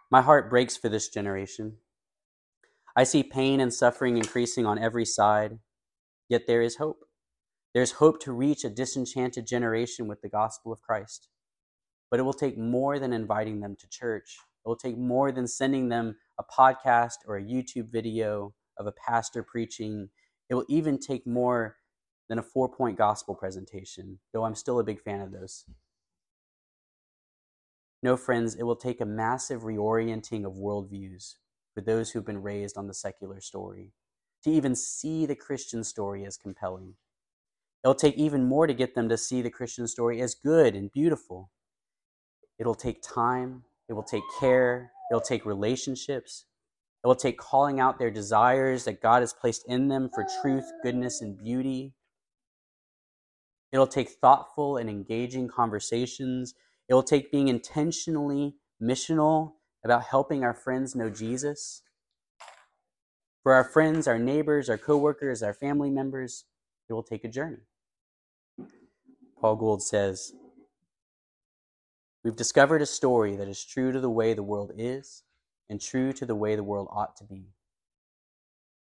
My 0.10 0.22
heart 0.22 0.50
breaks 0.50 0.78
for 0.78 0.90
this 0.90 1.10
generation. 1.10 1.78
I 2.96 3.04
see 3.04 3.24
pain 3.24 3.60
and 3.60 3.74
suffering 3.74 4.18
increasing 4.18 4.66
on 4.66 4.78
every 4.78 5.06
side, 5.06 5.60
yet 6.30 6.48
there 6.48 6.62
is 6.62 6.78
hope. 6.78 7.06
There's 7.74 7.94
hope 7.94 8.20
to 8.22 8.34
reach 8.34 8.66
a 8.66 8.70
disenchanted 8.70 9.48
generation 9.48 10.08
with 10.08 10.22
the 10.22 10.30
gospel 10.30 10.74
of 10.74 10.82
Christ. 10.82 11.30
But 12.10 12.20
it 12.20 12.24
will 12.24 12.34
take 12.34 12.58
more 12.58 13.00
than 13.00 13.14
inviting 13.14 13.62
them 13.62 13.78
to 13.80 13.90
church. 13.90 14.38
It 14.66 14.68
will 14.68 14.76
take 14.76 14.98
more 14.98 15.32
than 15.32 15.48
sending 15.48 15.88
them 15.88 16.18
a 16.38 16.44
podcast 16.44 17.20
or 17.26 17.38
a 17.38 17.44
YouTube 17.44 17.90
video 17.90 18.54
of 18.78 18.88
a 18.88 18.92
pastor 18.92 19.44
preaching. 19.44 20.10
It 20.50 20.56
will 20.56 20.66
even 20.68 21.00
take 21.00 21.26
more 21.26 21.78
than 22.32 22.40
a 22.40 22.44
four 22.44 22.70
point 22.70 22.98
gospel 22.98 23.36
presentation, 23.36 24.18
though 24.32 24.46
I'm 24.46 24.56
still 24.56 24.80
a 24.80 24.86
big 24.86 25.02
fan 25.02 25.20
of 25.20 25.34
those. 25.34 25.66
No, 28.02 28.16
friends, 28.16 28.56
it 28.56 28.64
will 28.64 28.78
take 28.78 29.02
a 29.02 29.06
massive 29.06 29.64
reorienting 29.64 30.46
of 30.46 30.54
worldviews 30.54 31.36
for 31.74 31.82
those 31.82 32.12
who've 32.12 32.26
been 32.26 32.42
raised 32.42 32.78
on 32.78 32.88
the 32.88 32.94
secular 32.94 33.42
story 33.42 33.92
to 34.46 34.50
even 34.50 34.76
see 34.76 35.26
the 35.26 35.36
Christian 35.36 35.84
story 35.84 36.26
as 36.26 36.38
compelling. 36.38 36.94
It'll 37.84 37.96
take 37.96 38.16
even 38.16 38.46
more 38.46 38.66
to 38.66 38.74
get 38.74 38.96
them 38.96 39.10
to 39.10 39.18
see 39.18 39.42
the 39.42 39.50
Christian 39.50 39.86
story 39.86 40.22
as 40.22 40.34
good 40.34 40.74
and 40.74 40.90
beautiful. 40.90 41.52
It'll 42.58 42.76
take 42.76 43.02
time, 43.02 43.64
it 43.90 43.94
will 43.94 44.04
take 44.04 44.24
care, 44.40 44.94
it'll 45.12 45.20
take 45.20 45.46
relationships, 45.46 46.46
it 47.04 47.08
will 47.08 47.16
take 47.16 47.38
calling 47.38 47.82
out 47.82 48.00
their 48.00 48.10
desires 48.10 48.86
that 48.86 49.02
God 49.02 49.22
has 49.22 49.34
placed 49.34 49.66
in 49.68 49.90
them 49.90 50.10
for 50.16 50.26
truth, 50.42 50.72
goodness, 50.82 51.20
and 51.20 51.38
beauty. 51.38 51.94
It'll 53.72 53.88
take 53.88 54.10
thoughtful 54.10 54.78
and 54.78 54.90
engaging 54.90 55.48
conversations. 55.48 56.54
It 56.90 56.94
will 56.94 57.04
take 57.04 57.32
being 57.32 57.48
intentionally 57.48 58.56
missional 58.82 59.54
about 59.84 60.04
helping 60.04 60.44
our 60.44 60.54
friends 60.54 60.96
know 60.96 61.10
Jesus. 61.10 61.84
For 63.44 63.54
our 63.54 63.64
friends, 63.64 64.08
our 64.08 64.20
neighbors, 64.20 64.70
our 64.70 64.78
coworkers, 64.78 65.42
our 65.42 65.54
family 65.54 65.90
members, 65.90 66.46
it 66.90 66.94
will 66.94 67.04
take 67.04 67.24
a 67.24 67.30
journey. 67.30 67.64
Paul 69.40 69.56
Gould 69.56 69.82
says, 69.82 70.34
We've 72.24 72.36
discovered 72.36 72.84
a 72.84 72.86
story 72.86 73.36
that 73.36 73.48
is 73.48 73.66
true 73.66 73.92
to 73.92 74.00
the 74.00 74.10
way 74.10 74.36
the 74.36 74.44
world 74.44 74.72
is 74.78 75.24
and 75.70 75.82
true 75.82 76.14
to 76.14 76.26
the 76.26 76.36
way 76.36 76.56
the 76.56 76.64
world 76.64 76.88
ought 76.92 77.16
to 77.18 77.24
be. 77.24 77.48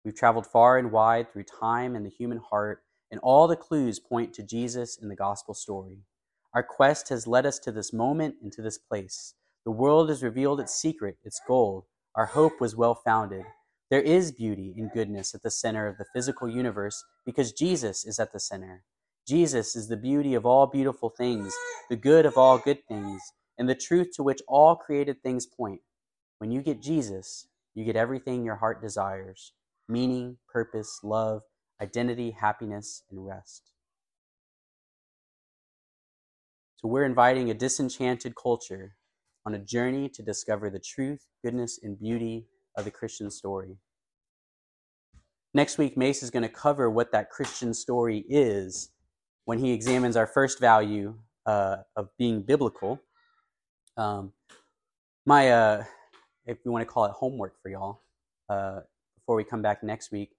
We've 0.03 0.15
traveled 0.15 0.47
far 0.47 0.79
and 0.79 0.91
wide 0.91 1.31
through 1.31 1.45
time 1.45 1.95
and 1.95 2.07
the 2.07 2.11
human 2.11 2.39
heart, 2.39 2.83
and 3.11 3.21
all 3.23 3.49
the 3.49 3.57
clues 3.57 4.01
point 4.01 4.35
to 4.35 4.43
Jesus 4.43 4.99
in 5.01 5.09
the 5.09 5.17
gospel 5.17 5.55
story. 5.55 5.99
Our 6.55 6.63
quest 6.63 7.11
has 7.11 7.27
led 7.27 7.47
us 7.47 7.59
to 7.61 7.73
this 7.73 7.93
moment 7.93 8.37
and 8.43 8.53
to 8.53 8.63
this 8.63 8.79
place. 8.79 9.35
The 9.65 9.73
world 9.73 10.09
has 10.11 10.23
revealed 10.23 10.61
its 10.61 10.75
secret, 10.75 11.19
its 11.25 11.41
gold. 11.47 11.85
Our 12.15 12.27
hope 12.27 12.61
was 12.61 12.77
well 12.77 12.95
founded. 12.95 13.45
There 13.91 14.03
is 14.03 14.33
beauty 14.33 14.75
and 14.77 14.91
goodness 14.93 15.35
at 15.35 15.43
the 15.43 15.51
center 15.51 15.87
of 15.87 15.99
the 15.99 16.07
physical 16.15 16.49
universe 16.49 17.05
because 17.27 17.53
Jesus 17.53 18.05
is 18.07 18.19
at 18.21 18.33
the 18.33 18.41
center. 18.41 18.85
Jesus 19.29 19.77
is 19.77 19.89
the 19.89 19.97
beauty 19.97 20.35
of 20.35 20.47
all 20.47 20.67
beautiful 20.67 21.11
things, 21.11 21.55
the 21.91 21.97
good 21.97 22.27
of 22.27 22.39
all 22.39 22.59
good 22.59 22.81
things, 22.89 23.23
and 23.59 23.69
the 23.69 23.75
truth 23.75 24.11
to 24.17 24.23
which 24.25 24.43
all 24.49 24.77
created 24.77 25.23
things 25.23 25.47
point. 25.47 25.83
When 26.39 26.51
you 26.51 26.63
get 26.63 26.83
Jesus, 26.83 27.49
you 27.75 27.85
get 27.85 27.97
everything 27.97 28.45
your 28.45 28.57
heart 28.57 28.83
desires 28.83 29.53
meaning, 29.89 30.39
purpose, 30.53 31.01
love, 31.03 31.43
identity, 31.81 32.31
happiness, 32.33 33.03
and 33.11 33.27
rest. 33.27 33.73
So 36.77 36.89
we're 36.89 37.05
inviting 37.05 37.51
a 37.51 37.55
disenchanted 37.55 38.35
culture 38.37 38.95
on 39.45 39.55
a 39.55 39.59
journey 39.59 40.09
to 40.11 40.23
discover 40.23 40.71
the 40.71 40.79
truth, 40.79 41.27
goodness, 41.45 41.81
and 41.83 41.99
beauty 41.99 42.47
of 42.77 42.85
the 42.85 42.91
Christian 42.91 43.31
story. 43.31 43.79
Next 45.55 45.79
week, 45.79 45.97
Mace 45.97 46.23
is 46.23 46.31
going 46.31 46.43
to 46.43 46.49
cover 46.49 46.91
what 46.91 47.11
that 47.13 47.31
Christian 47.31 47.75
story 47.75 48.25
is 48.29 48.91
when 49.45 49.59
he 49.59 49.73
examines 49.73 50.17
our 50.17 50.27
first 50.27 50.61
value 50.61 51.15
uh, 51.47 51.79
of 51.97 52.11
being 52.19 52.43
biblical. 52.43 53.01
Um, 53.97 54.33
my, 55.27 55.51
uh, 55.51 55.85
if 56.47 56.59
you 56.65 56.71
want 56.71 56.83
to 56.83 56.93
call 56.93 57.07
it 57.07 57.13
homework 57.13 57.61
for 57.63 57.71
y'all, 57.71 58.03
uh, 58.49 58.81
before 59.17 59.37
we 59.37 59.45
come 59.45 59.63
back 59.63 59.83
next 59.83 60.13
week, 60.13 60.31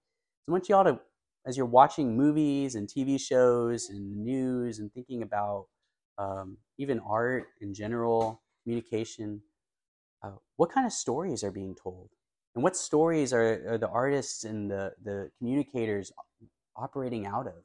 I 0.48 0.52
want 0.52 0.68
y'all 0.68 0.84
to, 0.84 1.00
as 1.46 1.56
you're 1.56 1.66
watching 1.66 2.16
movies 2.16 2.74
and 2.74 2.88
TV 2.88 3.18
shows 3.20 3.88
and 3.88 4.24
news 4.24 4.78
and 4.78 4.92
thinking 4.92 5.22
about 5.22 5.66
um, 6.18 6.58
even 6.78 7.00
art 7.00 7.48
in 7.60 7.72
general, 7.72 8.42
communication, 8.62 9.40
uh, 10.22 10.32
what 10.56 10.70
kind 10.70 10.86
of 10.86 10.92
stories 10.92 11.42
are 11.42 11.50
being 11.50 11.74
told? 11.74 12.10
And 12.54 12.62
what 12.62 12.76
stories 12.76 13.32
are, 13.32 13.72
are 13.72 13.78
the 13.78 13.88
artists 13.88 14.44
and 14.44 14.70
the, 14.70 14.92
the 15.02 15.30
communicators 15.38 16.12
operating 16.76 17.26
out 17.26 17.46
of 17.46 17.64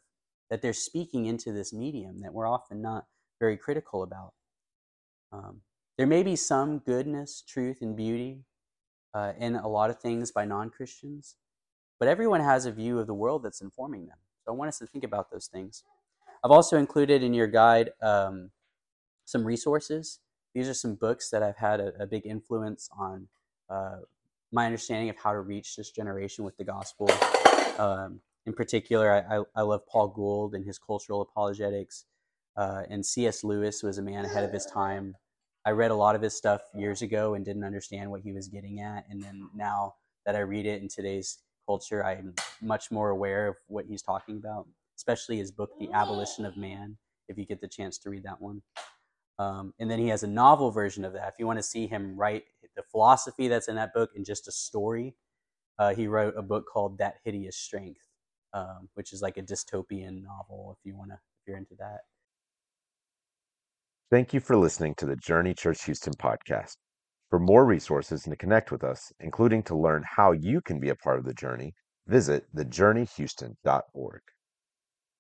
that 0.50 0.62
they're 0.62 0.74
speaking 0.74 1.26
into 1.26 1.52
this 1.52 1.74
medium 1.74 2.20
that 2.20 2.34
we're 2.34 2.48
often 2.48 2.82
not 2.82 3.06
very 3.40 3.58
critical 3.58 4.04
about? 4.04 4.34
Um, 5.32 5.62
there 5.98 6.08
may 6.08 6.24
be 6.24 6.36
some 6.36 6.80
goodness, 6.80 7.44
truth, 7.46 7.80
and 7.82 7.96
beauty 7.96 8.46
uh, 9.14 9.34
in 9.38 9.56
a 9.56 9.68
lot 9.68 9.90
of 9.90 10.00
things 10.00 10.32
by 10.32 10.46
non 10.46 10.70
Christians, 10.70 11.36
but 12.00 12.08
everyone 12.08 12.42
has 12.42 12.66
a 12.66 12.72
view 12.72 13.00
of 13.00 13.08
the 13.08 13.14
world 13.14 13.44
that's 13.44 13.62
informing 13.62 14.08
them. 14.08 14.18
So 14.44 14.52
I 14.52 14.56
want 14.56 14.70
us 14.70 14.80
to 14.80 14.88
think 14.88 15.04
about 15.04 15.32
those 15.32 15.48
things. 15.48 15.84
I've 16.44 16.52
also 16.52 16.78
included 16.78 17.24
in 17.24 17.34
your 17.34 17.48
guide 17.48 17.92
um, 18.02 18.52
some 19.26 19.44
resources. 19.44 20.20
These 20.54 20.70
are 20.70 20.74
some 20.74 20.96
books 20.96 21.30
that 21.32 21.42
I've 21.42 21.58
had 21.58 21.80
a, 21.80 22.04
a 22.04 22.06
big 22.06 22.26
influence 22.26 22.90
on 22.98 23.28
uh, 23.70 23.98
my 24.52 24.66
understanding 24.66 25.10
of 25.10 25.18
how 25.18 25.34
to 25.34 25.40
reach 25.40 25.76
this 25.76 25.92
generation 25.92 26.46
with 26.46 26.56
the 26.58 26.64
gospel. 26.64 27.10
Um, 27.78 28.22
in 28.46 28.54
particular, 28.54 29.12
I, 29.12 29.60
I, 29.60 29.64
love 29.64 29.88
Paul 29.88 30.10
Gould 30.10 30.54
and 30.54 30.64
his 30.64 30.78
cultural 30.78 31.22
apologetics. 31.22 32.06
Uh, 32.56 32.84
and 32.90 33.06
C.S. 33.06 33.44
Lewis 33.44 33.82
was 33.84 33.98
a 33.98 34.02
man 34.02 34.24
ahead 34.24 34.44
of 34.44 34.54
his 34.54 34.66
time. 34.66 35.16
I 35.66 35.72
read 35.72 35.92
a 35.92 35.96
lot 35.96 36.16
of 36.16 36.22
his 36.22 36.36
stuff 36.36 36.62
years 36.76 37.02
ago 37.02 37.34
and 37.34 37.44
didn't 37.44 37.64
understand 37.64 38.12
what 38.12 38.22
he 38.22 38.32
was 38.32 38.48
getting 38.48 38.80
at. 38.80 39.06
And 39.10 39.22
then 39.22 39.50
now 39.56 39.96
that 40.26 40.36
I 40.36 40.40
read 40.40 40.66
it 40.68 40.82
in 40.82 40.88
today's 40.88 41.40
culture, 41.66 42.06
I'm 42.06 42.34
much 42.62 42.92
more 42.92 43.10
aware 43.10 43.48
of 43.48 43.56
what 43.68 43.86
he's 43.86 44.02
talking 44.02 44.38
about, 44.38 44.68
especially 44.98 45.38
his 45.38 45.52
book, 45.52 45.72
The 45.80 45.92
Abolition 45.92 46.46
of 46.46 46.58
Man, 46.58 46.98
if 47.28 47.38
you 47.38 47.46
get 47.46 47.62
the 47.62 47.68
chance 47.68 47.98
to 48.00 48.10
read 48.10 48.24
that 48.24 48.42
one. 48.42 48.62
Um, 49.38 49.74
and 49.80 49.90
then 49.92 50.00
he 50.00 50.08
has 50.10 50.24
a 50.24 50.28
novel 50.28 50.72
version 50.72 51.04
of 51.04 51.14
that. 51.14 51.28
If 51.28 51.36
you 51.40 51.48
want 51.48 51.60
to 51.60 51.64
see 51.64 51.88
him 51.88 52.16
write 52.16 52.44
the 52.76 52.84
philosophy 52.84 53.48
that's 53.48 53.68
in 53.68 53.76
that 53.76 53.94
book 53.94 54.12
in 54.16 54.24
just 54.24 54.48
a 54.48 54.52
story, 54.52 55.16
uh, 55.78 55.94
he 55.94 56.08
wrote 56.08 56.36
a 56.38 56.42
book 56.42 56.66
called 56.72 56.98
That 57.00 57.16
Hideous 57.24 57.58
Strength, 57.58 58.02
um, 58.54 58.90
which 58.94 59.12
is 59.12 59.22
like 59.22 59.38
a 59.38 59.42
dystopian 59.42 60.24
novel. 60.24 60.78
If 60.78 60.86
you 60.86 60.98
want 60.98 61.12
to, 61.12 61.16
if 61.16 61.48
you're 61.48 61.58
into 61.58 61.76
that. 61.80 62.02
Thank 64.12 64.34
you 64.34 64.40
for 64.40 64.56
listening 64.56 64.96
to 64.96 65.06
the 65.06 65.16
Journey 65.16 65.54
Church 65.54 65.84
Houston 65.86 66.14
podcast. 66.14 66.78
For 67.36 67.40
more 67.42 67.66
resources 67.66 68.26
and 68.26 68.32
to 68.32 68.38
connect 68.38 68.72
with 68.72 68.82
us, 68.82 69.12
including 69.20 69.62
to 69.64 69.76
learn 69.76 70.06
how 70.08 70.32
you 70.32 70.62
can 70.62 70.80
be 70.80 70.88
a 70.88 70.96
part 70.96 71.20
of 71.20 71.26
the 71.26 71.34
journey, 71.34 71.76
visit 72.08 72.46
thejourneyhouston.org. 72.56 74.22